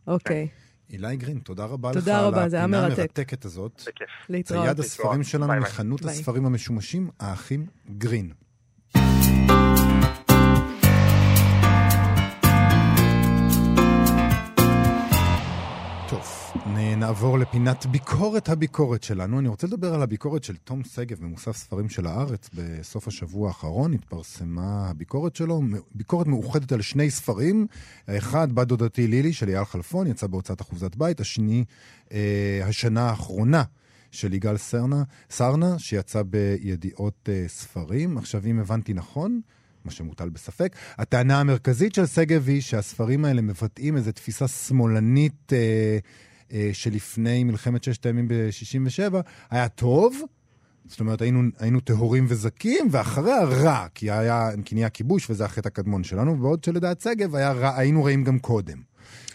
אוקיי. 0.07 0.47
אילי 0.89 1.17
גרין, 1.17 1.39
תודה 1.39 1.65
רבה 1.65 1.91
לך 1.91 1.97
תודה 1.97 2.21
רבה, 2.21 2.37
היה 2.37 2.47
מרתק. 2.47 2.55
על 2.55 2.63
הפינה 2.63 2.85
המרתקת 2.85 3.45
הזאת. 3.45 3.81
בכיף. 3.81 4.07
להתראות. 4.29 4.65
צייד 4.65 4.79
הספרים 4.79 5.23
שלנו 5.23 5.53
מחנות 5.61 6.05
הספרים 6.05 6.45
המשומשים, 6.45 7.09
האחים 7.19 7.65
גרין. 7.97 8.31
נעבור 16.75 17.39
לפינת 17.39 17.85
ביקורת 17.85 18.49
הביקורת 18.49 19.03
שלנו. 19.03 19.39
אני 19.39 19.47
רוצה 19.47 19.67
לדבר 19.67 19.93
על 19.93 20.01
הביקורת 20.01 20.43
של 20.43 20.55
תום 20.55 20.83
שגב 20.83 21.19
במוסף 21.19 21.57
ספרים 21.57 21.89
של 21.89 22.07
הארץ. 22.07 22.49
בסוף 22.53 23.07
השבוע 23.07 23.47
האחרון 23.47 23.93
התפרסמה 23.93 24.89
הביקורת 24.89 25.35
שלו, 25.35 25.61
ביקורת 25.95 26.27
מאוחדת 26.27 26.71
על 26.71 26.81
שני 26.81 27.11
ספרים. 27.11 27.67
האחד, 28.07 28.51
בת 28.51 28.67
דודתי 28.67 29.07
לילי 29.07 29.33
של 29.33 29.49
אייל 29.49 29.65
חלפון, 29.65 30.07
יצא 30.07 30.27
בהוצאת 30.27 30.61
אחוזת 30.61 30.95
בית. 30.95 31.19
השני, 31.19 31.65
אה, 32.11 32.61
השנה 32.63 33.09
האחרונה. 33.09 33.63
של 34.11 34.33
יגאל 34.33 34.57
סרנה, 34.57 35.03
סרנה, 35.29 35.79
שיצא 35.79 36.21
בידיעות 36.23 37.29
אה, 37.29 37.43
ספרים. 37.47 38.17
עכשיו, 38.17 38.41
אם 38.45 38.59
הבנתי 38.59 38.93
נכון, 38.93 39.41
מה 39.85 39.91
שמוטל 39.91 40.29
בספק, 40.29 40.75
הטענה 40.97 41.39
המרכזית 41.39 41.95
של 41.95 42.05
שגב 42.05 42.47
היא 42.47 42.61
שהספרים 42.61 43.25
האלה 43.25 43.41
מבטאים 43.41 43.97
איזו 43.97 44.11
תפיסה 44.11 44.47
שמאלנית 44.47 45.53
אה, 45.53 45.97
שלפני 46.73 47.43
מלחמת 47.43 47.83
ששת 47.83 48.05
הימים 48.05 48.27
ב-67' 48.27 49.15
היה 49.49 49.69
טוב, 49.69 50.21
זאת 50.89 50.99
אומרת, 50.99 51.21
היינו, 51.21 51.41
היינו 51.59 51.79
טהורים 51.79 52.25
וזכים, 52.29 52.87
ואחריה 52.91 53.43
רע, 53.43 53.87
כי, 53.95 54.11
היה, 54.11 54.49
כי 54.65 54.75
נהיה 54.75 54.89
כיבוש 54.89 55.29
וזה 55.29 55.45
החטא 55.45 55.67
הקדמון 55.67 56.03
שלנו, 56.03 56.37
בעוד 56.37 56.63
שלדעת 56.63 57.01
שגב 57.01 57.35
רע, 57.35 57.77
היינו 57.77 58.03
רעים 58.03 58.23
גם 58.23 58.39
קודם. 58.39 58.77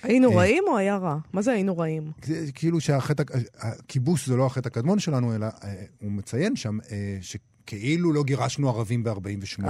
היינו 0.03 0.31
אה, 0.31 0.37
רעים 0.37 0.65
או 0.69 0.77
היה 0.77 0.97
רע? 0.97 1.19
מה 1.33 1.43
זה 1.43 1.53
היינו 1.53 1.79
רעים? 1.79 2.13
כאילו 2.55 2.81
שהחטא, 2.81 3.23
הכיבוש 3.59 4.29
זה 4.29 4.37
לא 4.37 4.47
החטא 4.47 4.69
הקדמון 4.69 4.99
שלנו, 4.99 5.35
אלא 5.35 5.47
אה, 5.47 5.75
הוא 6.01 6.13
מציין 6.13 6.57
שם 6.57 6.79
שכאילו 7.21 8.13
לא 8.13 8.25
גירשנו 8.25 8.69
ערבים 8.69 9.05
ב-48. 9.05 9.65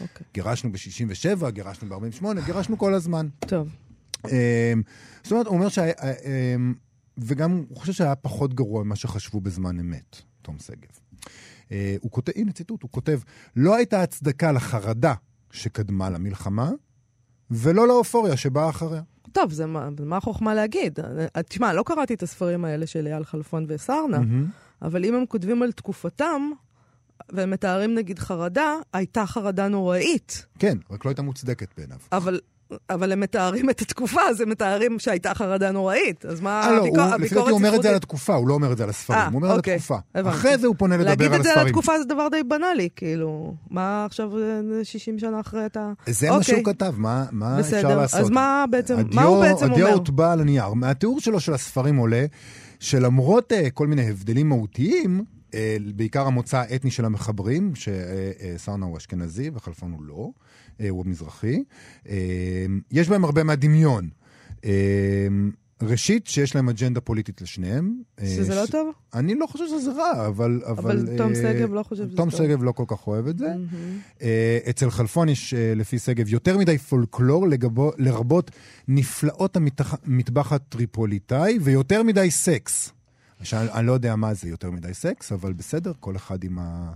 אוקיי. 0.00 0.26
גירשנו 0.34 0.72
ב-67, 0.72 1.50
גירשנו 1.50 1.88
ב-48, 1.88 2.24
גירשנו 2.46 2.78
כל 2.78 2.94
הזמן. 2.94 3.28
טוב. 3.40 3.68
זאת 5.22 5.32
אומרת, 5.32 5.46
הוא 5.46 5.56
אומר 5.56 5.68
שה... 5.68 5.90
וגם 7.18 7.64
הוא 7.68 7.76
חושב 7.76 7.92
שהיה 7.92 8.14
פחות 8.14 8.54
גרוע 8.54 8.84
ממה 8.84 8.96
שחשבו 8.96 9.40
בזמן 9.40 9.80
אמת, 9.80 10.16
תום 10.42 10.58
שגב. 10.58 10.88
Uh, 11.64 11.70
הוא 12.00 12.10
כותב, 12.10 12.32
הנה 12.36 12.52
ציטוט, 12.52 12.82
הוא 12.82 12.90
כותב, 12.90 13.20
לא 13.56 13.76
הייתה 13.76 14.02
הצדקה 14.02 14.52
לחרדה 14.52 15.14
שקדמה 15.50 16.10
למלחמה, 16.10 16.70
ולא 17.50 17.88
לאופוריה 17.88 18.36
שבאה 18.36 18.68
אחריה. 18.68 19.02
טוב, 19.32 19.52
זה 19.52 19.66
מה, 19.66 19.88
מה 19.98 20.16
החוכמה 20.16 20.54
להגיד? 20.54 21.00
אה, 21.00 21.42
תשמע, 21.42 21.72
לא 21.72 21.82
קראתי 21.86 22.14
את 22.14 22.22
הספרים 22.22 22.64
האלה 22.64 22.86
של 22.86 23.06
אייל 23.06 23.24
חלפון 23.24 23.64
וסרנה, 23.68 24.18
mm-hmm. 24.18 24.82
אבל 24.82 25.04
אם 25.04 25.14
הם 25.14 25.26
כותבים 25.26 25.62
על 25.62 25.72
תקופתם, 25.72 26.50
והם 27.32 27.50
מתארים 27.50 27.94
נגיד 27.94 28.18
חרדה, 28.18 28.74
הייתה 28.92 29.26
חרדה 29.26 29.68
נוראית. 29.68 30.46
כן, 30.58 30.78
רק 30.90 31.04
לא 31.04 31.10
הייתה 31.10 31.22
מוצדקת 31.22 31.68
בעיניו. 31.76 31.98
אבל 32.12 32.40
אבל 32.90 33.12
הם 33.12 33.20
מתארים 33.20 33.70
את 33.70 33.80
התקופה, 33.80 34.20
אז 34.30 34.40
הם 34.40 34.48
מתארים 34.48 34.98
שהייתה 34.98 35.34
חרדה 35.34 35.70
נוראית. 35.70 36.26
אז 36.26 36.40
מה 36.40 36.64
הביקורת 36.64 36.86
ספרותית? 36.86 36.96
לא, 36.96 37.16
לפי 37.16 37.34
דעתי 37.34 37.50
הוא 37.50 37.58
אומר 37.58 37.76
את 37.76 37.82
זה 37.82 37.90
על 37.90 37.94
התקופה, 37.94 38.34
הוא 38.34 38.48
לא 38.48 38.54
אומר 38.54 38.72
את 38.72 38.76
זה 38.76 38.84
על 38.84 38.90
הספרים, 38.90 39.18
אה, 39.18 39.26
הוא 39.26 39.34
אומר 39.34 39.50
על 39.50 39.56
אוקיי, 39.56 39.74
התקופה. 39.74 39.98
אחרי 40.14 40.58
זה 40.58 40.66
הוא 40.66 40.76
פונה 40.78 40.96
לדבר 40.96 41.10
על 41.10 41.12
הספרים. 41.12 41.30
להגיד 41.30 41.46
את 41.46 41.54
זה 41.54 41.60
על 41.60 41.66
התקופה 41.66 41.98
זה 41.98 42.04
דבר 42.04 42.28
די 42.28 42.42
בנאלי, 42.42 42.88
כאילו, 42.96 43.54
מה 43.70 44.04
עכשיו 44.04 44.30
60 44.82 45.18
שנה 45.18 45.40
אחרי 45.40 45.66
אתה... 45.66 45.92
זה 46.06 46.30
מה 46.30 46.42
שהוא 46.42 46.58
אוקיי. 46.58 46.74
כתב, 46.74 46.94
מה 46.98 47.60
אפשר 47.60 47.96
לעשות? 47.96 48.20
אז 48.20 48.30
מה 48.30 48.64
בעצם, 48.70 48.96
מה 49.12 49.22
הוא 49.22 49.40
בעצם 49.40 49.64
אומר? 49.64 49.74
הדיו 49.74 49.88
הוטבע 49.88 50.32
על 50.32 50.40
הנייר. 50.40 50.72
מהתיאור 50.72 51.20
שלו 51.20 51.40
של 51.40 51.54
הספרים 51.54 51.96
עולה 51.96 52.24
שלמרות 52.80 53.52
אה, 53.52 53.70
כל 53.70 53.86
מיני 53.86 54.08
הבדלים 54.10 54.48
מהותיים, 54.48 55.24
אה, 55.54 55.76
בעיקר 55.94 56.26
המוצא 56.26 56.58
האתני 56.58 56.90
של 56.90 57.04
המחברים, 57.04 57.72
שסרנה 57.74 58.86
הוא 58.86 58.96
אשכנזי 58.96 59.50
וחלפון 59.54 59.92
הוא 59.92 60.02
לא, 60.02 60.14
אה, 60.14 60.30
הוא 60.88 61.06
מזרחי. 61.06 61.64
אה, 62.08 62.66
יש 62.90 63.08
בהם 63.08 63.24
הרבה 63.24 63.44
מהדמיון. 63.44 64.08
אה, 64.64 65.28
ראשית, 65.82 66.26
שיש 66.26 66.54
להם 66.54 66.68
אג'נדה 66.68 67.00
פוליטית 67.00 67.42
לשניהם. 67.42 68.02
שזה 68.24 68.54
לא 68.54 68.66
טוב? 68.70 68.90
אני 69.14 69.34
לא 69.34 69.46
חושב 69.46 69.64
שזה 69.68 69.92
רע, 69.92 70.26
אבל... 70.26 70.62
אבל 70.66 71.16
תום 71.16 71.34
שגב 71.34 71.74
לא 71.74 71.82
חושב 71.82 72.04
שזה 72.04 72.16
טוב. 72.16 72.16
תום 72.16 72.30
שגב 72.30 72.62
לא 72.62 72.72
כל 72.72 72.84
כך 72.86 73.06
אוהב 73.06 73.26
את 73.26 73.38
זה. 73.38 73.54
אצל 74.70 74.90
חלפון 74.90 75.28
יש, 75.28 75.54
לפי 75.76 75.98
שגב, 75.98 76.28
יותר 76.28 76.58
מדי 76.58 76.78
פולקלור, 76.78 77.46
לרבות 77.98 78.50
נפלאות 78.88 79.56
המטבח 79.56 80.52
הטריפוליטאי, 80.52 81.58
ויותר 81.62 82.02
מדי 82.02 82.30
סקס. 82.30 82.92
אני 83.52 83.86
לא 83.86 83.92
יודע 83.92 84.16
מה 84.16 84.34
זה 84.34 84.48
יותר 84.48 84.70
מדי 84.70 84.94
סקס, 84.94 85.32
אבל 85.32 85.52
בסדר, 85.52 85.92
כל 86.00 86.16
אחד 86.16 86.44
עם 86.44 86.58
ה... 86.58 86.92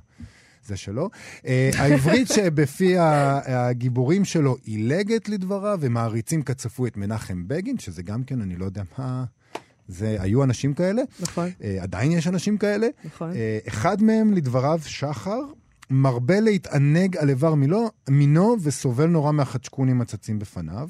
זה 0.69 0.77
שלו. 0.77 1.11
Uh, 1.43 1.47
העברית 1.79 2.29
שבפי 2.29 2.95
הגיבורים 2.99 4.25
שלו 4.25 4.57
עילגת 4.65 5.29
לדבריו, 5.29 5.79
ומעריצים 5.81 6.43
כצפו 6.43 6.87
את 6.87 6.97
מנחם 6.97 7.49
בגין, 7.49 7.79
שזה 7.79 8.03
גם 8.03 8.25
כן, 8.25 8.41
אני 8.41 8.57
לא 8.57 8.65
יודע 8.65 8.83
מה... 8.99 9.25
זה, 9.89 10.17
היו 10.21 10.45
אנשים 10.45 10.75
כאלה, 10.75 11.03
נכון, 11.21 11.49
אה, 11.63 11.79
עדיין 11.81 12.13
יש 12.13 12.27
אנשים 12.27 12.59
כאלה. 12.59 12.87
נכון. 13.05 13.33
אה, 13.33 13.59
אחד 13.69 14.03
מהם, 14.03 14.33
לדבריו, 14.33 14.81
שחר, 14.85 15.41
מרבה 15.91 16.41
להתענג 16.41 17.17
על 17.17 17.29
איבר 17.29 17.55
מינו, 17.55 17.91
מינו 18.09 18.57
וסובל 18.63 19.07
נורא 19.07 19.33
מהחדשקונים 19.33 20.01
הצצים 20.01 20.39
בפניו. 20.39 20.89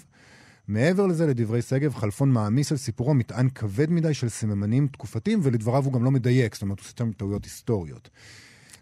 מעבר 0.68 1.06
לזה, 1.06 1.26
לדברי 1.26 1.62
שגב, 1.62 1.94
חלפון 1.94 2.30
מעמיס 2.30 2.72
על 2.72 2.78
סיפורו 2.78 3.14
מטען 3.14 3.48
כבד 3.48 3.90
מדי 3.90 4.14
של 4.14 4.28
סממנים 4.28 4.88
תקופתיים, 4.88 5.40
ולדבריו 5.42 5.84
הוא 5.84 5.92
גם 5.92 6.04
לא 6.04 6.10
מדייק, 6.10 6.54
זאת 6.54 6.62
אומרת, 6.62 6.78
הוא 6.78 6.84
עושה 6.84 7.04
טעויות 7.16 7.44
היסטוריות. 7.44 8.10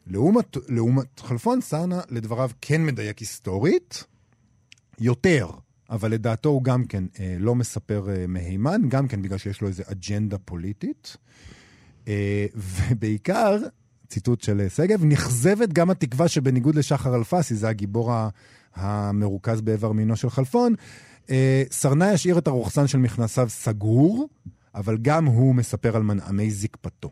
לעומת, 0.06 0.56
לעומת 0.68 1.20
חלפון, 1.20 1.60
סרנה, 1.60 2.00
לדבריו, 2.10 2.50
כן 2.60 2.86
מדייק 2.86 3.18
היסטורית, 3.18 4.04
יותר, 4.98 5.50
אבל 5.90 6.10
לדעתו 6.10 6.48
הוא 6.48 6.62
גם 6.62 6.84
כן 6.84 7.04
אה, 7.20 7.36
לא 7.38 7.54
מספר 7.54 8.08
אה, 8.10 8.26
מהימן, 8.26 8.82
גם 8.88 9.08
כן 9.08 9.22
בגלל 9.22 9.38
שיש 9.38 9.60
לו 9.60 9.68
איזו 9.68 9.82
אג'נדה 9.92 10.38
פוליטית. 10.38 11.16
אה, 12.08 12.46
ובעיקר, 12.54 13.58
ציטוט 14.08 14.40
של 14.40 14.60
אה, 14.60 14.68
שגב, 14.68 15.04
נכזבת 15.04 15.72
גם 15.72 15.90
התקווה 15.90 16.28
שבניגוד 16.28 16.74
לשחר 16.74 17.16
אלפסי, 17.16 17.54
זה 17.54 17.68
הגיבור 17.68 18.12
המרוכז 18.74 19.60
באיבר 19.60 19.92
מינו 19.92 20.16
של 20.16 20.30
חלפון, 20.30 20.74
אה, 21.30 21.62
סרנה 21.70 22.12
ישאיר 22.12 22.38
את 22.38 22.46
הרוכסן 22.46 22.86
של 22.86 22.98
מכנסיו 22.98 23.48
סגור, 23.50 24.28
אבל 24.74 24.98
גם 25.02 25.26
הוא 25.26 25.54
מספר 25.54 25.96
על 25.96 26.02
מנעמי 26.02 26.50
זקפתו. 26.50 27.10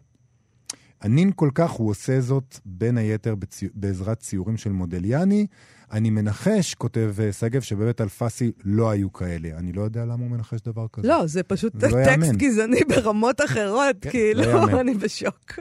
ענין 1.05 1.31
כל 1.37 1.51
כך 1.55 1.71
הוא 1.71 1.91
עושה 1.91 2.21
זאת 2.21 2.59
בין 2.65 2.99
היתר 2.99 3.35
בצי... 3.35 3.69
בעזרת 3.75 4.21
ציורים 4.21 4.57
של 4.57 4.73
מודליאני. 4.73 5.47
אני 5.93 6.11
מנחש, 6.11 6.75
כותב 6.75 7.15
אה, 7.21 7.33
שגב, 7.33 7.61
שבבית 7.61 8.01
אלפסי 8.01 8.53
לא 8.65 8.91
היו 8.91 9.13
כאלה. 9.13 9.49
אני 9.59 9.73
לא 9.73 9.83
יודע 9.83 10.05
למה 10.05 10.25
הוא 10.25 10.31
מנחש 10.31 10.61
דבר 10.61 10.87
כזה. 10.93 11.09
לא, 11.09 11.27
זה 11.27 11.43
פשוט 11.43 11.81
זה 11.81 11.89
לא 11.89 12.05
טקסט 12.05 12.27
יאמן. 12.27 12.37
גזעני 12.37 12.81
ברמות 12.89 13.41
אחרות, 13.41 13.97
כן, 14.01 14.11
כאילו, 14.11 14.43
לא. 14.43 14.81
אני 14.81 14.95
בשוק. 14.95 15.53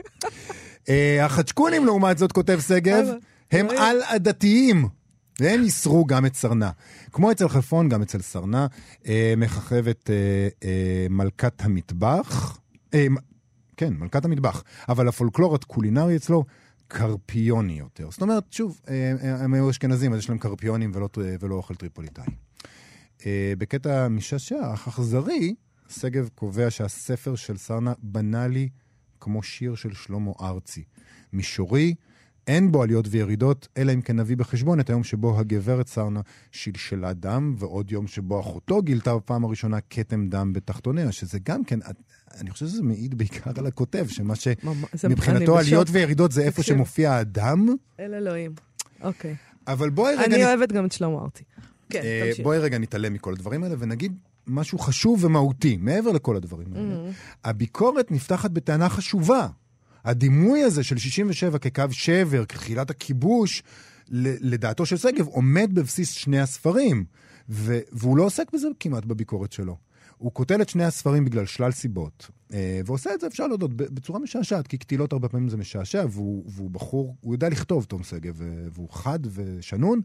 אה, 0.88 1.24
החדשקונים, 1.24 1.84
לעומת 1.84 2.18
זאת, 2.18 2.32
כותב 2.32 2.58
שגב, 2.68 3.06
הם 3.52 3.66
רואים. 3.66 3.80
על-עדתיים. 3.80 4.88
והם 5.40 5.62
ייסרו 5.62 6.04
גם 6.04 6.26
את 6.26 6.34
סרנה. 6.34 6.70
כמו 7.12 7.32
אצל 7.32 7.48
חלפון, 7.48 7.88
גם 7.88 8.02
אצל 8.02 8.20
סרנה, 8.20 8.66
אה, 9.06 9.34
מככבת 9.36 10.10
אה, 10.10 10.48
אה, 10.64 11.06
מלכת 11.10 11.52
המטבח. 11.64 12.58
אה, 12.94 13.06
כן, 13.76 13.94
מלכת 13.98 14.24
המטבח. 14.24 14.64
אבל 14.88 15.08
הפולקלור 15.08 15.54
הקולינרי 15.54 16.16
אצלו 16.16 16.44
קרפיונים 16.88 17.78
יותר. 17.78 18.10
זאת 18.10 18.22
אומרת, 18.22 18.52
שוב, 18.52 18.80
אה, 18.88 19.12
אה, 19.22 19.44
הם 19.44 19.54
היו 19.54 19.70
אשכנזים, 19.70 20.12
אז 20.12 20.18
יש 20.18 20.28
להם 20.28 20.38
קרפיונים 20.38 20.90
ולא, 20.94 21.08
ולא 21.40 21.54
אוכל 21.54 21.74
טריפוליטאי. 21.74 22.24
אה, 23.26 23.52
בקטע 23.58 24.08
משעשע, 24.08 24.74
אך 24.74 24.88
אכזרי, 24.88 25.54
שגב 25.88 26.28
קובע 26.34 26.70
שהספר 26.70 27.34
של 27.34 27.56
סרנה 27.56 27.92
בנאלי 28.02 28.68
כמו 29.20 29.42
שיר 29.42 29.74
של 29.74 29.94
שלמה 29.94 30.30
ארצי. 30.40 30.84
מישורי, 31.32 31.94
אין 32.46 32.72
בו 32.72 32.82
עליות 32.82 33.06
וירידות, 33.10 33.68
אלא 33.76 33.92
אם 33.92 34.00
כן 34.00 34.20
נביא 34.20 34.36
בחשבון 34.36 34.80
את 34.80 34.90
היום 34.90 35.04
שבו 35.04 35.38
הגברת 35.38 35.88
סרנה 35.88 36.20
שלשלה 36.50 37.12
דם, 37.12 37.54
ועוד 37.58 37.92
יום 37.92 38.06
שבו 38.06 38.40
אחותו 38.40 38.82
גילתה 38.82 39.16
בפעם 39.16 39.44
הראשונה 39.44 39.78
כתם 39.90 40.28
דם 40.28 40.52
בתחתוניה, 40.52 41.12
שזה 41.12 41.38
גם 41.42 41.64
כן, 41.64 41.78
אני 42.40 42.50
חושב 42.50 42.66
שזה 42.66 42.82
מעיד 42.82 43.18
בעיקר 43.18 43.50
על 43.56 43.66
הכותב, 43.66 44.06
שמה 44.08 44.34
שמבחינתו 44.96 45.58
עליות. 45.58 45.88
וירידות 45.90 46.32
זה 46.32 46.42
איפה. 46.42 46.62
שמופיע 46.62 47.12
האדם, 47.12 47.68
אל 48.00 48.14
אלוהים. 48.14 48.52
אוקיי. 49.02 49.34
אבל 49.66 49.90
בואי 49.90 50.14
רגע... 50.14 50.24
אני 50.24 50.44
אוהבת 50.44 50.72
גם 50.72 50.84
את 50.84 50.92
שלמה 50.92 51.18
ארצי. 51.22 51.44
כן, 51.90 52.00
אה, 52.02 52.22
תמשיך. 52.26 52.44
בואי 52.44 52.58
רגע 52.58 52.78
נתעלם 52.78 53.12
מכל 53.12 53.32
הדברים 53.32 53.64
האלה 53.64 53.74
ונגיד 53.78 54.12
משהו 54.46 54.78
חשוב 54.78 55.24
ומהותי, 55.24 55.76
מעבר 55.76 56.12
לכל 56.12 56.36
הדברים 56.36 56.66
האלה. 56.74 56.94
Mm-hmm. 56.94 57.38
הביקורת 57.44 58.10
נפתחת 58.10 58.50
בטענה 58.50 58.88
חשובה. 58.88 59.48
הדימוי 60.04 60.62
הזה 60.62 60.82
של 60.82 60.98
67 60.98 61.58
כקו 61.58 61.82
שבר, 61.90 62.44
כתחילת 62.44 62.90
הכיבוש, 62.90 63.62
לדעתו 64.08 64.86
של 64.86 64.96
שגב, 64.96 65.26
עומד 65.26 65.70
בבסיס 65.74 66.10
שני 66.12 66.40
הספרים. 66.40 67.04
ו- 67.48 67.80
והוא 67.92 68.16
לא 68.16 68.22
עוסק 68.22 68.52
בזה 68.52 68.68
כמעט 68.80 69.04
בביקורת 69.04 69.52
שלו. 69.52 69.76
הוא 70.18 70.32
קוטל 70.32 70.62
את 70.62 70.68
שני 70.68 70.84
הספרים 70.84 71.24
בגלל 71.24 71.46
שלל 71.46 71.72
סיבות, 71.72 72.30
אה, 72.52 72.80
ועושה 72.86 73.14
את 73.14 73.20
זה, 73.20 73.26
אפשר 73.26 73.46
להודות, 73.46 73.74
בצורה 73.76 74.18
משעשעת, 74.18 74.66
כי 74.66 74.78
קטילות 74.78 75.12
הרבה 75.12 75.28
פעמים 75.28 75.48
זה 75.48 75.56
משעשע, 75.56 76.04
והוא, 76.10 76.44
והוא 76.48 76.70
בחור, 76.70 77.16
הוא 77.20 77.34
יודע 77.34 77.48
לכתוב, 77.48 77.84
תום 77.84 78.02
שגב, 78.02 78.34
ו- 78.36 78.66
והוא 78.72 78.88
חד 78.92 79.18
ושנון, 79.34 80.00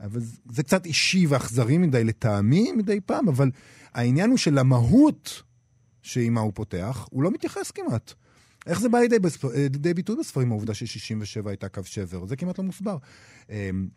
אבל 0.00 0.20
זה 0.50 0.62
קצת 0.62 0.86
אישי 0.86 1.26
ואכזרי 1.26 1.78
מדי 1.78 2.04
לטעמי 2.04 2.72
מדי 2.72 3.00
פעם, 3.00 3.28
אבל 3.28 3.50
העניין 3.94 4.30
הוא 4.30 4.38
שלמהות 4.38 5.42
שעימה 6.02 6.40
הוא 6.40 6.52
פותח, 6.54 7.08
הוא 7.10 7.22
לא 7.22 7.30
מתייחס 7.30 7.70
כמעט. 7.70 8.14
איך 8.68 8.80
זה 8.80 8.88
בא 8.88 8.98
לידי, 8.98 9.18
בספר, 9.18 9.48
לידי 9.54 9.94
ביטוי 9.94 10.16
בספרים, 10.20 10.50
העובדה 10.50 10.74
ש-67 10.74 11.48
הייתה 11.48 11.68
קו 11.68 11.84
שבר? 11.84 12.26
זה 12.26 12.36
כמעט 12.36 12.58
לא 12.58 12.64
מוסבר. 12.64 12.96
אמ, 13.50 13.88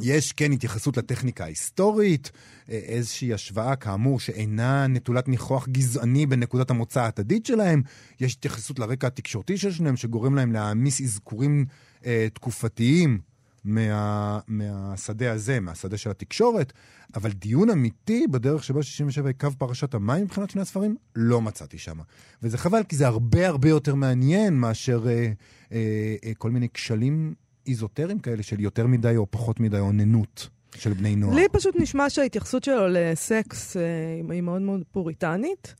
יש 0.00 0.32
כן 0.32 0.52
התייחסות 0.52 0.96
לטכניקה 0.96 1.44
ההיסטורית, 1.44 2.30
אה, 2.70 2.74
איזושהי 2.74 3.32
השוואה 3.32 3.76
כאמור 3.76 4.20
שאינה 4.20 4.86
נטולת 4.86 5.28
ניחוח 5.28 5.68
גזעני 5.68 6.26
בנקודת 6.26 6.70
המוצא 6.70 7.02
העתידית 7.02 7.46
שלהם, 7.46 7.82
יש 8.20 8.34
התייחסות 8.34 8.78
לרקע 8.78 9.06
התקשורתי 9.06 9.58
של 9.58 9.72
שניהם 9.72 9.96
שגורם 9.96 10.34
להם 10.34 10.52
להעמיס 10.52 11.00
אזכורים 11.00 11.66
אה, 12.06 12.26
תקופתיים 12.34 13.20
מה, 13.64 14.38
מהשדה 14.48 15.32
הזה, 15.32 15.60
מהשדה 15.60 15.96
של 15.96 16.10
התקשורת, 16.10 16.72
אבל 17.14 17.30
דיון 17.32 17.70
אמיתי 17.70 18.26
בדרך 18.26 18.64
שבה 18.64 18.82
67 18.82 19.28
היא 19.28 19.34
קו 19.40 19.48
פרשת 19.58 19.94
המים 19.94 20.24
מבחינת 20.24 20.50
שני 20.50 20.62
הספרים, 20.62 20.96
לא 21.16 21.40
מצאתי 21.40 21.78
שם. 21.78 21.98
וזה 22.42 22.58
חבל, 22.58 22.82
כי 22.82 22.96
זה 22.96 23.06
הרבה 23.06 23.48
הרבה 23.48 23.68
יותר 23.68 23.94
מעניין 23.94 24.54
מאשר 24.54 25.08
אה, 25.08 25.32
אה, 25.72 26.16
אה, 26.24 26.32
כל 26.38 26.50
מיני 26.50 26.68
כשלים 26.74 27.34
איזוטריים 27.66 28.18
כאלה 28.18 28.42
של 28.42 28.60
יותר 28.60 28.86
מדי 28.86 29.16
או 29.16 29.26
פחות 29.30 29.60
מדי 29.60 29.78
אוננות 29.78 30.48
של 30.74 30.92
בני 30.92 31.16
נוער. 31.16 31.34
לי 31.34 31.46
פשוט 31.52 31.74
נשמע 31.78 32.10
שההתייחסות 32.10 32.64
שלו 32.64 32.88
לסקס 32.88 33.76
אה, 33.76 33.82
היא 34.30 34.42
מאוד 34.42 34.62
מאוד 34.62 34.82
פוריטנית, 34.92 35.74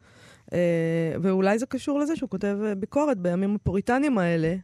אה, 0.53 0.59
ואולי 1.23 1.59
זה 1.59 1.67
קשור 1.67 1.99
לזה 1.99 2.17
שהוא 2.17 2.31
כותב 2.31 2.59
אה, 2.65 2.75
ביקורת 2.75 3.19
בימים 3.19 3.55
הפוריטניים 3.55 4.19
האלה, 4.19 4.55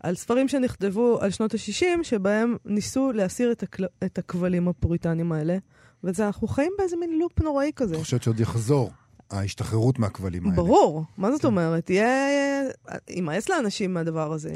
על 0.00 0.14
ספרים 0.14 0.48
שנכתבו 0.48 1.18
על 1.20 1.30
שנות 1.30 1.54
ה-60, 1.54 2.02
שבהם 2.02 2.56
ניסו 2.64 3.12
להסיר 3.12 3.52
את, 3.52 3.62
הקל... 3.62 3.84
את 4.04 4.18
הכבלים 4.18 4.68
הפוריטניים 4.68 5.32
האלה, 5.32 5.58
ואנחנו 6.04 6.48
חיים 6.48 6.72
באיזה 6.78 6.96
מין 6.96 7.18
לופ 7.18 7.40
נוראי 7.40 7.70
כזה. 7.76 7.94
אני 7.94 8.04
חושבת 8.04 8.22
שעוד 8.22 8.40
יחזור 8.40 8.90
ההשתחררות 9.30 9.98
מהכבלים 9.98 10.44
האלה. 10.44 10.56
ברור, 10.56 11.04
מה 11.16 11.28
כן. 11.28 11.34
זאת 11.34 11.44
אומרת? 11.44 11.90
יהיה... 11.90 12.68
יימאס 13.10 13.48
לאנשים 13.48 13.94
מהדבר 13.94 14.32
הזה. 14.32 14.52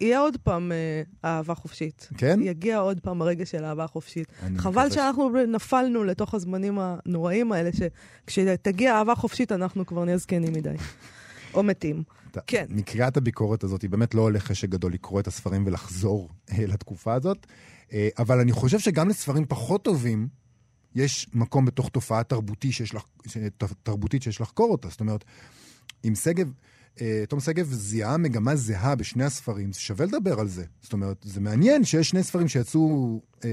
יהיה, 0.00 0.20
עוד 0.20 0.36
פעם 0.42 0.72
אה, 0.72 1.02
אהבה 1.24 1.54
חופשית. 1.54 2.08
כן? 2.18 2.40
יגיע 2.42 2.78
עוד 2.78 3.00
פעם 3.00 3.22
הרגע 3.22 3.46
של 3.46 3.64
אהבה 3.64 3.86
חופשית. 3.86 4.28
חבל 4.56 4.90
שאנחנו 4.90 5.30
נפלנו 5.48 6.04
לתוך 6.04 6.34
הזמנים 6.34 6.78
הנוראים 6.78 7.52
האלה, 7.52 7.70
שכשתגיע 7.72 8.94
אהבה 8.94 9.14
חופשית 9.14 9.52
אנחנו 9.52 9.86
כבר 9.86 10.04
נהיה 10.04 10.16
זקנים 10.16 10.52
מדי. 10.52 10.74
או 11.54 11.62
מתים. 11.62 12.02
אתה- 12.30 12.40
כן. 12.46 12.66
מקריאת 12.70 13.16
הביקורת 13.16 13.64
הזאת, 13.64 13.82
היא 13.82 13.90
באמת 13.90 14.14
לא 14.14 14.20
עולה 14.20 14.40
חשק 14.40 14.68
גדול 14.68 14.92
לקרוא 14.92 15.20
את 15.20 15.26
הספרים 15.26 15.66
ולחזור 15.66 16.28
אה, 16.52 16.66
לתקופה 16.66 17.14
הזאת, 17.14 17.46
אה, 17.92 18.08
אבל 18.18 18.40
אני 18.40 18.52
חושב 18.52 18.78
שגם 18.78 19.08
לספרים 19.08 19.44
פחות 19.48 19.84
טובים, 19.84 20.28
יש 20.94 21.26
מקום 21.34 21.64
בתוך 21.64 21.88
תופעה 21.88 22.22
תרבותי 22.22 22.72
שיש 22.72 22.94
לח... 22.94 23.06
תרבותית 23.82 24.22
שיש 24.22 24.40
לחקור 24.40 24.70
אותה. 24.72 24.88
זאת 24.88 25.00
אומרת, 25.00 25.24
אם 26.04 26.14
שגב, 26.14 26.52
תום 27.28 27.40
שגב 27.40 27.72
זיהה 27.72 28.16
מגמה 28.16 28.56
זהה 28.56 28.94
בשני 28.94 29.24
הספרים, 29.24 29.72
זה 29.72 29.80
שווה 29.80 30.06
לדבר 30.06 30.40
על 30.40 30.48
זה. 30.48 30.64
זאת 30.82 30.92
אומרת, 30.92 31.16
זה 31.22 31.40
מעניין 31.40 31.84
שיש 31.84 32.08
שני 32.10 32.22
ספרים 32.22 32.48
שיצאו 32.48 33.20
אה, 33.44 33.48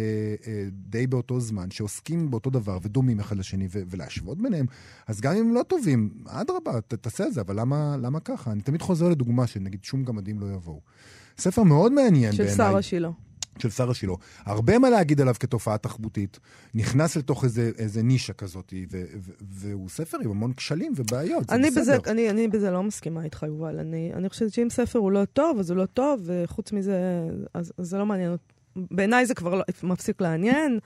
אה, 0.47 0.65
די 0.71 1.07
באותו 1.07 1.39
זמן, 1.39 1.71
שעוסקים 1.71 2.31
באותו 2.31 2.49
דבר 2.49 2.77
ודומים 2.81 3.19
אחד 3.19 3.37
לשני, 3.37 3.67
ו- 3.71 3.81
ולהשוות 3.89 4.41
ביניהם, 4.41 4.65
אז 5.07 5.21
גם 5.21 5.35
אם 5.35 5.53
לא 5.53 5.63
טובים, 5.67 6.09
אדרבה, 6.27 6.81
ת- 6.81 6.93
תעשה 6.93 7.27
את 7.27 7.33
זה, 7.33 7.41
אבל 7.41 7.59
למה, 7.59 7.97
למה 8.01 8.19
ככה? 8.19 8.51
אני 8.51 8.61
תמיד 8.61 8.81
חוזר 8.81 9.09
לדוגמה 9.09 9.47
שנגיד 9.47 9.83
שום 9.83 10.03
גמדים 10.03 10.39
לא 10.39 10.45
יבואו. 10.45 10.81
ספר 11.37 11.63
מאוד 11.63 11.91
מעניין 11.91 12.31
של 12.31 12.37
בעיניי. 12.43 12.57
שרה 12.71 12.81
שילה. 12.81 13.09
של 13.59 13.69
שרה 13.69 13.93
שילה. 13.93 14.13
הרבה 14.45 14.79
מה 14.79 14.89
להגיד 14.89 15.21
עליו 15.21 15.35
כתופעה 15.39 15.77
תרבותית. 15.77 16.39
נכנס 16.73 17.15
לתוך 17.15 17.43
איזה, 17.43 17.71
איזה 17.77 18.03
נישה 18.03 18.33
כזאת, 18.33 18.73
ו- 18.91 19.03
ו- 19.19 19.31
והוא 19.41 19.89
ספר 19.89 20.17
עם 20.23 20.29
המון 20.29 20.53
כשלים 20.53 20.93
ובעיות, 20.95 21.49
זה 21.49 21.55
אני 21.55 21.71
בסדר. 21.71 21.81
בזה, 21.81 22.11
אני, 22.11 22.29
אני 22.29 22.47
בזה 22.47 22.71
לא 22.71 22.83
מסכימה 22.83 23.23
איתך, 23.23 23.43
יובל. 23.43 23.79
אני, 23.79 24.11
אני 24.13 24.29
חושבת 24.29 24.53
שאם 24.53 24.67
ספר 24.69 24.99
הוא 24.99 25.11
לא 25.11 25.25
טוב, 25.25 25.59
אז 25.59 25.69
הוא 25.69 25.77
לא 25.77 25.85
טוב, 25.85 26.21
וחוץ 26.25 26.71
מזה, 26.71 26.97
אז, 27.53 27.73
אז 27.77 27.87
זה 27.87 27.97
לא 27.97 28.05
מעניין. 28.05 28.31
אותי. 28.31 28.53
בעיניי 28.75 29.25
זה 29.25 29.33
כבר 29.33 29.55
לא, 29.55 29.63
מפסיק 29.83 30.21
לעניין. 30.21 30.79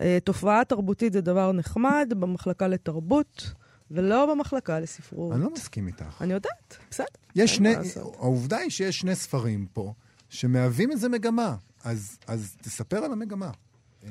אה, 0.00 0.18
תופעה 0.24 0.64
תרבותית 0.64 1.12
זה 1.12 1.20
דבר 1.20 1.52
נחמד 1.52 2.12
במחלקה 2.18 2.68
לתרבות, 2.68 3.52
ולא 3.90 4.34
במחלקה 4.34 4.80
לספרות. 4.80 5.32
אני 5.32 5.42
לא 5.42 5.52
מסכים 5.52 5.86
איתך. 5.86 6.16
אני 6.20 6.32
יודעת, 6.32 6.76
בסדר. 6.90 7.06
יש 7.34 7.56
שני. 7.56 7.74
העובדה 8.18 8.58
היא 8.58 8.70
שיש 8.70 8.98
שני 8.98 9.14
ספרים 9.14 9.66
פה 9.72 9.92
שמהווים 10.28 10.90
איזה 10.90 11.08
מגמה, 11.08 11.56
אז, 11.84 12.18
אז 12.26 12.56
תספר 12.62 12.96
על 12.96 13.12
המגמה. 13.12 13.50
אמ, 14.04 14.08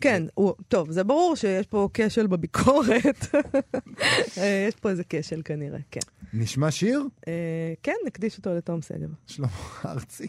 כן, 0.00 0.22
הוא, 0.34 0.52
טוב, 0.68 0.90
זה 0.90 1.04
ברור 1.04 1.36
שיש 1.36 1.66
פה 1.66 1.88
כשל 1.94 2.26
בביקורת. 2.26 3.26
אה, 4.38 4.66
יש 4.68 4.74
פה 4.74 4.90
איזה 4.90 5.02
כשל 5.08 5.42
כנראה, 5.44 5.78
כן. 5.90 6.00
נשמע 6.32 6.70
שיר? 6.70 7.02
אה, 7.28 7.72
כן, 7.82 7.94
נקדיש 8.06 8.38
אותו 8.38 8.54
לתום 8.54 8.82
שגב. 8.82 9.08
שלמה 9.26 9.48
ארצי. 9.84 10.26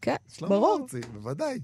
כן, 0.00 0.16
שלמה 0.28 0.48
ברור. 0.48 0.78
ארצי, 0.82 1.00
בוודאי. 1.12 1.58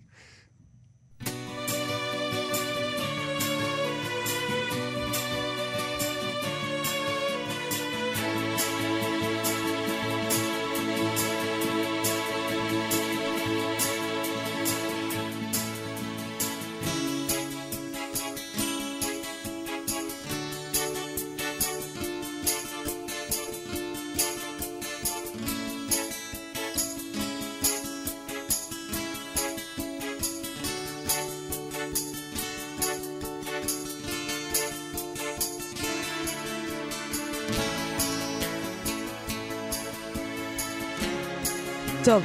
טוב. 42.04 42.22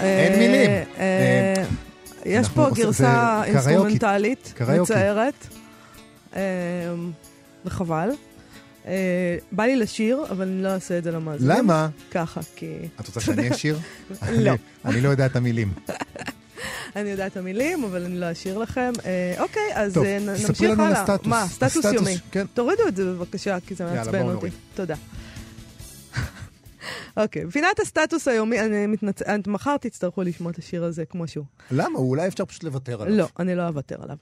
אין 0.00 0.32
אה, 0.32 0.38
מילים. 0.38 0.70
אה, 0.98 1.64
יש 2.24 2.48
פה 2.48 2.68
גרסה. 2.74 3.42
אינסטרומנטלית. 3.44 4.54
מצערת, 4.80 5.46
אה, 6.36 6.40
וחבל. 7.64 8.08
בא 9.52 9.64
לי 9.64 9.76
לשיר, 9.76 10.24
אבל 10.30 10.48
אני 10.48 10.62
לא 10.62 10.68
אעשה 10.68 10.98
את 10.98 11.04
זה 11.04 11.10
למאזינים. 11.10 11.56
למה? 11.58 11.88
ככה, 12.10 12.40
כי 12.56 12.72
את 13.00 13.06
רוצה 13.06 13.20
שאני 13.20 13.50
אשיר? 13.50 13.78
לא. 14.32 14.52
אני- 14.84 15.00
לא 15.00 15.08
יודע 15.08 15.26
את 15.26 15.36
המילים. 15.36 15.72
אני 16.96 17.10
יודעת 17.10 17.32
את 17.32 17.36
המילים, 17.36 17.84
אבל 17.84 18.04
אני 18.04 18.20
לא 18.20 18.32
אשיר 18.32 18.58
לכם. 18.58 18.92
אוקיי, 19.38 19.62
אז 19.74 19.96
נמשיך 19.96 20.70
הלאה. 20.78 21.02
הסטטוס. 21.02 21.26
מה, 21.26 21.46
סטטוס 21.48 21.84
יומי. 21.84 22.16
כן. 22.30 22.46
תורידו 22.54 22.88
את 22.88 22.96
זה 22.96 23.04
בבקשה, 23.04 23.58
כי 23.66 23.74
זה 23.74 23.84
מעצבן 23.84 24.22
אותי. 24.22 24.46
תודה. 24.74 24.94
אוקיי, 27.18 27.50
פינת 27.50 27.80
הסטטוס 27.80 28.28
היומי, 28.28 28.60
אני 28.60 28.86
מתנצלת, 28.86 29.46
מחר 29.46 29.76
תצטרכו 29.76 30.22
לשמוע 30.22 30.52
את 30.52 30.58
השיר 30.58 30.84
הזה 30.84 31.04
כמו 31.04 31.28
שהוא. 31.28 31.44
למה? 31.70 31.98
אולי 31.98 32.28
אפשר 32.28 32.44
פשוט 32.44 32.64
לוותר 32.64 33.02
עליו. 33.02 33.16
לא, 33.16 33.28
אני 33.38 33.54
לא 33.54 33.68
אוותר 33.68 34.02
עליו. 34.02 34.16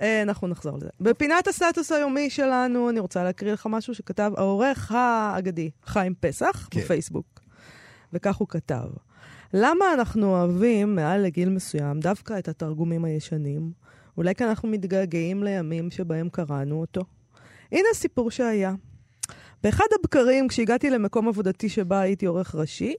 אה, 0.00 0.22
אנחנו 0.22 0.48
נחזור 0.48 0.76
לזה. 0.76 0.88
בפינת 1.00 1.48
הסטטוס 1.48 1.92
היומי 1.92 2.30
שלנו, 2.30 2.90
אני 2.90 3.00
רוצה 3.00 3.24
להקריא 3.24 3.52
לך 3.52 3.66
משהו 3.70 3.94
שכתב 3.94 4.32
העורך 4.36 4.92
האגדי, 4.92 5.70
חיים 5.84 6.14
פסח, 6.20 6.68
כן. 6.70 6.80
בפייסבוק. 6.80 7.40
וכך 8.12 8.36
הוא 8.36 8.48
כתב: 8.48 8.86
למה 9.54 9.84
אנחנו 9.94 10.26
אוהבים 10.26 10.94
מעל 10.94 11.20
לגיל 11.20 11.48
מסוים 11.48 12.00
דווקא 12.00 12.38
את 12.38 12.48
התרגומים 12.48 13.04
הישנים? 13.04 13.72
אולי 14.16 14.34
כי 14.34 14.44
אנחנו 14.44 14.68
מתגעגעים 14.68 15.42
לימים 15.42 15.90
שבהם 15.90 16.28
קראנו 16.28 16.80
אותו? 16.80 17.04
הנה 17.72 17.88
סיפור 17.94 18.30
שהיה. 18.30 18.74
באחד 19.62 19.84
הבקרים, 20.00 20.48
כשהגעתי 20.48 20.90
למקום 20.90 21.28
עבודתי 21.28 21.68
שבה 21.68 22.00
הייתי 22.00 22.26
עורך 22.26 22.54
ראשי, 22.54 22.94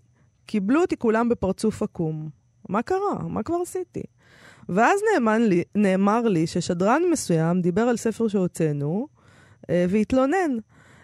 קיבלו 0.45 0.81
אותי 0.81 0.97
כולם 0.97 1.29
בפרצוף 1.29 1.83
עקום. 1.83 2.29
מה 2.69 2.81
קרה? 2.81 3.27
מה 3.27 3.43
כבר 3.43 3.57
עשיתי? 3.61 4.03
ואז 4.69 4.99
נאמן 5.13 5.41
לי, 5.41 5.63
נאמר 5.75 6.21
לי 6.21 6.47
ששדרן 6.47 7.01
מסוים 7.11 7.61
דיבר 7.61 7.81
על 7.81 7.97
ספר 7.97 8.27
שהוצאנו 8.27 9.07
אה, 9.69 9.85
והתלונן. 9.89 10.57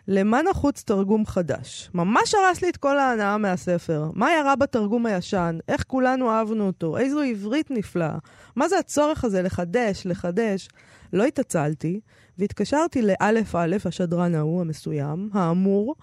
למה 0.08 0.42
נחוץ 0.42 0.84
תרגום 0.84 1.26
חדש? 1.26 1.90
ממש 1.94 2.36
הרס 2.36 2.62
לי 2.62 2.70
את 2.70 2.78
כל 2.78 2.98
ההנאה 2.98 3.38
מהספר. 3.38 4.10
מה 4.14 4.32
ירה 4.32 4.56
בתרגום 4.56 5.06
הישן? 5.06 5.58
איך 5.68 5.84
כולנו 5.88 6.32
אהבנו 6.32 6.68
אותו? 6.68 6.98
איזו 6.98 7.22
עברית 7.22 7.72
נפלאה. 7.72 8.18
מה 8.56 8.68
זה 8.68 8.80
הצורך 8.80 9.24
הזה 9.24 9.42
לחדש, 9.42 10.06
לחדש? 10.06 10.70
לא 11.14 11.24
התעצלתי, 11.24 12.00
והתקשרתי 12.40 13.02
לאלף 13.02 13.56
אלף, 13.56 13.86
השדרן 13.86 14.36
ההוא 14.36 14.62
המסוים, 14.62 15.30
האמור, 15.34 15.96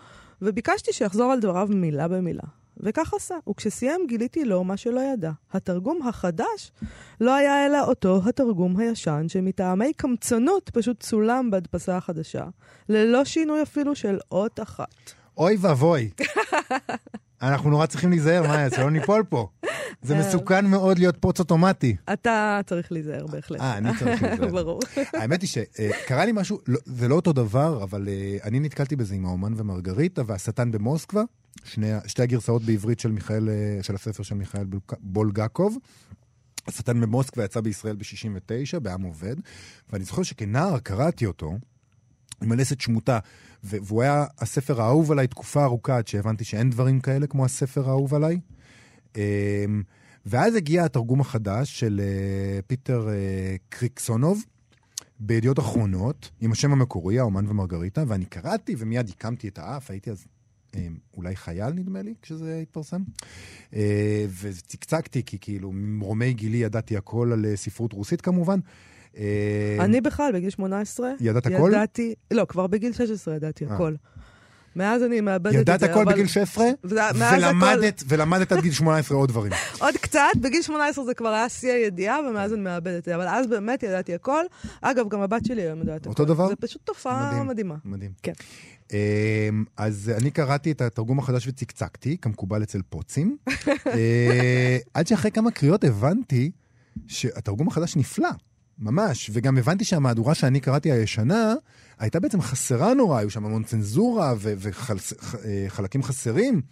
וביקשתי 0.43 0.93
שיחזור 0.93 1.33
על 1.33 1.41
דבריו 1.41 1.69
מילה 1.71 2.09
במילה. 2.09 2.43
וכך 2.77 3.15
עשה, 3.15 3.35
וכשסיים 3.49 4.01
גיליתי 4.09 4.45
לו 4.45 4.65
מה 4.65 4.77
שלא 4.77 5.01
ידע. 5.01 5.31
התרגום 5.53 6.09
החדש 6.09 6.73
לא 7.21 7.35
היה 7.35 7.67
אלא 7.67 7.85
אותו 7.85 8.21
התרגום 8.27 8.77
הישן, 8.77 9.25
שמטעמי 9.29 9.93
קמצנות 9.93 10.71
פשוט 10.73 11.01
צולם 11.01 11.51
בהדפסה 11.51 11.97
החדשה, 11.97 12.45
ללא 12.89 13.25
שינוי 13.25 13.63
אפילו 13.63 13.95
של 13.95 14.19
אות 14.33 14.61
אחת. 14.61 15.13
אוי 15.37 15.57
ואבוי. 15.61 16.11
אנחנו 17.43 17.71
נורא 17.71 17.87
צריכים 17.87 18.11
להיזהר, 18.11 18.43
מה, 18.43 18.71
שלא 18.71 18.91
ניפול 18.91 19.25
פה. 19.29 19.49
זה 20.03 20.19
מסוכן 20.19 20.67
מאוד 20.67 20.99
להיות 20.99 21.17
פוץ 21.21 21.41
אוטומטי. 21.41 21.97
אתה 22.13 22.61
צריך 22.67 22.93
להיזהר 22.93 23.27
בהחלט. 23.27 23.61
אה, 23.61 23.79
אני 23.79 23.89
צריך 23.99 24.23
להיזהר. 24.23 24.51
ברור. 24.63 24.81
האמת 25.13 25.43
היא 25.43 25.49
שקרה 25.49 26.25
לי 26.25 26.33
משהו, 26.35 26.59
לא- 26.69 26.81
זה 26.85 27.09
לא 27.09 27.15
אותו 27.15 27.33
דבר, 27.33 27.83
אבל 27.83 28.09
אה, 28.09 28.37
אני 28.45 28.61
נתקלתי 28.61 28.97
בזה 28.97 29.15
עם 29.15 29.27
האומן 29.27 29.53
ומרגריטה 29.57 30.23
והשטן 30.27 30.71
במוסקבה, 30.71 31.23
שתי 32.07 32.23
הגרסאות 32.23 32.63
בעברית 32.63 33.01
של 33.01 33.11
מיכאל, 33.13 33.49
אה, 33.49 33.83
של 33.83 33.95
הספר 33.95 34.23
של 34.23 34.35
מיכאל 34.35 34.65
בולגקוב. 35.01 35.77
השטן 36.69 37.01
במוסקבה 37.01 37.45
יצא 37.45 37.61
בישראל 37.61 37.97
ב-69, 37.97 38.79
בעם 38.79 39.03
עובד, 39.03 39.37
ואני 39.93 40.05
זוכר 40.05 40.23
שכנער 40.23 40.79
קראתי 40.79 41.27
אותו, 41.27 41.53
עם 42.43 42.53
הלסת 42.53 42.81
שמוטה, 42.81 43.19
והוא 43.63 44.03
היה 44.03 44.25
הספר 44.39 44.81
האהוב 44.83 45.13
עליי 45.13 45.27
תקופה 45.27 45.65
ארוכה, 45.65 45.97
עד 45.97 46.09
שהבנתי 46.09 46.45
שאין 46.45 46.71
דברים 46.71 47.01
כאלה 47.01 47.27
כמו 47.27 47.45
הספר 47.45 47.89
האהוב 47.89 48.15
עליי. 48.15 48.41
אמ, 49.17 49.83
ואז 50.27 50.55
הגיע 50.55 50.85
התרגום 50.85 51.21
החדש 51.21 51.81
של 51.81 52.01
אה, 52.05 52.63
פיטר 52.67 53.09
אה, 53.09 53.57
קריקסונוב, 53.69 54.45
בידיעות 55.21 55.59
אחרונות, 55.59 56.31
עם 56.41 56.53
השם 56.53 56.73
המקורי, 56.73 57.19
האומן 57.19 57.47
ומרגריטה, 57.47 58.05
ואני 58.09 58.25
קראתי 58.25 58.75
ומיד 58.79 59.09
הקמתי 59.09 59.49
את 59.49 59.59
האף, 59.59 59.91
הייתי 59.91 60.11
אז 60.11 60.25
אה, 60.75 60.87
אולי 61.17 61.37
חייל 61.37 61.73
נדמה 61.73 62.03
לי, 62.03 62.15
כשזה 62.23 62.59
התפרסם. 62.63 63.03
אה, 63.75 64.27
וצקצקתי, 64.43 65.23
כי 65.23 65.39
כאילו 65.41 65.73
ממרומי 65.73 66.33
גילי 66.33 66.57
ידעתי 66.57 66.97
הכל 66.97 67.33
על 67.33 67.47
ספרות 67.55 67.93
רוסית 67.93 68.21
כמובן. 68.21 68.59
אני 69.81 70.01
בכלל, 70.01 70.33
בגיל 70.35 70.51
18, 70.51 71.11
ידעת 71.21 71.47
הכל? 71.47 71.71
ידעתי, 71.73 72.15
לא, 72.31 72.45
כבר 72.49 72.67
בגיל 72.67 72.93
16 72.93 73.35
ידעתי. 73.35 73.67
הכל. 73.67 73.95
מאז 74.77 75.03
אני 75.03 75.21
מאבדת 75.21 75.47
את 75.47 75.53
זה, 75.53 75.61
ידעת 75.61 75.83
הכל 75.83 76.01
אבל- 76.03 76.13
בגיל 76.13 76.27
16, 76.27 76.65
וזה- 76.85 77.01
מאז 77.19 77.43
ולמדת, 77.43 78.03
ולמדת 78.09 78.53
עד 78.53 78.61
גיל 78.61 78.73
18 78.73 79.17
עוד 79.19 79.29
דברים. 79.29 79.53
עוד 79.81 79.95
קצת, 80.01 80.21
בגיל 80.41 80.63
18 80.63 81.05
זה 81.05 81.15
כבר 81.15 81.29
היה 81.29 81.49
שיא 81.49 81.73
הידיעה, 81.73 82.19
ומאז 82.31 82.53
אני 82.53 82.61
מאבדת 82.61 82.99
את 82.99 83.05
זה. 83.05 83.15
אבל 83.17 83.29
אז 83.29 83.47
באמת 83.47 83.83
ידעתי 83.83 84.15
הכל. 84.15 84.45
אגב, 84.81 85.09
גם 85.09 85.21
הבת 85.21 85.45
שלי 85.47 85.63
היום 85.63 85.79
יודעת 85.79 86.01
הכל. 86.01 86.09
אותו 86.11 86.25
דבר? 86.25 86.49
זה 86.49 86.57
פשוט 86.57 86.83
תופעה 86.85 87.31
מדהים. 87.31 87.47
מדהימה. 87.47 87.75
מדהים. 87.85 88.11
כן. 88.23 88.33
אמ, 88.93 88.97
אז 89.77 90.13
אני 90.21 90.31
קראתי 90.31 90.71
את 90.73 90.81
התרגום 90.81 91.19
החדש 91.19 91.47
וצקצקתי, 91.49 92.17
כמקובל 92.23 92.63
אצל 92.63 92.81
פוצים, 92.89 93.37
אה, 93.87 94.79
עד 94.95 95.07
שאחרי 95.07 95.31
כמה 95.31 95.51
קריאות 95.51 95.85
הבנתי 95.85 96.51
שהתרגום 97.07 97.69
החדש 97.69 97.97
נפלא, 97.97 98.29
ממש, 98.79 99.31
וגם 99.33 99.59
הבנתי 99.59 99.85
שהמהדורה 99.85 100.35
שאני 100.35 100.61
קראתי 100.61 100.93
הישנה, 100.93 101.55
הייתה 101.99 102.21
בעצם 102.21 102.41
חסרה 102.41 102.95
נורא, 102.95 103.19
היו 103.19 103.31
שם 103.31 103.45
המון 103.45 103.65
צנזורה 103.65 104.35
וחלקים 104.39 106.03
חסרים. 106.03 106.63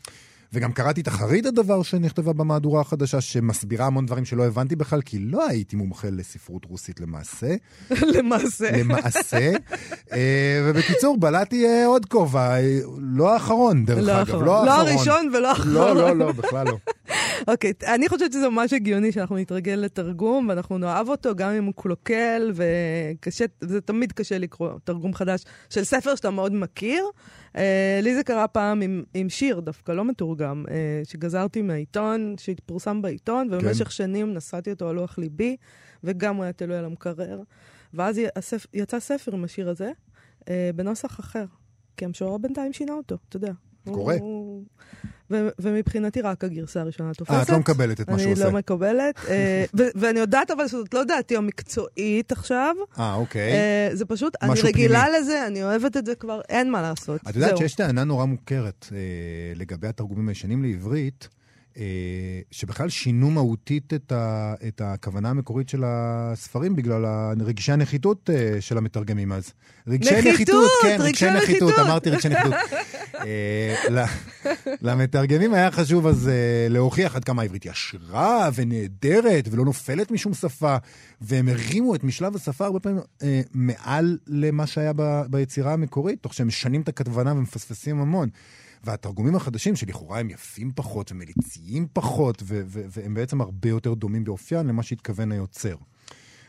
וגם 0.52 0.72
קראתי 0.72 1.00
את 1.00 1.08
אחרית 1.08 1.46
הדבר 1.46 1.82
שנכתבה 1.82 2.32
במהדורה 2.32 2.80
החדשה, 2.80 3.20
שמסבירה 3.20 3.86
המון 3.86 4.06
דברים 4.06 4.24
שלא 4.24 4.46
הבנתי 4.46 4.76
בכלל, 4.76 5.02
כי 5.02 5.18
לא 5.18 5.48
הייתי 5.48 5.76
מומחה 5.76 6.10
לספרות 6.10 6.64
רוסית 6.64 7.00
למעשה. 7.00 7.54
למעשה. 8.16 8.76
למעשה. 8.76 9.50
אה, 10.12 10.62
ובקיצור, 10.64 11.16
בלעתי 11.18 11.66
אה, 11.66 11.86
עוד 11.86 12.06
כובע, 12.06 12.60
אה, 12.60 12.78
לא 12.98 13.32
האחרון, 13.32 13.84
דרך 13.84 13.98
לא 13.98 14.12
אגב, 14.12 14.18
האחרון. 14.18 14.44
לא 14.44 14.66
לא. 14.66 14.70
הראשון 14.70 15.30
ולא 15.34 15.48
האחרון. 15.48 15.74
לא, 15.74 15.94
לא, 15.94 16.16
לא, 16.16 16.32
בכלל 16.32 16.66
לא. 16.66 16.76
אוקיי, 17.52 17.72
אני 17.86 18.08
חושבת 18.08 18.32
שזה 18.32 18.48
ממש 18.48 18.72
הגיוני 18.72 19.12
שאנחנו 19.12 19.36
נתרגל 19.36 19.72
לתרגום, 19.72 20.48
ואנחנו 20.48 20.78
נאהב 20.78 21.08
אותו 21.08 21.34
גם 21.34 21.50
אם 21.50 21.64
הוא 21.64 21.74
קלוקל, 21.76 22.52
וקשה, 22.54 23.44
זה 23.60 23.80
תמיד 23.80 24.12
קשה 24.12 24.38
לקרוא 24.38 24.70
תרגום 24.84 25.14
חדש 25.14 25.44
של 25.70 25.84
ספר 25.84 26.14
שאתה 26.14 26.30
מאוד 26.30 26.54
מכיר. 26.54 27.04
אה, 27.56 28.00
לי 28.02 28.14
זה 28.14 28.22
קרה 28.22 28.48
פעם 28.48 28.82
עם, 28.82 29.04
עם 29.14 29.28
שיר, 29.28 29.60
דווקא 29.60 29.92
לא 29.92 30.04
מתורגם, 30.04 30.64
אה, 30.70 31.02
שגזרתי 31.04 31.62
מהעיתון, 31.62 32.34
שהתפורסם 32.38 33.02
בעיתון, 33.02 33.48
ובמשך 33.50 33.84
כן. 33.84 33.90
שנים 33.90 34.34
נשאתי 34.34 34.70
אותו 34.70 34.88
על 34.88 34.94
לוח 34.94 35.18
ליבי, 35.18 35.56
וגם 36.04 36.36
הוא 36.36 36.44
היה 36.44 36.52
תלוי 36.52 36.76
על 36.76 36.84
המקרר. 36.84 37.40
ואז. 37.94 38.20
יצא 38.74 39.00
ספר 39.00 39.34
עם 39.34 39.44
השיר 39.44 39.68
הזה, 39.68 39.90
אה, 40.48 40.70
בנוסח 40.74 41.20
אחר. 41.20 41.44
כי 41.96 42.04
המשורר 42.04 42.38
בינתיים 42.38 42.72
שינה 42.72 42.92
אותו, 42.92 43.18
אתה 43.28 43.36
יודע. 43.36 43.52
קורה. 43.94 44.16
ו- 45.32 45.48
ומבחינתי 45.58 46.20
רק 46.20 46.44
הגרסה 46.44 46.80
הראשונה 46.80 47.14
תופסת. 47.14 47.34
אה, 47.34 47.42
את 47.42 47.50
לא 47.50 47.58
מקבלת 47.58 48.00
את 48.00 48.08
מה 48.10 48.18
שהוא 48.18 48.24
אני 48.24 48.32
עושה. 48.32 48.44
לא 48.44 48.50
מקבלת. 48.50 49.14
אה, 49.28 49.64
ו- 49.78 49.88
ואני 49.94 50.20
יודעת 50.20 50.50
אבל 50.50 50.68
שזאת 50.68 50.94
לא 50.94 51.04
דעתי 51.04 51.36
המקצועית 51.36 52.32
עכשיו. 52.32 52.74
אה, 52.98 53.14
אוקיי. 53.14 53.52
אה, 53.52 53.88
זה 53.92 54.04
פשוט, 54.04 54.36
אני 54.42 54.60
רגילה 54.64 55.00
פנימי. 55.02 55.18
לזה, 55.18 55.46
אני 55.46 55.62
אוהבת 55.64 55.96
את 55.96 56.06
זה 56.06 56.14
כבר, 56.14 56.40
אין 56.48 56.70
מה 56.70 56.82
לעשות. 56.82 57.20
את 57.28 57.34
יודעת 57.36 57.50
זהו. 57.50 57.58
שיש 57.58 57.74
טענה 57.74 58.04
נורא 58.04 58.24
מוכרת 58.24 58.86
אה, 58.92 58.98
לגבי 59.56 59.88
התרגומים 59.88 60.28
הישנים 60.28 60.62
לעברית, 60.62 61.28
אה, 61.78 61.84
שבכלל 62.50 62.88
שינו 62.88 63.30
מהותית 63.30 63.94
את, 63.94 64.12
ה, 64.12 64.54
את 64.68 64.80
הכוונה 64.84 65.30
המקורית 65.30 65.68
של 65.68 65.82
הספרים 65.86 66.76
בגלל 66.76 67.04
רגשי 67.40 67.72
הנחיתות 67.72 68.30
אה, 68.30 68.60
של 68.60 68.78
המתרגמים 68.78 69.32
אז. 69.32 69.52
רגשי 69.86 70.10
נחיתות, 70.10 70.32
נחיתות, 70.34 70.70
כן, 70.82 70.96
רגשי 71.00 71.30
נחיתות. 71.30 71.78
אמרתי 71.78 72.10
רגשי 72.10 72.28
נחיתות. 72.28 72.54
אה, 73.26 74.04
למתרגמים 74.82 75.54
היה 75.54 75.70
חשוב 75.70 76.06
אז 76.06 76.28
אה, 76.28 76.66
להוכיח 76.70 77.16
עד 77.16 77.24
כמה 77.24 77.42
העברית 77.42 77.66
ישרה 77.66 78.50
ונהדרת 78.54 79.48
ולא 79.50 79.64
נופלת 79.64 80.10
משום 80.10 80.34
שפה, 80.34 80.76
והם 81.20 81.48
הרימו 81.48 81.94
את 81.94 82.04
משלב 82.04 82.36
השפה 82.36 82.64
הרבה 82.64 82.80
פעמים 82.80 83.00
אה, 83.22 83.40
מעל 83.54 84.18
למה 84.26 84.66
שהיה 84.66 84.92
ביצירה 85.30 85.72
המקורית, 85.72 86.22
תוך 86.22 86.34
שהם 86.34 86.46
משנים 86.46 86.80
את 86.80 86.88
הכוונה 86.88 87.32
ומפספסים 87.32 88.00
המון. 88.00 88.28
והתרגומים 88.84 89.36
החדשים, 89.36 89.76
שלכאורה 89.76 90.18
הם 90.18 90.30
יפים 90.30 90.70
פחות 90.74 91.12
ומליציים 91.12 91.86
פחות, 91.92 92.42
והם 92.66 93.14
בעצם 93.14 93.40
הרבה 93.40 93.68
יותר 93.68 93.94
דומים 93.94 94.24
באופיין 94.24 94.66
למה 94.66 94.82
שהתכוון 94.82 95.32
היוצר. 95.32 95.76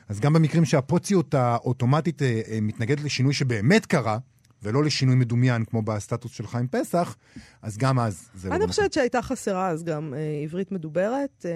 אז 0.09 0.19
גם 0.19 0.33
במקרים 0.33 0.65
שהפוציות 0.65 1.33
האוטומטית 1.33 2.21
מתנגדת 2.61 3.03
לשינוי 3.03 3.33
שבאמת 3.33 3.85
קרה, 3.85 4.17
ולא 4.63 4.83
לשינוי 4.83 5.15
מדומיין 5.15 5.65
כמו 5.65 5.81
בסטטוס 5.81 6.31
של 6.31 6.47
חיים 6.47 6.67
פסח, 6.67 7.15
אז 7.61 7.77
גם 7.77 7.99
אז 7.99 8.29
זה 8.33 8.49
לא 8.49 8.55
אני. 8.55 8.67
חושבת 8.67 8.93
שהייתה 8.93 9.21
חסרה 9.21 9.69
אז 9.69 9.83
גם 9.83 10.13
אה, 10.13 10.19
עברית 10.43 10.71
מדוברת 10.71 11.45
אה, 11.45 11.51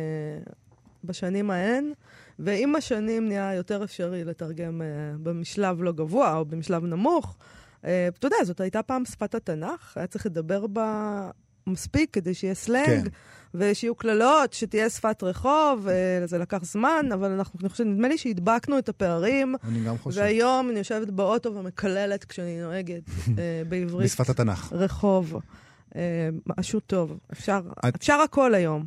בשנים 1.04 1.52
ההן, 1.52 1.92
ועם 2.40 2.76
השנים 2.76 3.28
נהיה 3.28 3.54
יותר 3.54 3.84
אפשרי 3.84 4.24
לתרגם 4.24 4.82
אה, 4.82 4.88
במשלב 5.24 5.82
לא 5.82 5.92
גבוה 5.92 6.36
או 6.38 6.46
במשלב 6.46 6.84
נמוך. 6.86 7.38
אה, 7.86 8.08
אתה 8.08 8.28
יודע, 8.28 8.38
זאת 8.44 8.62
הייתה 8.62 8.84
פעם 8.84 9.06
שפת 9.06 9.36
התנ"ך, 9.36 9.98
היה 9.98 10.08
צריך 10.08 10.26
לדבר 10.26 10.68
בה 10.68 11.30
מספיק 11.70 12.10
כדי 12.14 12.34
שיהיה 12.34 12.54
סלנג. 12.56 12.86
כן. 13.04 13.10
ושיהיו 13.58 13.96
קללות, 13.96 14.54
שתהיה 14.54 14.90
שפת 14.90 15.24
רחוב, 15.24 15.88
זה 16.26 16.38
לקח 16.38 16.64
זמן, 16.64 17.06
אבל 17.14 17.32
אנחנו, 17.32 17.60
אני 17.62 17.70
חושבת, 17.70 17.88
נדמה 17.88 18.08
לי 18.08 18.18
שהדבקנו 18.18 18.78
את 18.78 18.90
הפערים, 18.90 19.56
אני 19.64 19.84
גם 19.84 19.98
חושב. 19.98 20.22
והיום 20.22 20.70
אני 20.70 20.78
יושבת 20.78 21.10
באוטו 21.10 21.56
ומקללת 21.56 22.26
כשאני 22.26 22.62
נוהגת 22.62 23.02
אה, 23.38 23.62
בעברית. 23.70 24.06
בשפת 24.06 24.30
התנ"ך. 24.30 24.74
רחוב. 24.74 25.36
אה, 25.96 26.02
משהו 26.58 26.80
טוב. 26.80 27.18
אפשר, 27.34 27.62
את- 27.88 27.96
אפשר 27.96 28.14
הכל 28.14 28.54
היום. 28.56 28.86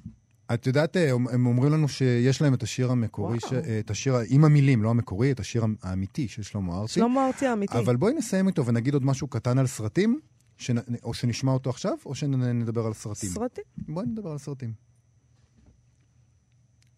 את 0.54 0.66
יודעת, 0.66 0.96
אה, 0.96 1.10
הם 1.32 1.46
אומרים 1.46 1.72
לנו 1.72 1.88
שיש 1.88 2.42
להם 2.42 2.54
את 2.54 2.62
השיר 2.62 2.90
המקורי. 2.90 3.40
ש... 3.40 3.52
את 3.52 3.90
השיר 3.90 4.14
עם 4.28 4.44
המילים, 4.44 4.82
לא 4.82 4.90
המקורי, 4.90 5.30
את 5.32 5.40
השיר 5.40 5.64
האמיתי 5.82 6.28
של 6.28 6.42
שלמה 6.42 6.78
ארצי. 6.80 6.94
שלמה 6.94 7.26
ארצי 7.26 7.46
האמיתי. 7.46 7.78
אבל 7.78 7.96
בואי 7.96 8.14
נסיים 8.14 8.46
איתו 8.48 8.66
ונגיד 8.66 8.94
עוד 8.94 9.04
משהו 9.04 9.28
קטן 9.28 9.58
על 9.58 9.66
סרטים, 9.66 10.20
שנ... 10.58 10.76
או 11.02 11.14
שנשמע 11.14 11.52
אותו 11.52 11.70
עכשיו, 11.70 11.96
או 12.06 12.14
שנדבר 12.14 12.86
על 12.86 12.94
סרטים. 12.94 13.30
סרטים. 13.30 13.64
בואי 13.88 14.06
נדבר 14.06 14.30
על 14.30 14.38
סרטים. 14.38 14.72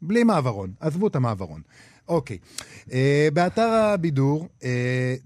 בלי 0.02 0.24
מעברון, 0.24 0.72
עזבו 0.80 1.06
את 1.06 1.16
המעברון. 1.16 1.62
אוקיי. 2.08 2.38
Uh, 2.86 2.92
באתר 3.32 3.68
הבידור, 3.68 4.48
uh, 4.61 4.62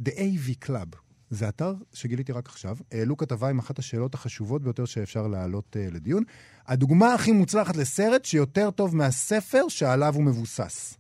The 0.09 0.11
AV 0.11 0.66
Club, 0.66 0.97
זה 1.30 1.49
אתר 1.49 1.74
שגיליתי 1.93 2.32
רק 2.32 2.47
עכשיו, 2.47 2.76
העלו 2.93 3.16
כתבה 3.16 3.49
עם 3.51 3.59
אחת 3.59 3.78
השאלות 3.78 4.14
החשובות 4.14 4.62
ביותר 4.62 4.85
שאפשר 4.85 5.26
להעלות 5.26 5.76
uh, 5.76 5.95
לדיון. 5.95 6.22
הדוגמה 6.66 7.14
הכי 7.14 7.32
מוצלחת 7.32 7.76
לסרט 7.76 8.24
שיותר 8.24 8.70
טוב 8.70 8.97
מהספר 8.97 9.68
שעליו 9.68 10.14
הוא 10.14 10.24
מבוסס. 10.24 10.99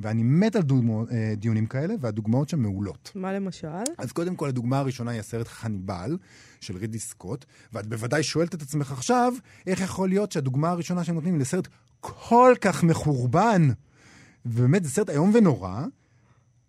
ואני 0.00 0.22
מת 0.22 0.56
על 0.56 0.62
דוגמו, 0.62 1.04
uh, 1.04 1.12
דיונים 1.36 1.66
כאלה, 1.66 1.94
והדוגמאות 2.00 2.48
שם 2.48 2.60
מעולות. 2.60 3.12
מה 3.14 3.32
למשל? 3.32 3.68
אז 3.98 4.12
קודם 4.12 4.36
כל, 4.36 4.48
הדוגמה 4.48 4.78
הראשונה 4.78 5.10
היא 5.10 5.20
הסרט 5.20 5.48
חניבל 5.48 6.18
של 6.60 6.76
רידי 6.76 6.98
סקוט, 6.98 7.44
ואת 7.72 7.86
בוודאי 7.86 8.22
שואלת 8.22 8.54
את 8.54 8.62
עצמך 8.62 8.92
עכשיו, 8.92 9.32
איך 9.66 9.80
יכול 9.80 10.08
להיות 10.08 10.32
שהדוגמה 10.32 10.70
הראשונה 10.70 11.04
שהם 11.04 11.14
נותנים 11.14 11.34
היא 11.34 11.40
לסרט 11.40 11.68
כל 12.00 12.54
כך 12.60 12.84
מחורבן? 12.84 13.68
ובאמת, 14.46 14.84
זה 14.84 14.90
סרט 14.90 15.10
איום 15.10 15.30
ונורא, 15.34 15.84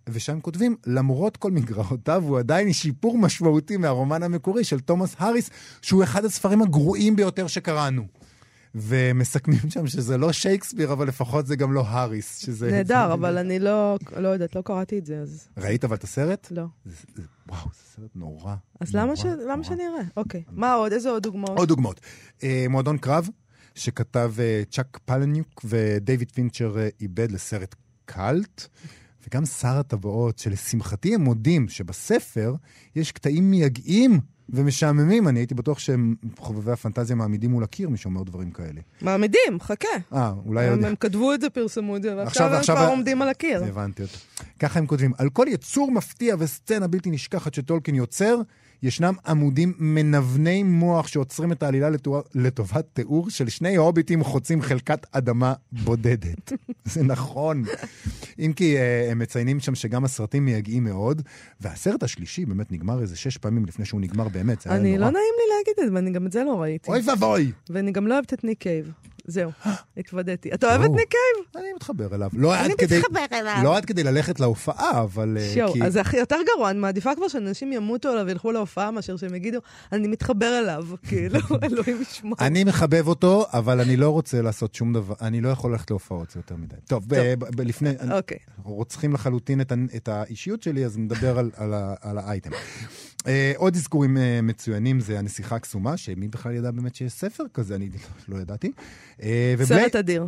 ושם 0.09 0.39
כותבים, 0.39 0.75
למרות 0.87 1.37
כל 1.37 1.51
מגרעותיו, 1.51 2.23
הוא 2.23 2.39
עדיין 2.39 2.73
שיפור 2.73 3.17
משמעותי 3.17 3.77
מהרומן 3.77 4.23
המקורי 4.23 4.63
של 4.63 4.79
תומאס 4.79 5.15
האריס, 5.19 5.49
שהוא 5.81 6.03
אחד 6.03 6.25
הספרים 6.25 6.61
הגרועים 6.61 7.15
ביותר 7.15 7.47
שקראנו. 7.47 8.07
ומסכמים 8.75 9.69
שם 9.69 9.87
שזה 9.87 10.17
לא 10.17 10.31
שייקספיר, 10.31 10.93
אבל 10.93 11.07
לפחות 11.07 11.47
זה 11.47 11.55
גם 11.55 11.73
לא 11.73 11.83
האריס. 11.87 12.37
שזה... 12.37 12.71
נהדר, 12.71 13.13
אבל 13.13 13.37
אני 13.37 13.59
לא, 13.59 13.97
לא 14.17 14.27
יודעת, 14.27 14.55
לא 14.55 14.61
קראתי 14.61 14.97
את 14.97 15.05
זה, 15.05 15.17
אז 15.17 15.47
ראית 15.57 15.83
אבל 15.83 15.95
את 15.95 16.03
הסרט? 16.03 16.47
לא. 16.51 16.65
זה, 16.85 16.95
זה, 17.15 17.23
וואו, 17.49 17.65
זה 17.73 17.81
סרט 17.95 18.11
נורא. 18.15 18.55
אז 18.79 18.95
נורא, 18.95 19.05
למה, 19.05 19.15
ש... 19.15 19.25
נורא. 19.25 19.53
למה 19.53 19.63
שאני 19.63 19.83
אראה? 19.87 20.03
אוקיי. 20.17 20.43
מה 20.51 20.73
עוד? 20.73 20.93
איזה 20.93 21.09
עוד 21.09 21.23
דוגמאות? 21.23 21.57
עוד 21.57 21.67
דוגמאות. 21.67 22.01
אה, 22.43 22.65
מועדון 22.69 22.97
קרב, 22.97 23.29
שכתב 23.75 24.33
אה, 24.39 24.63
צ'אק 24.71 24.99
פלניוק 25.05 25.61
ודייוויד 25.63 26.31
פינצ'ר 26.31 26.77
אה, 26.79 26.89
איבד 27.01 27.31
לסרט 27.31 27.75
קאלט, 28.05 28.67
וגם 29.27 29.45
שר 29.45 29.77
הטבעות, 29.77 30.39
שלשמחתי 30.39 31.15
הם 31.15 31.21
מודים 31.21 31.69
שבספר 31.69 32.55
יש 32.95 33.11
קטעים 33.11 33.51
מייגעים 33.51 34.19
ומשעממים. 34.53 35.27
אני 35.27 35.39
הייתי 35.39 35.55
בטוח 35.55 35.79
שהם 35.79 36.15
חובבי 36.37 36.71
הפנטזיה 36.71 37.15
מעמידים 37.15 37.51
מול 37.51 37.63
הקיר 37.63 37.89
מי 37.89 37.97
שאומר 37.97 38.23
דברים 38.23 38.51
כאלה. 38.51 38.81
מעמידים, 39.01 39.59
חכה. 39.59 39.87
אה, 40.13 40.31
אולי... 40.45 40.65
הם. 40.67 40.85
הם 40.85 40.95
כתבו 40.95 41.33
את 41.33 41.41
זה, 41.41 41.49
פרסמו 41.49 41.97
את 41.97 42.01
זה, 42.03 42.09
עכשיו- 42.09 42.21
ועכשיו 42.23 42.47
הם 42.53 42.59
עכשיו 42.59 42.75
כבר 42.75 42.85
ה- 42.85 42.89
עומדים 42.89 43.21
על 43.21 43.29
הקיר. 43.29 43.63
הבנתי 43.63 44.01
אותו. 44.03 44.17
ככה 44.59 44.79
הם 44.79 44.85
כותבים, 44.87 45.11
על 45.17 45.29
כל 45.29 45.45
יצור 45.49 45.91
מפתיע 45.91 46.35
וסצנה 46.39 46.87
בלתי 46.87 47.11
נשכחת 47.11 47.53
שטולקין 47.53 47.95
יוצר, 47.95 48.35
ישנם 48.83 49.13
עמודים 49.27 49.73
מנווני 49.79 50.63
מוח 50.63 51.07
שעוצרים 51.07 51.51
את 51.51 51.63
העלילה 51.63 51.89
לתואר, 51.89 52.21
לטובת 52.35 52.85
תיאור 52.93 53.29
של 53.29 53.49
שני 53.49 53.75
הוביטים 53.75 54.23
חוצים 54.23 54.61
חלקת 54.61 55.05
אדמה 55.11 55.53
בודדת. 55.71 56.53
זה 56.85 57.03
נכון. 57.03 57.63
אם 58.39 58.53
כי 58.55 58.77
uh, 58.77 59.11
הם 59.11 59.19
מציינים 59.19 59.59
שם 59.59 59.75
שגם 59.75 60.05
הסרטים 60.05 60.45
מייגעים 60.45 60.83
מאוד, 60.83 61.21
והסרט 61.61 62.03
השלישי 62.03 62.45
באמת 62.45 62.71
נגמר 62.71 63.01
איזה 63.01 63.17
שש 63.17 63.37
פעמים 63.37 63.65
לפני 63.65 63.85
שהוא 63.85 64.01
נגמר 64.01 64.27
באמת, 64.27 64.61
זה 64.61 64.69
היה 64.69 64.79
אני 64.79 64.97
נורא. 64.97 65.05
לא 65.05 65.11
נעים 65.11 65.33
לי 65.37 65.55
להגיד 65.57 65.73
את 65.79 65.89
זה, 65.89 65.95
ואני 65.95 66.11
גם 66.11 66.25
את 66.25 66.31
זה 66.31 66.43
לא 66.43 66.61
ראיתי. 66.61 66.91
אוי 66.91 67.01
ואבוי! 67.05 67.51
ואני 67.69 67.91
גם 67.91 68.07
לא 68.07 68.13
אוהבת 68.13 68.33
את 68.33 68.43
ניק 68.43 68.59
קייב. 68.59 68.91
זהו, 69.25 69.51
התוודיתי. 69.97 70.53
אתה 70.53 70.67
אוהב 70.67 70.81
את 70.81 70.89
או. 70.89 70.95
ניק 70.95 71.09
קייב? 71.09 71.63
אני 71.63 71.73
מתחבר 71.75 72.15
אליו. 72.15 72.29
לא 72.33 72.55
עד 72.55 72.65
אני 72.65 72.73
כדי... 72.77 72.99
מתחבר 72.99 73.25
אליו. 73.37 73.59
לא 73.63 73.77
עד 73.77 73.85
כדי 73.85 74.03
ללכת 74.03 74.39
להופעה, 74.39 75.01
אבל... 75.01 75.37
אה, 75.39 75.51
שואו, 75.55 75.73
כי- 75.73 75.83
אז 75.83 75.93
זה 75.93 76.01
יותר 76.17 76.35
גרוע, 76.55 76.69
אני 76.69 76.79
מעדיפה 76.79 77.15
כבר 77.15 77.27
שאנשים 77.27 77.73
ימותו 77.73 78.09
עליו 78.09 78.25
וילכו 78.27 78.51
להופעה 78.51 78.91
מאשר 78.91 79.17
שהם 79.17 79.35
יגידו, 79.35 79.59
אני 79.91 80.07
מתחבר 80.07 80.59
אליו, 80.59 80.85
כאילו, 81.07 81.39
אלוהים 81.63 82.01
ישמור. 82.01 82.35
אני 82.39 82.63
מחבב 82.63 83.07
אותו, 83.07 83.45
אבל 83.53 83.79
אני 83.81 83.97
לא 83.97 84.09
רוצה 84.09 84.41
לעשות 84.41 84.75
שום 84.75 84.93
דבר, 84.93 85.13
אני 85.21 85.41
לא 85.41 85.49
יכול 85.49 85.71
ללכת 85.71 85.89
להופעות, 85.89 86.31
זה 86.31 86.39
יותר 86.39 86.55
מדי. 86.55 86.75
טוב, 86.87 87.03
ב- 87.07 87.15
ב- 87.39 87.55
ב- 87.55 87.61
לפני, 87.61 87.89
אוקיי. 88.11 88.37
רוצחים 88.63 89.13
לחלוטין 89.13 89.61
את, 89.61 89.71
האישיות 90.07 90.63
שלי, 90.63 90.85
אז 90.85 90.97
נדבר 90.97 91.39
על, 91.39 91.51
על, 91.55 91.73
ה- 91.73 91.93
על 92.01 92.17
האייטם. 92.17 92.49
אה, 93.27 93.53
עוד 93.55 93.75
אזכורים 93.75 94.17
אה, 94.17 94.39
מצוינים 94.43 94.99
זה 94.99 95.19
הנסיכה 95.19 95.55
הקסומה, 95.55 95.97
שמי 95.97 96.27
בכלל 96.27 96.51
ידע 96.55 96.71
באמת 96.71 96.95
שיש 96.95 97.11
ספר 97.13 97.43
כזה, 97.53 97.75
אני 97.75 97.89
לא 98.29 98.37
ידעתי. 98.37 98.71
אה, 99.21 99.53
ובלי- 99.57 99.65
סרט 99.81 99.95
אדיר, 99.95 100.27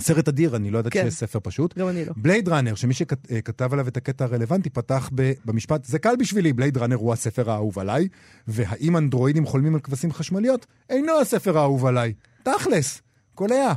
סרט 0.00 0.28
אדיר, 0.28 0.56
אני 0.56 0.70
לא 0.70 0.78
ידעתי 0.78 0.98
כן. 0.98 1.04
שיש 1.04 1.14
ספר 1.14 1.38
פשוט. 1.42 1.78
גם 1.78 1.88
אני 1.88 2.04
לא. 2.04 2.12
בלייד 2.16 2.48
ראנר, 2.48 2.74
שמי 2.74 2.94
שכתב 2.94 3.72
עליו 3.72 3.88
את 3.88 3.96
הקטע 3.96 4.24
הרלוונטי, 4.24 4.70
פתח 4.70 5.10
ב- 5.14 5.32
במשפט, 5.44 5.84
זה 5.84 5.98
קל 5.98 6.14
בשבילי, 6.18 6.52
בלייד 6.52 6.78
ראנר 6.78 6.96
הוא 6.96 7.12
הספר 7.12 7.50
האהוב 7.50 7.78
עליי, 7.78 8.08
והאם 8.48 8.96
אנדרואידים 8.96 9.46
חולמים 9.46 9.74
על 9.74 9.80
כבשים 9.80 10.12
חשמליות, 10.12 10.66
אינו 10.90 11.20
הספר 11.20 11.58
האהוב 11.58 11.86
עליי. 11.86 12.12
תכלס, 12.42 13.02
קולע. 13.34 13.72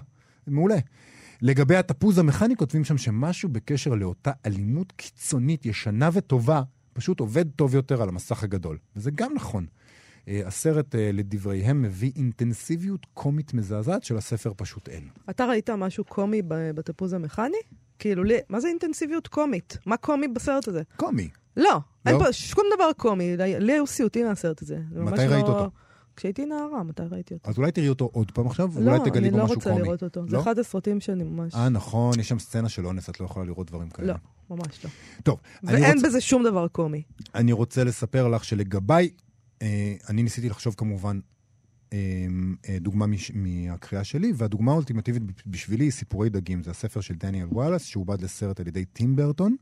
מעולה. 0.47 0.77
לגבי 1.41 1.75
התפוז 1.75 2.17
המכני 2.17 2.55
כותבים 2.55 2.83
שם 2.83 2.97
שמשהו 2.97 3.49
בקשר 3.49 3.89
לאותה 3.95 4.31
אלימות 4.45 4.91
קיצונית, 4.95 5.65
ישנה 5.65 6.09
וטובה, 6.13 6.61
פשוט 6.93 7.19
עובד 7.19 7.45
טוב 7.55 7.75
יותר 7.75 8.01
על 8.01 8.09
המסך 8.09 8.43
הגדול. 8.43 8.77
וזה 8.95 9.11
גם 9.11 9.33
נכון. 9.33 9.65
אה, 10.27 10.41
הסרט, 10.45 10.95
אה, 10.95 11.09
לדבריהם, 11.13 11.81
מביא 11.81 12.11
אינטנסיביות 12.15 13.05
קומית 13.13 13.53
מזעזעת 13.53 14.03
של 14.03 14.17
הספר 14.17 14.51
פשוט 14.57 14.89
אין. 14.89 15.07
אתה 15.29 15.45
ראית 15.45 15.69
משהו 15.69 16.03
קומי 16.03 16.41
בתפוז 16.47 17.13
המכני? 17.13 17.57
כאילו, 17.99 18.23
לי, 18.23 18.37
מה 18.49 18.59
זה 18.59 18.67
אינטנסיביות 18.67 19.27
קומית? 19.27 19.77
מה 19.85 19.97
קומי 19.97 20.27
בסרט 20.27 20.67
הזה? 20.67 20.81
קומי. 20.95 21.29
לא, 21.57 21.79
אין 22.05 22.15
לא? 22.15 22.19
פה 22.19 22.33
שום 22.33 22.63
דבר 22.75 22.93
קומי. 22.97 23.37
לי 23.37 23.73
היו 23.73 23.87
סיוטים 23.87 24.27
מהסרט 24.27 24.61
הזה. 24.61 24.77
מתי 24.91 25.25
ראית 25.27 25.43
לא- 25.43 25.47
אותו? 25.47 25.71
כשהייתי 26.15 26.45
נערה, 26.45 26.83
מתי 26.83 27.03
ראיתי 27.11 27.33
אותו? 27.33 27.49
אז 27.49 27.57
אולי 27.57 27.71
תראי 27.71 27.89
אותו 27.89 28.09
עוד 28.13 28.31
פעם 28.31 28.47
עכשיו, 28.47 28.71
ואולי 28.73 28.97
לא, 28.97 29.03
תגלי 29.05 29.19
אני 29.19 29.31
בו 29.31 29.37
לא 29.37 29.43
משהו 29.43 29.55
רוצה 29.55 29.69
קומי. 29.69 29.81
לראות 29.81 30.03
אותו. 30.03 30.27
זה 30.27 30.35
לא? 30.35 30.41
אחד 30.41 30.59
הסרטים 30.59 30.99
שאני 30.99 31.23
ממש... 31.23 31.55
אה, 31.55 31.69
נכון, 31.69 32.19
יש 32.19 32.29
שם 32.29 32.39
סצנה 32.39 32.69
של 32.69 32.85
אונס, 32.85 33.09
את 33.09 33.19
לא 33.19 33.25
יכולה 33.25 33.45
לראות 33.45 33.67
דברים 33.67 33.89
כאלה. 33.89 34.13
לא, 34.13 34.55
ממש 34.57 34.85
לא. 34.85 34.89
טוב, 35.23 35.39
אני 35.67 35.81
ואין 35.81 35.95
רוצה, 35.95 36.07
בזה 36.07 36.21
שום 36.21 36.43
דבר 36.43 36.67
קומי. 36.67 37.01
אני 37.35 37.51
רוצה 37.51 37.83
לספר 37.83 38.27
לך 38.27 38.43
שלגביי, 38.43 39.09
אה, 39.61 39.95
אני 40.09 40.23
ניסיתי 40.23 40.49
לחשוב 40.49 40.75
כמובן 40.77 41.19
אה, 41.93 41.97
דוגמה 42.81 43.07
מש, 43.07 43.31
מהקריאה 43.35 44.03
שלי, 44.03 44.33
והדוגמה 44.35 44.71
האולטימטיבית 44.71 45.23
בשבילי 45.47 45.85
היא 45.85 45.91
סיפורי 45.91 46.29
דגים. 46.29 46.63
זה 46.63 46.71
הספר 46.71 47.01
של 47.01 47.15
דניאל 47.15 47.47
וואלאס, 47.47 47.83
שעובד 47.83 48.21
לסרט 48.21 48.59
על 48.59 48.67
ידי 48.67 48.85
טים 48.85 49.15
ברטון, 49.15 49.55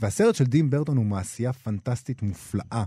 והסרט 0.00 0.34
של 0.34 0.44
דים 0.44 0.70
ברטון 0.70 0.96
הוא 0.96 1.06
מעשייה 1.06 1.52
פנטסטית 1.52 2.22
מופלאה, 2.22 2.84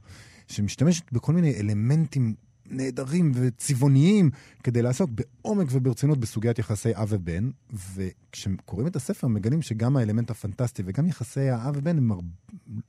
שמשתמשת 0.47 1.11
בכל 1.11 1.33
מיני 1.33 1.55
אלמנטים 1.59 2.33
נהדרים 2.69 3.31
וצבעוניים 3.35 4.29
כדי 4.63 4.81
לעסוק 4.81 5.09
בעומק 5.13 5.67
וברצינות 5.71 6.17
בסוגיית 6.17 6.59
יחסי 6.59 6.95
אב 6.95 7.07
ובן, 7.09 7.49
וכשקוראים 7.95 8.87
את 8.87 8.95
הספר 8.95 9.27
מגלים 9.27 9.61
שגם 9.61 9.97
האלמנט 9.97 10.31
הפנטסטי 10.31 10.83
וגם 10.85 11.07
יחסי 11.07 11.49
האב 11.49 11.75
ובן 11.77 11.97
הם, 11.97 12.11
הר... 12.11 12.19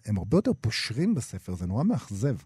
הם 0.06 0.18
הרבה 0.18 0.36
יותר 0.36 0.52
פושרים 0.60 1.14
בספר, 1.14 1.54
זה 1.54 1.66
נורא 1.66 1.84
מאכזב. 1.84 2.36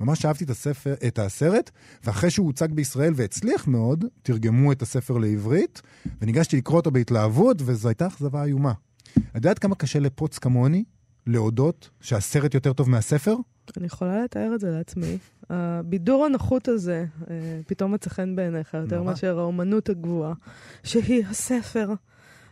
ממש 0.00 0.24
אהבתי 0.24 0.44
את, 0.44 0.50
הספר, 0.50 0.94
את 1.06 1.18
הסרט, 1.18 1.70
ואחרי 2.04 2.30
שהוא 2.30 2.46
הוצג 2.46 2.72
בישראל 2.72 3.12
והצליח 3.16 3.66
מאוד, 3.66 4.04
תרגמו 4.22 4.72
את 4.72 4.82
הספר 4.82 5.18
לעברית, 5.18 5.82
וניגשתי 6.20 6.56
לקרוא 6.56 6.76
אותו 6.76 6.90
בהתלהבות, 6.90 7.56
וזו 7.64 7.88
הייתה 7.88 8.06
אכזבה 8.06 8.44
איומה. 8.44 8.72
את 9.18 9.34
יודעת 9.34 9.58
כמה 9.58 9.74
קשה 9.74 9.98
לפוץ 9.98 10.38
כמוני 10.38 10.84
להודות 11.26 11.90
שהסרט 12.00 12.54
יותר 12.54 12.72
טוב 12.72 12.90
מהספר? 12.90 13.36
אני 13.76 13.86
יכולה 13.86 14.24
לתאר 14.24 14.54
את 14.54 14.60
זה 14.60 14.70
לעצמי. 14.70 15.18
הבידור 15.50 16.24
הנחות 16.24 16.68
הזה 16.68 17.04
אה, 17.30 17.60
פתאום 17.66 17.92
מצא 17.92 18.10
חן 18.10 18.36
בעיניך 18.36 18.74
יותר 18.74 19.02
מאשר 19.02 19.38
האומנות 19.38 19.88
הגבוהה, 19.88 20.32
שהיא 20.82 21.24
הספר. 21.30 21.88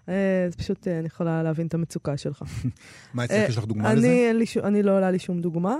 אה, 0.08 0.46
זה 0.48 0.56
פשוט, 0.56 0.88
אה, 0.88 0.98
אני 0.98 1.06
יכולה 1.06 1.42
להבין 1.42 1.66
את 1.66 1.74
המצוקה 1.74 2.16
שלך. 2.16 2.42
מה 3.14 3.24
אצלך, 3.24 3.48
יש 3.48 3.58
לך 3.58 3.64
דוגמה 3.64 3.94
לזה? 3.94 4.32
אני 4.64 4.82
לא 4.82 4.96
עולה 4.96 5.10
לי 5.10 5.18
שום 5.18 5.40
דוגמה, 5.40 5.76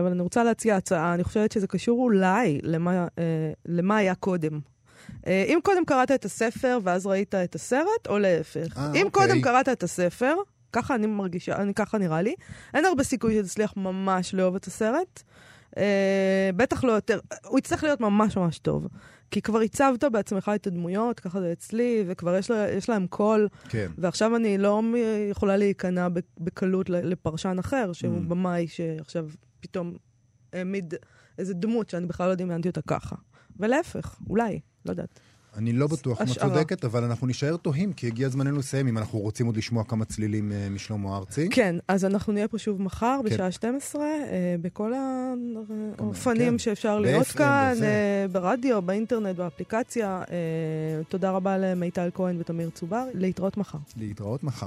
אבל 0.00 0.10
אני 0.10 0.22
רוצה 0.22 0.44
להציע 0.44 0.76
הצעה. 0.76 1.14
אני 1.14 1.24
חושבת 1.24 1.52
שזה 1.52 1.66
קשור 1.66 1.98
אולי 2.00 2.60
למה 3.66 3.96
היה 3.96 4.14
קודם. 4.14 4.60
אם 5.26 5.58
קודם 5.62 5.84
קראת 5.84 6.10
את 6.10 6.24
הספר 6.24 6.78
ואז 6.82 7.06
ראית 7.06 7.34
את 7.34 7.54
הסרט, 7.54 8.06
או 8.08 8.18
להפך. 8.18 8.78
אם 8.78 8.86
אוקיי. 8.86 9.10
קודם 9.10 9.40
קראת 9.40 9.68
את 9.68 9.82
הספר, 9.82 10.34
ככה 10.72 10.94
אני 10.94 11.06
מרגישה, 11.06 11.56
אני, 11.56 11.74
ככה 11.74 11.98
נראה 11.98 12.22
לי. 12.22 12.34
אין 12.74 12.84
הרבה 12.84 13.04
סיכוי 13.04 13.38
שתצליח 13.38 13.76
ממש 13.76 14.34
לאהוב 14.34 14.54
את 14.54 14.64
הסרט. 14.64 15.22
אה, 15.76 16.50
בטח 16.56 16.84
לא 16.84 16.92
יותר, 16.92 17.18
הוא 17.46 17.58
יצטרך 17.58 17.84
להיות 17.84 18.00
ממש 18.00 18.36
ממש 18.36 18.58
טוב. 18.58 18.88
כי 19.30 19.42
כבר 19.42 19.60
הצבת 19.60 20.04
בעצמך 20.04 20.50
את 20.54 20.66
הדמויות, 20.66 21.20
ככה 21.20 21.40
זה 21.40 21.52
אצלי, 21.52 22.04
וכבר 22.06 22.36
יש, 22.36 22.50
לה, 22.50 22.72
יש 22.72 22.88
להם 22.88 23.06
קול. 23.06 23.48
כן. 23.68 23.90
ועכשיו 23.98 24.36
אני 24.36 24.58
לא 24.58 24.82
יכולה 25.30 25.56
להיכנע 25.56 26.08
בקלות 26.40 26.90
לפרשן 26.90 27.56
אחר, 27.58 27.92
שהוא 27.92 28.18
mm. 28.18 28.28
במאי 28.28 28.68
שעכשיו 28.68 29.28
פתאום 29.60 29.96
העמיד 30.52 30.94
איזה 31.38 31.54
דמות 31.54 31.90
שאני 31.90 32.06
בכלל 32.06 32.28
לא 32.28 32.34
דמיינתי 32.34 32.68
אותה 32.68 32.82
ככה. 32.82 33.16
ולהפך, 33.56 34.20
אולי, 34.30 34.60
לא 34.86 34.90
יודעת. 34.90 35.20
אני 35.58 35.72
לא 35.72 35.86
בטוח 35.86 36.20
אם 36.22 36.26
את 36.26 36.38
צודקת, 36.38 36.84
אבל 36.84 37.04
אנחנו 37.04 37.26
נישאר 37.26 37.56
תוהים, 37.56 37.92
כי 37.92 38.06
הגיע 38.06 38.28
זמננו 38.28 38.58
לסיים, 38.58 38.88
אם 38.88 38.98
אנחנו 38.98 39.18
רוצים 39.18 39.46
עוד 39.46 39.56
לשמוע 39.56 39.84
כמה 39.84 40.04
צלילים 40.04 40.52
uh, 40.52 40.72
משלמה 40.72 41.16
ארצי. 41.16 41.48
כן, 41.50 41.76
אז 41.88 42.04
אנחנו 42.04 42.32
נהיה 42.32 42.48
פה 42.48 42.58
שוב 42.58 42.82
מחר, 42.82 43.20
כן. 43.22 43.34
בשעה 43.34 43.52
12, 43.52 44.02
uh, 44.02 44.06
בכל 44.62 44.92
האופנים 45.98 46.52
כן. 46.52 46.58
שאפשר 46.58 46.98
להיות 46.98 47.26
כאן, 47.26 47.74
uh, 47.78 48.32
ברדיו, 48.32 48.82
באינטרנט, 48.82 49.36
באפליקציה. 49.36 50.22
תודה 51.08 51.30
רבה 51.30 51.58
למיטל 51.58 52.10
כהן 52.14 52.36
ותמיר 52.40 52.70
צובר, 52.70 53.04
להתראות 53.14 53.56
מחר. 53.56 53.78
להתראות 53.96 54.44
מחר. 54.44 54.66